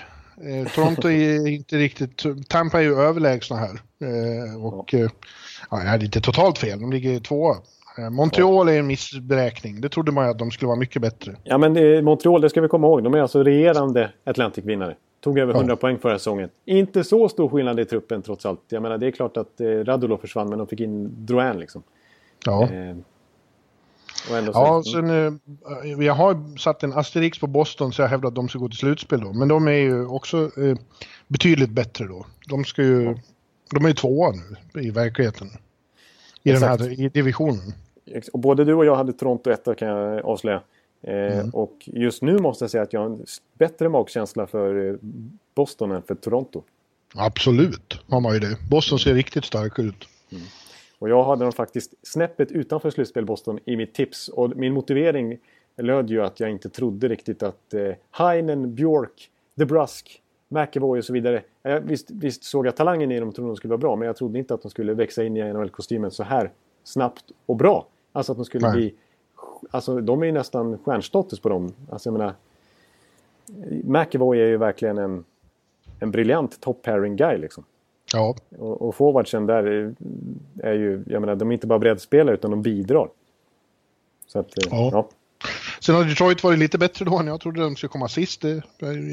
[0.43, 2.24] Eh, Toronto är inte riktigt...
[2.49, 3.82] Tampa är ju överlägsna här.
[4.01, 5.10] Eh, och eh,
[5.72, 7.55] ja, jag hade inte totalt fel, de ligger tvåa.
[7.98, 9.82] Eh, Montreal är en missberäkning.
[9.82, 11.36] Det trodde man ju att de skulle vara mycket bättre.
[11.43, 13.04] Ja, men eh, Montreal, det ska vi komma ihåg.
[13.04, 14.95] De är alltså regerande Atlantic-vinnare.
[15.22, 16.50] Tog över 100 poäng förra säsongen.
[16.66, 18.62] Inte så stor skillnad i truppen trots allt.
[18.70, 21.84] Jag menar, det är klart att eh, Radulov försvann, men de fick in Drouin liksom.
[22.45, 22.64] Ja.
[22.64, 22.95] Eh,
[24.28, 28.36] så, Ja, sen, eh, jag har satt en asterix på Boston så jag hävdar att
[28.36, 29.34] de ska gå till slutspel då.
[29.34, 30.78] Men de är ju också eh,
[31.28, 32.26] betydligt bättre då.
[32.48, 33.16] De ska ju...
[33.72, 34.34] De är ju tvåa
[34.74, 35.48] nu i verkligheten.
[36.43, 36.80] I Exakt.
[36.80, 37.74] den här i divisionen.
[38.34, 40.62] Och både du och jag hade Toronto etta kan jag avslöja.
[41.01, 41.49] Eh, Mm.
[41.49, 44.95] Och just nu måste jag säga att jag har en bättre magkänsla för eh,
[45.55, 46.64] Boston än för Toronto.
[47.16, 48.58] Absolut har man ju det.
[48.70, 50.08] Boston ser riktigt starka ut.
[50.99, 54.28] Och jag hade dem faktiskt snäppet utanför slutspel Boston i mitt tips.
[54.28, 55.38] Och min motivering
[55.78, 61.14] löd ju att jag inte trodde riktigt att eh, Heinen, Bjork, DeBrusk, McEvoy och så
[61.14, 61.43] vidare.
[61.62, 63.95] Jag visst, visst såg jag talangen i dem och trodde de skulle vara bra.
[63.95, 66.51] Men jag trodde inte att de skulle växa in i NHL-kostymen så här
[66.84, 67.88] snabbt och bra.
[68.18, 68.78] Alltså att de skulle Nej.
[68.78, 68.93] bli...
[69.72, 71.74] Alltså de är ju nästan stjärnstatus på dem.
[71.89, 72.36] Alltså jag menar...
[73.84, 75.24] McEvoy är ju verkligen en,
[75.99, 77.63] en briljant top pairing guy liksom.
[78.13, 79.95] Ja, Och, och forwardsen där är,
[80.63, 83.09] är ju, jag menar, de är inte bara breddspelare utan de bidrar.
[84.28, 84.89] Så att, eh, Ja.
[84.93, 85.09] ja.
[85.82, 88.41] Sen har Detroit varit lite bättre då än jag trodde de skulle komma sist.
[88.41, 88.63] Det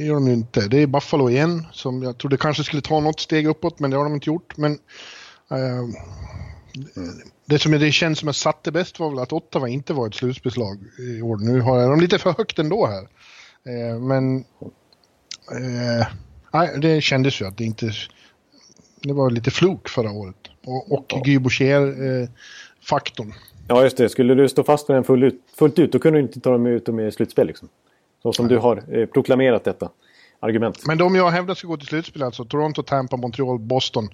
[0.07, 0.68] gör de ju inte.
[0.68, 3.96] Det är Buffalo igen som jag trodde kanske skulle ta något steg uppåt men det
[3.96, 4.57] har de inte gjort.
[4.57, 4.72] Men
[5.50, 5.84] eh,
[7.46, 10.14] det som det känns som att satte bäst var väl att Ottawa inte var ett
[10.14, 11.36] slutspelslag i år.
[11.36, 13.02] Nu har jag dem lite för högt ändå här.
[13.72, 14.36] Eh, men
[15.50, 16.06] eh,
[16.52, 17.92] nej, det kändes ju att det inte...
[19.02, 20.36] Det var lite fluk förra året.
[20.64, 23.34] Och, och Guy Boucher-faktorn.
[23.68, 24.08] ja, just det.
[24.08, 26.50] Skulle du stå fast med den full ut, fullt ut då kunde du inte ta
[26.50, 27.46] dem ut dem i slutspel.
[27.46, 27.68] Liksom.
[28.22, 29.90] Så som du har eh, proklamerat detta
[30.40, 30.86] argument.
[30.86, 34.08] Men de jag hävdar ska gå till slutspel, alltså Toronto, Tampa, Montreal, Boston.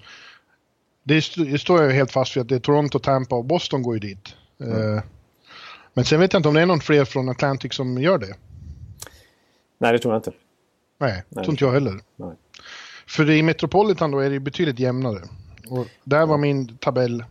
[1.11, 3.93] Det, det står jag helt fast vid att det är Toronto, Tampa och Boston går
[3.93, 4.35] ju dit.
[4.59, 5.03] Eh,
[5.93, 8.35] men sen vet jag inte om det är någon fler från Atlantic som gör det.
[9.77, 10.31] Nej, det tror jag inte.
[10.97, 11.99] Nej, det tror inte jag heller.
[12.15, 12.35] Nej.
[13.07, 15.21] För i Metropolitan då är det betydligt jämnare.
[15.69, 17.23] Och där var min tabell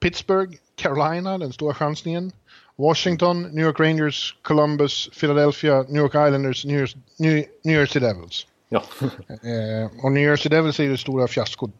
[0.00, 2.32] Pittsburgh, Carolina, den stora chansningen.
[2.76, 8.46] Washington, New York Rangers, Columbus, Philadelphia, New York Islanders, New, York, New, New Jersey Devils.
[8.72, 8.82] Ja.
[9.28, 11.70] Eh, och New Jersey Devils är ju det stora fiaskot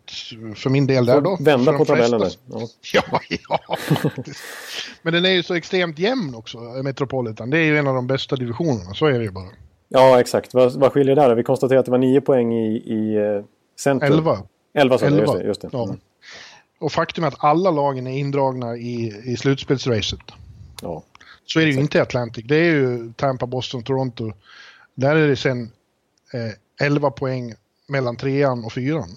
[0.56, 1.36] för min del där då.
[1.40, 2.32] Vända på tabellen där.
[2.92, 3.02] Ja.
[3.48, 3.76] Ja.
[5.02, 7.50] Men den är ju så extremt jämn också, Metropolitan.
[7.50, 9.48] Det är ju en av de bästa divisionerna, så är det ju bara.
[9.88, 10.54] ja, exakt.
[10.54, 11.34] Vad, vad skiljer där?
[11.34, 13.44] Vi konstaterade att det var nio poäng i, i eh,
[13.80, 14.12] centrum.
[14.12, 14.42] Elva.
[14.74, 15.38] 11 sa du, just Elva.
[15.38, 15.44] det.
[15.44, 15.68] Just det.
[15.72, 15.84] Ja.
[15.84, 15.96] Mm.
[16.80, 20.20] Och faktum är att alla lagen är indragna i, i slutspelsracet.
[20.82, 21.02] ja.
[21.44, 22.44] Så är det ju inte i Atlantic.
[22.48, 24.32] Det är ju Tampa, Boston, Toronto.
[24.94, 25.62] Där är det sen
[26.32, 27.54] eh, 11 poäng
[27.88, 29.08] mellan trean och fyran.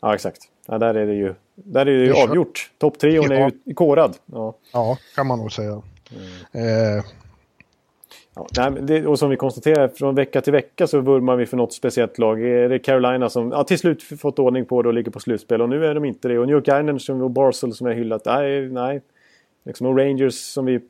[0.00, 0.40] Ja, exakt.
[0.66, 2.70] Ja, där är det ju, där är det ju Det avgjort.
[2.78, 3.36] Topptrion Ja.
[3.36, 4.16] är ju korad.
[4.26, 4.54] Ja.
[4.72, 5.82] Ja, kan man nog säga.
[6.52, 6.98] Mm.
[6.98, 7.04] Eh,
[8.36, 11.56] Ja, nej, det, och som vi konstaterar, från vecka till vecka så vurmar vi för
[11.56, 12.42] något speciellt lag.
[12.42, 15.62] Är det Carolina som ja, till slut fått ordning på det och ligger på slutspel
[15.62, 16.38] och nu är de inte det.
[16.38, 19.00] Och New York Islanders som- och Barsel som jag hyllat, nej, nej.
[19.64, 20.80] Liksom, och Rangers som vi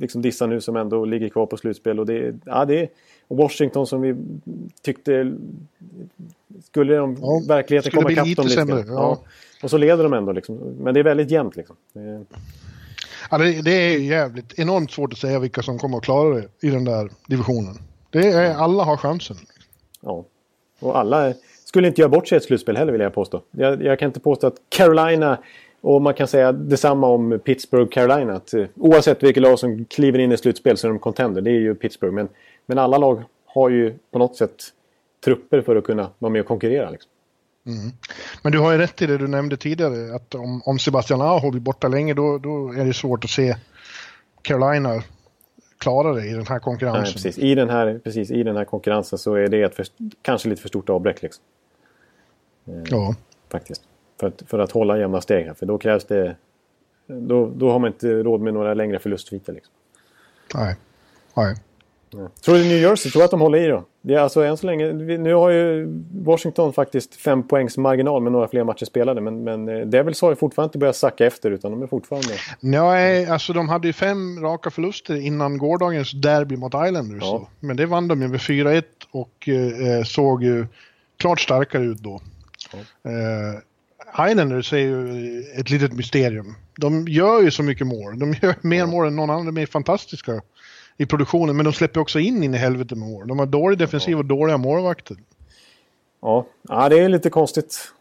[0.00, 2.00] liksom dissar nu som ändå ligger kvar på slutspel.
[2.00, 2.88] Och det, ja, det
[3.28, 4.14] Washington som vi
[4.82, 5.36] tyckte
[6.64, 8.92] skulle de Ja, verkligheten skulle komma ikapp dem lite sämre, ja.
[8.94, 9.18] Ja.
[9.62, 10.56] Och så leder de ändå liksom.
[10.56, 11.76] Men det är väldigt jämnt liksom.
[11.92, 12.24] Det är-
[13.30, 16.48] Ja, det, det är jävligt enormt svårt att säga vilka som kommer att klara det
[16.60, 17.78] i den där divisionen.
[18.10, 19.36] Det är, alla har chansen.
[20.00, 20.24] Ja.
[20.80, 21.32] Och alla
[21.64, 23.42] skulle inte göra bort sig i ett slutspel heller vill jag påstå.
[23.50, 25.38] Jag, jag kan inte påstå att Carolina
[25.80, 28.32] och man kan säga detsamma om Pittsburgh Carolina.
[28.34, 31.40] Att, eh, oavsett vilket lag som kliver in i slutspel så är de contender.
[31.40, 32.14] Det är ju Pittsburgh.
[32.14, 32.28] Men,
[32.66, 34.62] men alla lag har ju på något sätt
[35.24, 36.90] trupper för att kunna vara med och konkurrera.
[36.90, 37.10] Liksom.
[38.42, 41.50] Men du har ju rätt i det du nämnde tidigare, att om, om Sebastian Aho
[41.50, 43.56] blir borta länge då, då är det svårt att se
[44.42, 45.02] Carolina
[45.78, 47.02] klara det i den här konkurrensen.
[47.02, 47.38] Nej, precis.
[47.38, 48.30] I, den här, precis.
[48.30, 49.86] I den här konkurrensen så är det ett för,
[50.22, 51.22] kanske lite för stort avbräck.
[51.22, 51.44] Liksom.
[52.90, 53.14] Ja.
[53.48, 53.82] Faktiskt.
[54.20, 55.54] För att, för att hålla jämna steg här.
[55.54, 56.36] För då krävs det...
[57.06, 59.52] Då, då har man inte råd med några längre förlustsviter.
[59.52, 59.74] Liksom.
[60.54, 60.76] Nej.
[61.36, 61.56] Nej.
[62.44, 63.84] Tror du New Jersey, tror att de håller i då?
[64.02, 68.32] Det är alltså än så länge, nu har ju Washington faktiskt fem poängs marginal med
[68.32, 69.20] några fler matcher spelade.
[69.20, 72.34] Men, men eh, Devils har ju fortfarande inte börjat sacka efter utan de är fortfarande...
[72.60, 77.22] Nej, alltså de hade ju fem raka förluster innan gårdagens derby mot Islanders.
[77.22, 77.48] Ja.
[77.60, 80.66] Men det vann de ju med 4-1 och eh, såg ju
[81.16, 82.20] klart starkare ut då.
[83.04, 86.54] Eh, Islanders är ju ett litet mysterium.
[86.76, 88.18] De gör ju så mycket mål.
[88.18, 89.46] De gör mer mål än någon annan.
[89.46, 90.42] De är fantastiska
[90.96, 93.28] i produktionen, men de släpper också in in i helvete med mål.
[93.28, 95.16] De har dålig defensiv och dåliga målvakter.
[96.20, 97.92] Ja, ja det är lite konstigt.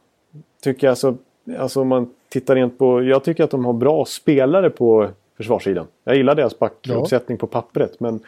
[0.64, 0.98] Tycker jag.
[0.98, 1.18] Så,
[1.58, 3.04] alltså om man tittar rent på...
[3.04, 5.88] Jag tycker att de har bra spelare på försvarssidan.
[6.04, 8.20] Jag gillar deras backuppsättning på pappret, men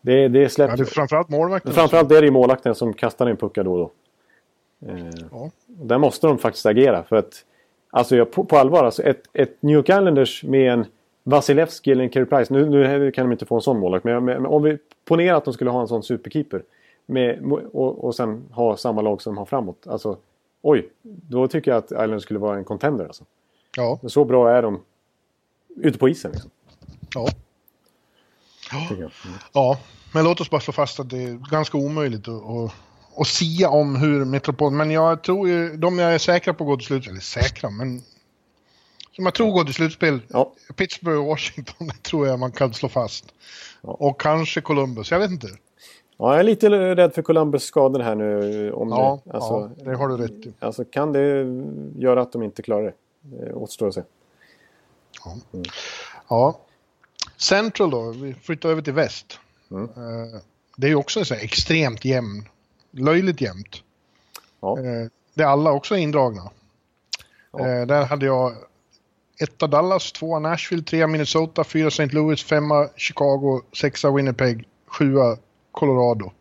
[0.00, 1.72] det, det är Ja, det är framförallt målvakten.
[1.72, 3.90] Framförallt är det ju målvakten som kastar in puckar då och då.
[4.88, 5.50] Eh, Ja.
[5.66, 7.02] Där måste de faktiskt agera.
[7.02, 7.44] För att,
[7.90, 10.86] alltså jag, på, på allvar, alltså ett, ett New York Islanders med en
[11.28, 12.52] Vasilevski eller en Carey Price.
[12.52, 14.04] Nu, nu kan de inte få en sån målvakt.
[14.04, 16.62] Men, men om vi ponerar att de skulle ha en sån superkeeper.
[17.06, 19.86] Med, och, och sen ha samma lag som de har framåt.
[19.86, 20.18] Alltså,
[20.62, 23.04] oj, då tycker jag att Islanders skulle vara en contender.
[23.04, 23.24] Alltså.
[23.76, 24.00] Ja.
[24.06, 24.80] Så bra är de
[25.76, 26.32] ute på isen.
[26.32, 26.50] Liksom,
[27.14, 27.28] Ja.
[28.90, 29.10] Mm.
[29.52, 29.78] ja,
[30.14, 32.72] men låt oss bara slå fast att det är ganska omöjligt att, att,
[33.16, 34.72] att sia om hur Metropol...
[34.72, 38.02] Men jag tror ju, de jag är säkra på går till slutspel, eller säkra, men
[39.18, 42.88] som jag tror går till slutspel, Ja, Pittsburgh och Washington, tror jag man kan slå
[42.88, 43.24] fast.
[43.82, 43.90] Ja.
[43.90, 45.48] Och kanske Columbus, jag vet inte.
[46.16, 48.72] Ja, jag är lite rädd för Columbus skador här nu.
[48.72, 50.52] Om Ja, det, alltså, ja, det har du rätt i.
[50.58, 51.44] Alltså kan det
[52.02, 52.92] göra att de inte klarar det?
[53.20, 54.02] Det återstår att se.
[56.28, 56.58] Ja.
[57.36, 59.38] Central då, vi flyttar över till väst.
[59.70, 59.84] Mm.
[59.84, 60.40] Eh,
[60.76, 62.48] Det är ju också så extremt jämn,
[62.90, 63.82] löjligt jämnt.
[64.60, 64.78] Ja.
[64.78, 66.50] Eh, Det är alla också indragna.
[67.52, 67.58] Ja.
[67.68, 68.52] Eh, Där hade jag
[69.38, 72.06] etta Dallas, tvåa Nashville, trea Minnesota, fyra St.
[72.06, 75.36] Louis, femma Chicago, sexa Winnipeg, sjua
[75.72, 76.32] Colorado.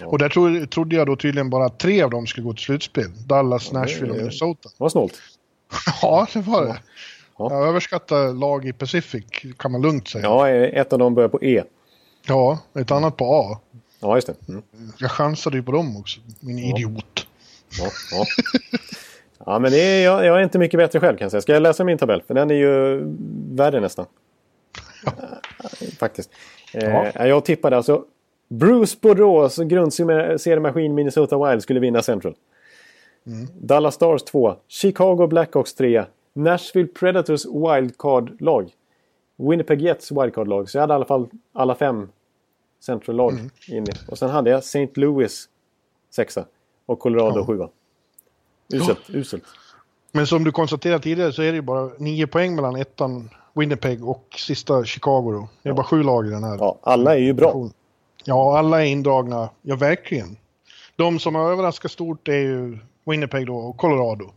[0.00, 0.06] Ja.
[0.06, 2.64] Och där tro, trodde jag då tydligen bara att tre av dem skulle gå till
[2.64, 3.26] slutspel.
[3.26, 4.68] Dallas, Nashville och Minnesota.
[4.68, 5.14] Det var snålt.
[6.02, 6.80] Ja, det var det.
[7.38, 7.48] Ja.
[7.50, 9.24] Jag överskattar lag i Pacific,
[9.58, 10.24] kan man lugnt säga.
[10.24, 11.62] Ja, ett av dem börjar på E.
[12.26, 13.60] Ja, ett annat på A.
[14.00, 14.34] Ja, just det.
[14.48, 14.62] Mm.
[14.98, 17.26] Jag chansade ju på dem också, min idiot.
[17.78, 18.24] Ja, ja.
[19.46, 21.40] ja, men det är, jag, jag är inte mycket bättre själv kan jag säga.
[21.40, 22.22] Ska jag läsa min tabell?
[22.22, 23.02] För den är ju
[23.54, 24.06] värre nästan.
[25.98, 26.30] Faktiskt.
[26.74, 28.04] Eh, jag tippade alltså
[28.48, 32.34] Bruce Boudreaus grundseriemaskin Minnesota Wild skulle vinna Central.
[33.60, 34.54] Dallas Stars 2.
[34.68, 36.04] Chicago Blackhawks 3.
[36.32, 38.70] Nashville Predators wildcard-lag.
[39.36, 40.68] Winnipeg Jets wildcard-lag.
[40.70, 42.08] Så jag hade i alla fall alla fem
[42.80, 43.32] Central-lag
[43.68, 43.92] inne.
[44.08, 44.88] Och sen hade jag St.
[44.94, 45.48] Louis
[46.10, 46.44] sexa.
[46.86, 47.46] Och Colorado Ja.
[47.46, 47.68] sjua.
[48.72, 49.44] Uselt, uselt.
[50.12, 54.08] Men som du konstaterade tidigare så är det ju bara nio poäng mellan ettan Winnipeg
[54.08, 55.48] och sista Chicago då.
[55.62, 56.56] Det är bara sju lag i den här.
[56.58, 57.70] Ja, alla är ju bra.
[58.24, 59.48] Ja, alla är indragna.
[59.62, 60.36] Ja, verkligen.
[60.96, 64.30] De som har överraskat stort är ju Winnipeg då och Colorado.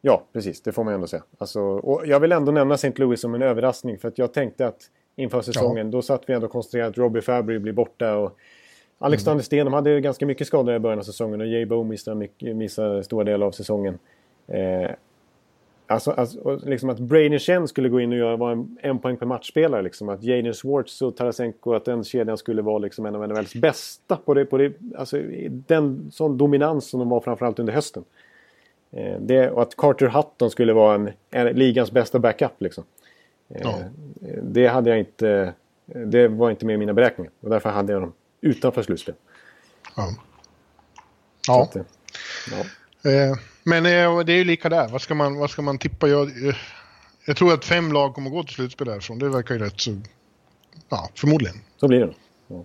[0.00, 0.62] Ja, precis.
[0.62, 1.22] Det får man ändå säga.
[1.38, 2.92] Alltså, och jag vill ändå nämna St.
[2.96, 3.98] Louis som en överraskning.
[3.98, 4.80] För att jag tänkte att
[5.16, 8.16] inför säsongen, då satt vi ändå och konstaterade att Robbie Fabry blir borta.
[8.16, 8.38] Och
[9.02, 11.40] Alexander Sten, de hade ju ganska mycket skador i början av säsongen.
[11.40, 13.98] Och Jay Bow missade, mycket, missade stora delar av säsongen.
[14.46, 14.90] Eh,
[15.86, 19.16] alltså, alltså liksom att Brainer Chen skulle gå in och göra, vara en, en poäng
[19.16, 19.82] per matchspelare.
[19.82, 20.08] Liksom.
[20.08, 24.16] Att Jaden Schwartz och Tarasenko, att den kedjan skulle vara liksom en av NHLs bästa.
[24.16, 25.18] På det, på det, alltså,
[25.48, 28.04] den sån dominans som de var framförallt under hösten.
[28.90, 32.52] Eh, det, och att Carter Hutton skulle vara en, en ligans bästa backup.
[32.58, 32.84] Liksom.
[33.48, 33.74] Eh, Ja.
[34.42, 35.52] Det hade jag inte...
[35.86, 37.32] Det var inte med i mina beräkningar.
[37.40, 38.12] Och därför hade jag dem
[38.42, 39.14] utanför slutspel.
[39.96, 40.14] Ja.
[41.46, 41.62] Ja.
[41.62, 41.82] att, eh,
[42.50, 43.10] ja.
[43.10, 44.88] Eh, men eh, det är ju lika där.
[44.88, 46.08] Vad ska man, vad ska man tippa?
[46.08, 46.30] Jag,
[47.26, 49.18] jag tror att fem lag kommer gå till slutspel därifrån.
[49.18, 50.00] Det verkar ju rätt så...
[50.88, 51.56] Ja, förmodligen.
[51.76, 52.14] Så blir det.
[52.48, 52.64] Ja.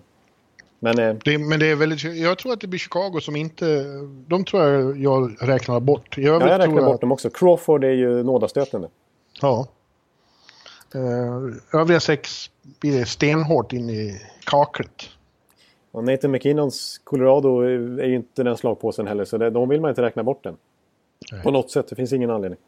[0.78, 2.04] Men eh, Det, men det är väldigt...
[2.04, 3.84] Jag tror att det blir Chicago som inte...
[4.26, 6.18] De tror jag jag räknar bort.
[6.18, 7.30] I övrigt ja, jag räknar tror jag, bort dem också.
[7.30, 8.88] Crawford är ju nådastötande.
[9.40, 9.68] Ja.
[10.94, 12.50] Eh, övriga sex
[12.80, 15.08] blir det stenhårt in i kaklet.
[15.90, 19.90] Och Nathan McKinnons Colorado är ju inte den slagpåsen heller, så det, de vill man
[19.90, 20.56] inte räkna bort den.
[21.32, 21.42] Nej.
[21.42, 22.60] På något sätt, det finns ingen anledning.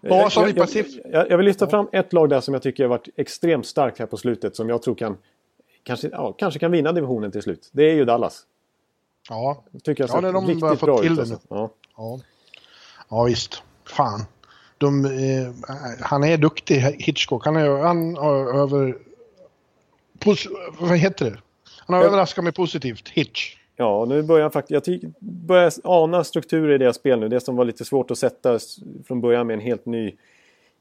[0.00, 2.84] Ja, vi jag, jag, jag, jag vill lyfta fram ett lag där som jag tycker
[2.84, 5.16] har varit extremt starkt här på slutet, som jag tror kan
[5.82, 7.68] kanske, ja, kanske kan vinna divisionen till slut.
[7.72, 8.42] Det är ju Dallas.
[9.28, 11.16] Ja, tycker jag Ja, det har de riktigt börjat få bra till ut.
[11.16, 11.34] det Alltså.
[11.34, 11.56] nu.
[11.56, 11.70] Ja.
[11.96, 12.20] ja.
[13.08, 13.62] ja visst.
[13.84, 14.24] Fan.
[14.78, 15.70] De, eh,
[16.00, 17.44] han är duktig, Hitchcock.
[17.44, 18.98] Han, är, han har över...
[20.18, 20.48] Pos,
[20.80, 21.38] vad heter det?
[21.86, 22.08] Han har Ja.
[22.08, 23.56] överraskat mig positivt, Hitch.
[23.76, 24.88] Ja, nu börjar jag faktiskt...
[24.88, 27.28] Jag börjar ana strukturer i deras spel nu.
[27.28, 28.58] Det som var lite svårt att sätta
[29.06, 30.14] från början med en helt ny,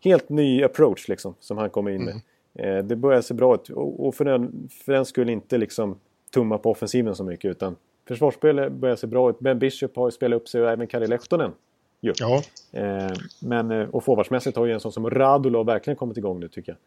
[0.04, 2.16] helt ny approach liksom, som han kommer in med.
[2.80, 3.70] Eh, det börjar se bra ut.
[3.70, 6.00] Och, och för, den, för den skulle inte liksom
[6.34, 7.52] tumma på offensiven så mycket.
[7.52, 7.76] Utan
[8.08, 9.40] försvarsspelet börjar se bra ut.
[9.40, 11.52] Ben Bishop har ju spelat upp sig och även Kari Lehtonen.
[12.00, 12.42] Ja.
[12.72, 13.12] Eh,
[13.42, 16.72] men, eh, och forwardsmässigt har ju en sån som Radulov verkligen kommit igång nu tycker
[16.72, 16.78] jag.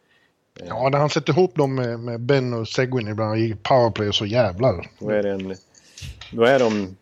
[0.66, 4.27] Ja, när han sätter ihop dem med, med Ben och Seguin ibland i powerplay så
[4.27, 4.87] jävlar.
[4.99, 5.57] Då är, det en,
[6.32, 6.97] då är de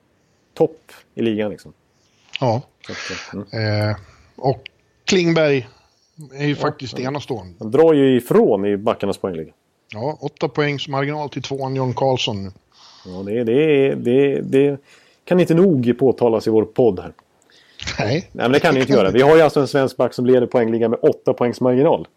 [0.54, 1.72] topp i ligan liksom.
[2.40, 2.62] Ja.
[2.88, 3.90] Eh, mm.
[3.90, 3.96] Eh,
[4.36, 4.62] och
[5.04, 5.68] Klingberg
[6.34, 7.54] är ju faktiskt enastående.
[7.58, 9.52] Han drar ju ifrån i backarnas poängliga.
[9.92, 12.52] Ja, åtta poängs marginal till tvåan John Karlsson.
[13.06, 14.80] Ja, det, det, det, det
[15.24, 17.12] kan inte nog påtalas i vår podd här.
[17.98, 18.28] Nej.
[18.32, 19.10] Nej, men det kan ni inte göra.
[19.10, 22.08] Vi har ju alltså en svensk back som leder poängligan med 8 poängs marginal.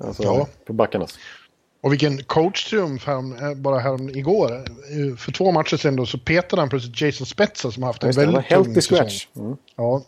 [0.00, 0.46] Alltså Ja.
[0.66, 1.18] på backarnas.
[1.80, 4.52] Och vilken coachtriumf härom, eh, bara härom igår.
[4.52, 8.02] Eh, För två matcher sedan då så petade han plötsligt Jason Spezza som har haft
[8.02, 8.96] en Just det, väldigt tung healthy säsong.
[8.98, 9.26] scratch.
[9.36, 9.56] Mm.
[9.76, 10.02] Ja.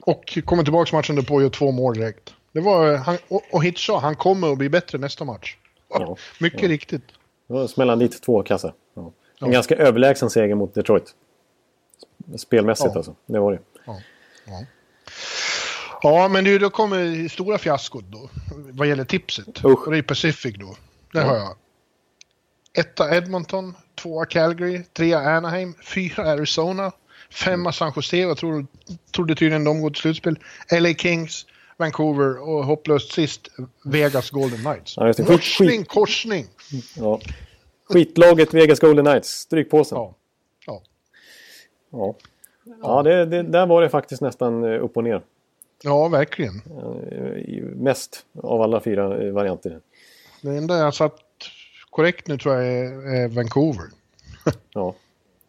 [0.00, 2.34] Och kommer tillbaka matchen därpå och gör två mål direkt.
[2.52, 5.56] Det var, han, och, och Hitch sa, han kommer att bli bättre nästa match.
[5.90, 6.16] Ja.
[6.40, 6.68] Mycket Ja.
[6.68, 7.02] riktigt.
[7.48, 8.74] Då smäller han dit två kassar.
[8.94, 9.02] Ja.
[9.02, 9.46] En Ja.
[9.48, 11.14] ganska överlägsen seger mot Detroit.
[12.38, 12.96] Spelmässigt Ja.
[12.96, 13.14] alltså.
[13.26, 13.58] Det var det.
[13.86, 14.00] Ja,
[16.28, 18.30] men det, då kommer stora fiaskot då.
[18.72, 19.64] Vad gäller tipset.
[19.64, 19.86] Usch.
[19.86, 20.76] Och det är Pacific då.
[21.12, 21.26] Där Ja.
[21.26, 21.56] har jag.
[22.78, 26.92] Etta Edmonton, tvåa Calgary, trea Anaheim, fyra Arizona,
[27.30, 28.66] femma San Jose, jag tror,
[29.14, 30.38] trodde tydligen de går till slutspel.
[30.80, 31.46] LA Kings,
[31.76, 33.48] Vancouver och hopplöst sist
[33.84, 34.96] Vegas Golden Knights.
[34.96, 36.46] Ja, Korsning, korsning!
[36.96, 37.20] Ja.
[37.88, 39.28] Skitlaget Vegas Golden Knights.
[39.28, 39.98] Strykpåsen.
[39.98, 40.14] Ja.
[40.66, 40.82] ja.
[41.90, 42.14] Ja,
[42.82, 45.22] ja det, det, där var det faktiskt nästan eh, upp och ner.
[45.82, 46.54] Ja, verkligen.
[47.10, 49.80] Eh, Mest av alla fyra eh, varianter.
[50.42, 51.20] Det enda jag satt
[51.90, 53.84] korrekt nu tror jag är, Vancouver.
[54.74, 54.94] Ja.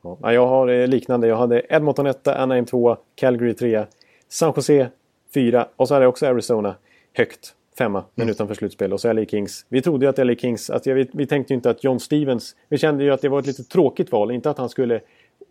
[0.01, 0.17] Ja.
[0.21, 1.27] Ja, Jag har eh, liknande.
[1.27, 3.85] Jag hade Edmonton 1, Anaheim 2, Calgary 3,
[4.29, 4.89] San Jose
[5.33, 6.75] 4 och så hade jag också Arizona
[7.13, 7.55] högt.
[7.77, 8.93] Femma, men utanför slutspel.
[8.93, 9.65] Och så LA Kings.
[9.69, 10.69] Vi trodde ju att LA Kings...
[10.69, 12.55] Att jag, vi, vi tänkte ju inte att John Stevens...
[12.69, 14.31] Vi kände ju att det var ett lite tråkigt val.
[14.31, 15.01] Inte att han skulle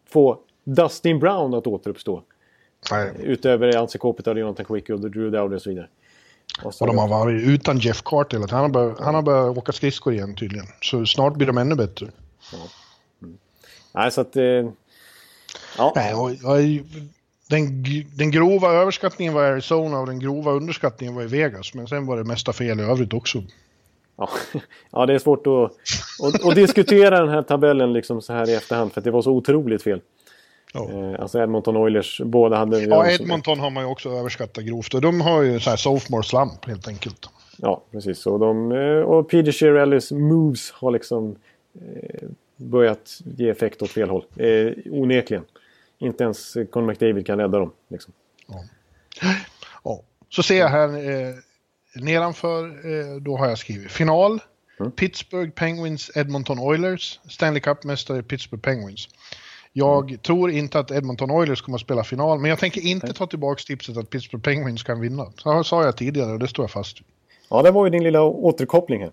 [0.09, 2.23] få Dustin Brown att återuppstå.
[2.91, 3.13] Nej.
[3.19, 5.89] Utöver Anse Kopitar, Jonathan Quick och Drew Dowdy och så vidare.
[6.63, 8.39] Och Och de har varit utan Jeff Carter.
[8.51, 10.67] Han har börjat, han har börjat åka skridskor igen tydligen.
[10.81, 12.07] Så snart blir de ännu bättre.
[13.95, 14.37] Nej, så att...
[14.37, 14.43] Eh,
[15.79, 16.59] ja, Nej, och, och,
[17.51, 17.85] den,
[18.17, 21.75] den grova överskattningen var Arizona och den grova underskattningen var i Vegas.
[21.75, 23.43] Men sen var det mesta fel i övrigt också.
[24.17, 24.29] ja.
[24.91, 25.73] ja, det är svårt att,
[26.27, 28.93] att, att diskutera den här tabellen liksom så här i efterhand.
[28.93, 30.01] För att det var så otroligt fel.
[30.75, 30.91] Ja.
[30.91, 32.81] Eh, alltså Edmonton Oilers, båda hade...
[32.81, 34.95] Ja, Edmonton har man ju också överskattat grovt.
[34.95, 37.29] Och de har ju så här sophomore slump helt enkelt.
[37.57, 38.27] Ja, precis.
[38.27, 41.37] Och, de, eh, och Peter Chiarellis moves har liksom
[41.75, 44.25] eh, börjat ge effekt åt fel håll.
[44.37, 45.45] Eh, onekligen.
[45.99, 47.73] Inte ens Conor McDavid kan rädda dem.
[47.89, 48.13] Liksom.
[48.47, 48.65] Ja.
[50.31, 51.35] Så ser jag här eh,
[51.95, 54.41] nedanför, eh, då har jag skrivit final.
[54.97, 57.21] Pittsburgh Penguins, Edmonton Oilers.
[57.29, 59.09] Stanley Cup-mästare Pittsburgh Penguins.
[59.73, 63.27] Jag tror inte att Edmonton Oilers kommer att spela final, men jag tänker inte ta
[63.27, 65.27] tillbaka tipset att Pittsburgh Penguins kan vinna.
[65.37, 67.07] Så sa jag tidigare och det står jag fast vid.
[67.51, 69.13] Ja, det var ju din lilla återkoppling här.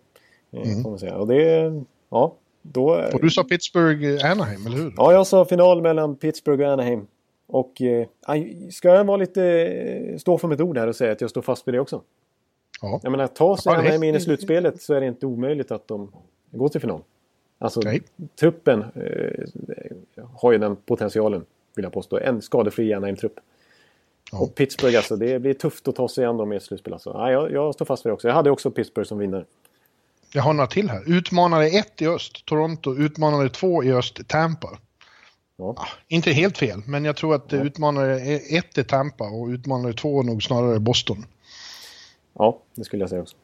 [0.52, 1.15] Eh, får man säga.
[1.15, 1.73] Och det...
[2.10, 2.90] Ja, då...
[3.14, 4.94] Och du sa Pittsburgh eh, eller hur?
[4.98, 7.07] Ja, jag sa final mellan Pittsburgh och Anaheim.
[7.48, 8.07] Och eh,
[8.72, 9.44] ska jag vara lite...
[9.44, 12.02] eh, Stå för mitt ord här och säga att jag står fast vid det också.
[12.82, 12.99] Ja.
[13.03, 15.72] Jag menar, ta sig Ja, det- Anaheim in i slutspelet så är det inte omöjligt
[15.72, 16.11] att de
[16.52, 17.02] går till final.
[17.66, 18.02] Alltså, Nej.
[18.40, 19.46] truppen eh,
[20.34, 22.20] har ju den potentialen, vill jag påstå.
[22.20, 23.40] En skadefri Anaheim-trupp.
[24.32, 24.40] Ja.
[24.40, 26.94] Och Pittsburgh, alltså, det blir tufft att ta sig an dem i ett slutspel.
[26.94, 27.18] Alltså.
[27.18, 28.28] Nej, jag, jag står fast vid det också.
[28.28, 29.46] Jag hade också Pittsburgh som vinnare.
[30.34, 31.04] Jag har några till här.
[31.18, 32.96] Utmanare 1 i öst, Toronto.
[32.96, 34.78] Utmanare 2 i öst, Tampa.
[35.58, 35.76] Ja.
[35.78, 39.94] Ah, inte helt fel, men jag tror att eh, utmanare 1 är Tampa och utmanare
[39.94, 41.26] 2 är nog snarare Boston.
[42.34, 43.36] ja, det skulle jag säga också.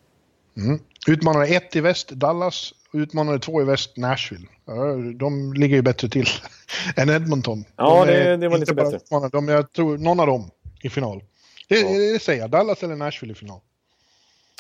[0.58, 0.80] Mm.
[1.08, 2.74] Utmanare 1 i väst, Dallas.
[2.94, 4.48] Utmanare 2 i väst, Nashville.
[4.66, 6.26] Ja, de ligger ju bättre till
[6.96, 7.64] än Edmonton.
[7.76, 9.00] Ja, De det- det var lite bättre.
[9.32, 10.50] De, jag tror någon av dem
[10.84, 11.24] i final.
[11.70, 11.88] Det, Ja.
[12.14, 12.50] det säger jag.
[12.50, 13.60] Dallas eller Nashville i final.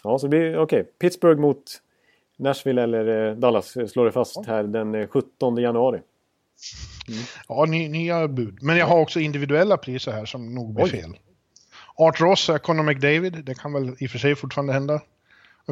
[0.04, 0.84] Ja, så vi, okej.
[1.00, 1.64] Pittsburgh mot
[2.38, 6.00] Nashville eller eh, Dallas eh, slår det fast här den eh, 17 januari.
[7.48, 8.58] Ja, ny, nya bud.
[8.62, 10.90] Men jag har också individuella priser här som nog blir Oj.
[10.90, 11.18] fel.
[11.96, 15.02] Art Ross, och Conor McDavid, det kan väl i och för sig fortfarande hända.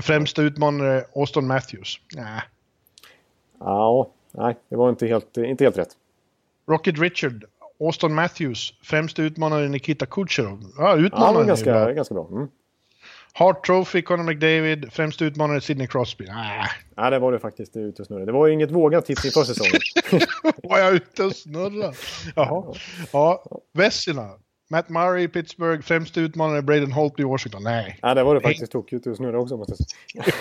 [0.01, 1.99] Främsta utmanare Austin Matthews.
[2.15, 2.41] Nej.
[3.59, 5.89] Ja, nej, det var inte helt, inte helt rätt.
[6.69, 7.45] Rocket Richard,
[7.79, 10.59] Austin Matthews, främsta utmanare Nikita Kucherov.
[10.77, 11.91] Ja, Ja, utmanaren är ganska, bra.
[11.91, 12.27] ganska bra.
[12.31, 12.47] Mm.
[13.33, 16.25] Hart Trophy, Conor McDavid, främsta utmanare Sidney Crosby.
[16.27, 16.65] Nej,
[16.95, 18.25] Ja, det var det faktiskt ute och snurrade.
[18.25, 20.21] Det var ju inget vågat tips inför säsongen.
[20.63, 21.93] var jag ute och snurrade?
[22.35, 22.73] Jaha.
[23.13, 23.43] Ja,
[23.73, 24.29] Vessina.
[24.71, 27.63] Matt Murray, Pittsburgh, främsta utmanare Braden Holtby, Washington.
[27.63, 27.99] Nej.
[28.01, 29.73] Ja, det var det faktiskt tokigt ute och snurrade också måste
[30.13, 30.33] jag säga.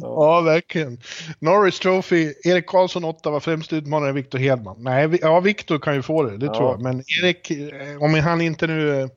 [0.00, 1.00] Ja, verkligen.
[1.38, 4.76] Norris Trophy, Erik Karlsson 8 var främst utmanare Victor Hedman.
[4.78, 6.54] Nej, ja, Victor kan ju få det, det Ja.
[6.54, 6.82] tror jag.
[6.82, 9.08] Men Erik, eh, om han inte nu eh,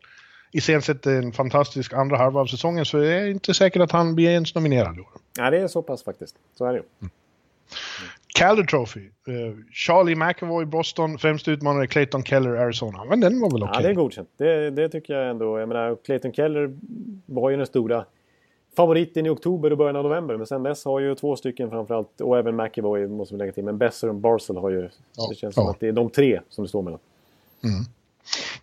[0.52, 4.30] iscensätter en fantastisk andra halva av säsongen så är det inte säkert att han blir
[4.30, 4.98] ens nominerad.
[4.98, 5.08] i år.
[5.38, 6.36] Ja, det är så pass faktiskt.
[6.58, 7.10] Så är det ju.
[8.34, 13.06] Calder Trophy, eh, Charlie McAvoy, Boston, främst utmanare Clayton Keller, Arizona.
[13.06, 13.76] Men den var väl okej?
[13.76, 14.30] Ja, det är godkänt.
[14.38, 15.60] Det, det tycker jag ändå.
[15.60, 16.78] Jag menar, Clayton Keller
[17.26, 18.06] var ju den stora
[18.76, 20.38] favoriten i oktober och början av november.
[20.38, 23.64] Men sen dess har ju två stycken framförallt, och även McAvoy måste vi lägga till.
[23.64, 24.90] Men Besser och Barzell har ju...
[25.18, 25.72] Ja, Det känns som ja.
[25.72, 27.00] att det är de tre som det står mellan.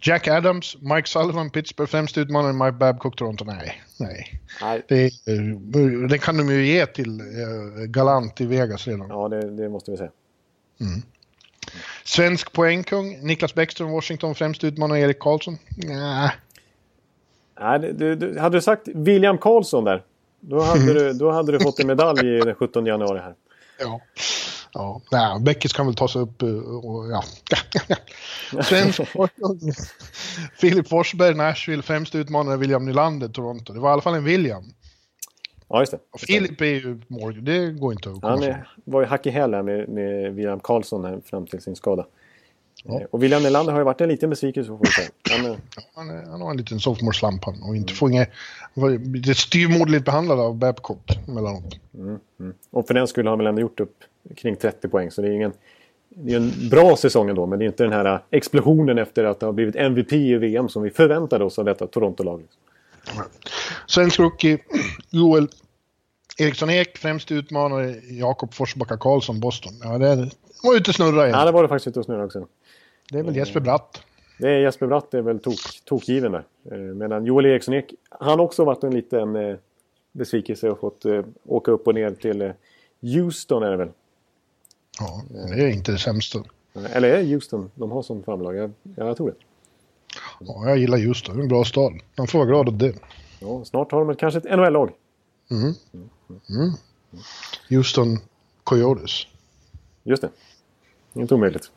[0.02, 3.44] Jack Adams, Mike Sullivan, Pittsburgh, främst utmanare Mike Babcock, Toronto.
[3.44, 4.40] Nej, nej.
[4.62, 9.08] Nej, Det, eh, det kan de ju ge till eh, Galant i Vegas redan.
[9.08, 10.10] ja, det, det måste vi säga.
[12.04, 15.58] Svensk poängkung, Niklas Bäckström, Washington, främst utmanare Erik Karlsson.
[15.76, 16.30] Nej.
[17.60, 20.02] Nej, du, du, hade du sagt William Karlsson där,
[20.40, 23.34] då hade, du, då hade du fått en medalj den 17 januari här.
[23.80, 24.00] Ja.
[24.72, 27.24] Ja, nej, Bäckis kan väl ta sig upp eh, och ja.
[28.62, 29.00] Svensk
[30.56, 33.72] Filip Forsberg, Nashville, främst utmanare William Nylander, Toronto.
[33.72, 34.64] Det var i alla fall en William.
[35.68, 35.98] Ja, just det.
[36.10, 39.26] Och Filip är ju Morgan, det går inte att komma Han är, var ju hack
[39.26, 42.06] i häl med, med William Karlsson här fram till sin skada.
[42.84, 43.00] Ja.
[43.00, 44.78] Eh, Och William Nylander har ju varit en liten besvikelse.
[45.30, 45.56] Han, eh,
[45.94, 48.30] Han, är, han har en liten sophomore-slump han och inte får inget...
[48.74, 51.76] var lite styvmoderligt behandlad av Babcock emellanåt.
[52.70, 53.96] och för den skulle har han väl ändå gjort upp
[54.36, 55.10] kring 30 poäng.
[55.10, 55.52] Så det är ingen...
[56.14, 59.42] Det är en bra säsong ändå, men det är inte den här explosionen efter att
[59.42, 62.42] ha blivit MVP i VM som vi förväntade oss av detta Toronto-lag.
[63.86, 64.58] Svensk rookie,
[65.10, 65.48] Joel
[66.38, 69.72] Eriksson Ek, främst utmanare Jakob Forsbacka Karlsson, Boston.
[69.82, 70.30] Ja, det, det
[70.62, 71.38] var ute och snurra igen.
[71.38, 72.46] Ja, det var det faktiskt ute och snurra också.
[73.10, 74.02] Det är väl Jesper Bratt.
[74.38, 76.44] Det är Jesper Bratt är väl tok, tokgiven där.
[76.72, 79.56] Eh, Medan Joel Eriksson Ek, han också varit en liten eh,
[80.12, 82.50] besvikelse och fått eh, åka upp och ner till eh,
[83.00, 83.88] Houston är det väl.
[85.00, 86.44] Ja, det är inte det sämsta.
[86.92, 88.56] Eller är det Houston de har som farmlag?
[88.56, 89.36] Jag, ja, jag tror det.
[90.40, 91.92] Ja, jag gillar Houston, det är en bra stad.
[92.18, 92.94] Man får vara glad åt det.
[93.40, 94.90] Ja, snart har de ett- kanske ett NHL-lag.
[97.68, 98.18] Houston
[98.64, 99.26] Coyotes.
[100.02, 100.30] Just det.
[101.14, 101.70] Inte omöjligt.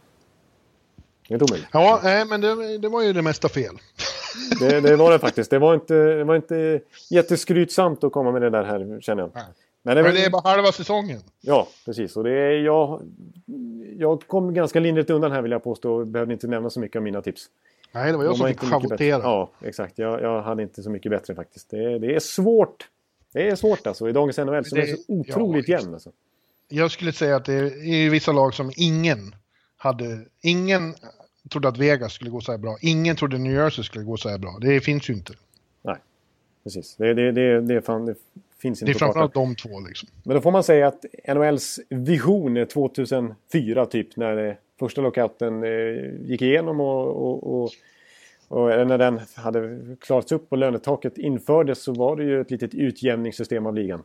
[1.29, 1.67] Inte omöjligt.
[1.71, 3.75] Ja, nej, men det, det var ju det mesta fel.
[4.59, 5.49] Det, det var det faktiskt.
[5.49, 6.79] Det var inte, det var inte
[7.09, 9.31] jätteskrytsamt att komma med det där här känner jag.
[9.35, 9.43] Nej.
[9.83, 11.21] Men det, är Men det är bara halva säsongen.
[11.41, 12.17] Ja, precis.
[12.17, 13.01] Och det är, jag,
[13.97, 15.93] jag kom ganska lindrigt undan här vill jag påstå.
[15.93, 17.45] och Behövde inte nämna så mycket av mina tips.
[17.91, 19.21] Nej, det var jag De som fick schavottera.
[19.23, 19.97] Ja, exakt.
[19.97, 21.69] Jag, jag hade inte så mycket bättre faktiskt.
[21.69, 22.87] Det, det är svårt.
[23.33, 25.93] Det är svårt alltså i dagens NHL som Det- är så otroligt ja, jämn.
[25.93, 26.09] Alltså.
[26.69, 29.35] Jag skulle säga att det är vissa lag som ingen
[29.83, 30.19] hade...
[30.41, 30.95] Ingen
[31.51, 32.77] trodde att Vegas skulle gå så här bra.
[32.81, 34.57] Ingen trodde New Jersey skulle gå så här bra.
[34.61, 35.33] Det finns ju inte.
[35.81, 35.95] Nej,
[36.63, 36.95] precis.
[36.95, 38.15] Det, det, det, det, är fan, det
[38.61, 39.13] finns Det är inte på kartan.
[39.13, 40.09] framförallt de två liksom.
[40.23, 46.29] Men då får man säga att NHLs vision är 2004 typ när första lockouten eh,
[46.29, 47.71] gick igenom och, och, och,
[48.47, 52.73] och när den hade klarats upp och lönetaket infördes så var det ju ett litet
[52.73, 54.03] utjämningssystem av ligan.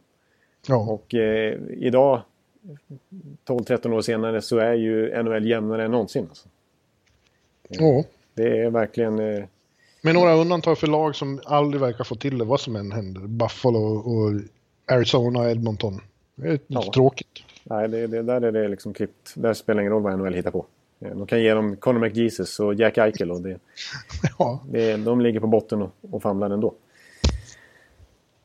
[0.69, 2.23] Ja, Och eh, idag
[3.47, 6.27] 12-13 år senare så är ju NHL jämnare än någonsin.
[6.29, 6.49] Alltså.
[7.69, 8.05] ja.
[8.35, 9.19] Det är verkligen...
[9.19, 9.45] Eh,
[10.03, 13.21] Med några undantag för lag som aldrig verkar få till det vad som än händer.
[13.21, 14.41] Buffalo och
[14.95, 16.01] Arizona och Edmonton.
[16.35, 16.91] Det är lite Ja.
[16.95, 17.29] tråkigt.
[17.65, 19.33] nej, det, det, där är det liksom klippt.
[19.37, 20.67] Där spelar ingen roll vad NHL hittar på.
[21.01, 23.59] Eh, De kan ge dem Conor McJesus och Jack Eichel och det,
[24.39, 26.75] Ja, Det, de ligger på botten och, och famlar ändå.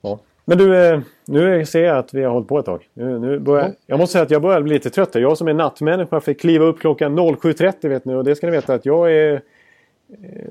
[0.01, 0.19] Ja.
[0.45, 2.89] Men du, eh, nu ser jag att vi har hållit på ett tag.
[2.93, 3.73] Nu, nu börjar, Ja.
[3.85, 5.15] Jag måste säga att jag börjar bli lite trött.
[5.15, 8.13] Jag som är nattmänniska fick kliva upp klockan 07.30 vet ni.
[8.15, 9.33] Och det ska ni veta att jag är...
[9.33, 9.39] eh,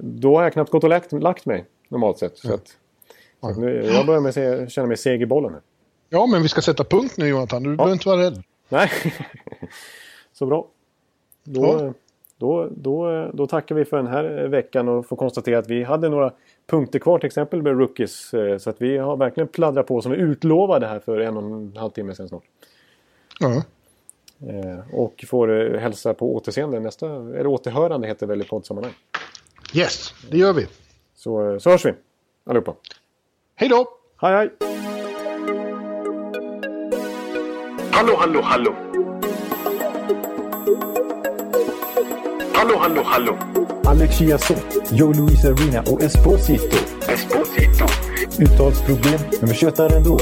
[0.01, 2.39] Då har jag knappt gått och lagt, lagt mig normalt sett.
[2.39, 2.69] Så att,
[3.41, 5.53] så att nu, jag börjar med se, känna mig seg i bollen.
[5.53, 5.61] Här.
[6.09, 7.63] ja men vi ska sätta punkt nu Jonathan.
[7.63, 8.43] Du behöver inte vara rädd.
[8.69, 8.91] Nej,
[10.33, 10.67] så bra.
[11.45, 11.93] Då, Ja.
[12.37, 16.09] Då, då, då tackar vi för den här veckan och får konstatera att vi hade
[16.09, 16.33] några
[16.67, 18.35] punkter kvar till exempel med rookies.
[18.35, 21.43] Eh, så att vi har verkligen pladdrat på som vi utlovade här för en och
[21.43, 22.45] en halv timme sedan snart.
[23.41, 23.63] Ja.
[24.49, 28.95] Eh, och får eh, hälsa på återseende nästa, eller återhörande heter det väl i poddsammanhang.
[29.75, 30.67] Yes, det gör vi.
[31.15, 31.95] Så, så hörs vi
[32.45, 32.75] allihopa.
[33.55, 33.89] Hej då!
[34.17, 34.51] Hej hej!
[37.91, 38.75] Hallå, hallå, hallå!
[42.55, 43.39] Hallå, hallå, hallå!
[43.85, 46.77] Alex Chiazot, Joe Luis Arena och Esposito.
[47.09, 47.85] Esposito.
[48.39, 50.19] Uttalsproblem, men vi tjötar ändå.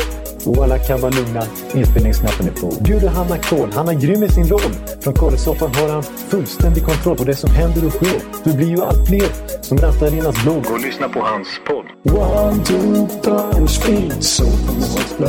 [0.46, 1.42] Och alla kan vara lugna,
[1.74, 2.82] inspelningsknappen är på.
[2.84, 4.72] Bjuder Hanna Kohl, han är grym i sin roll.
[5.00, 8.20] Från Kållesoffan har han fullständig kontroll på det som händer och sker.
[8.44, 9.28] Det blir ju allt fler
[9.62, 10.66] som rattar in hans blogg.
[10.72, 12.16] Och lyssna på hans podd.
[12.16, 14.44] One, two, punch, speed, so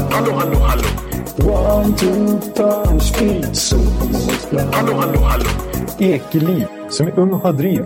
[0.09, 0.83] Hallå, hallå, hallå!
[1.37, 3.77] One, two, punch, speed, so
[4.71, 5.45] Hallå, hallå, hallå!
[5.99, 7.85] Ekeliv, som är ung och har driv.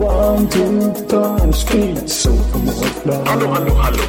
[0.00, 2.30] One, two, punch, speed, so
[3.26, 4.02] Hallå, hallå, hallå!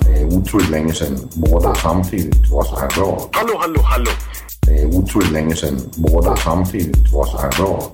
[0.00, 3.28] Det är otroligt länge sedan båda samtidigt var så här bra.
[3.32, 4.10] Hallå, hallå, hallå!
[4.66, 7.92] Det är otroligt länge sedan båda samtidigt var så här bra.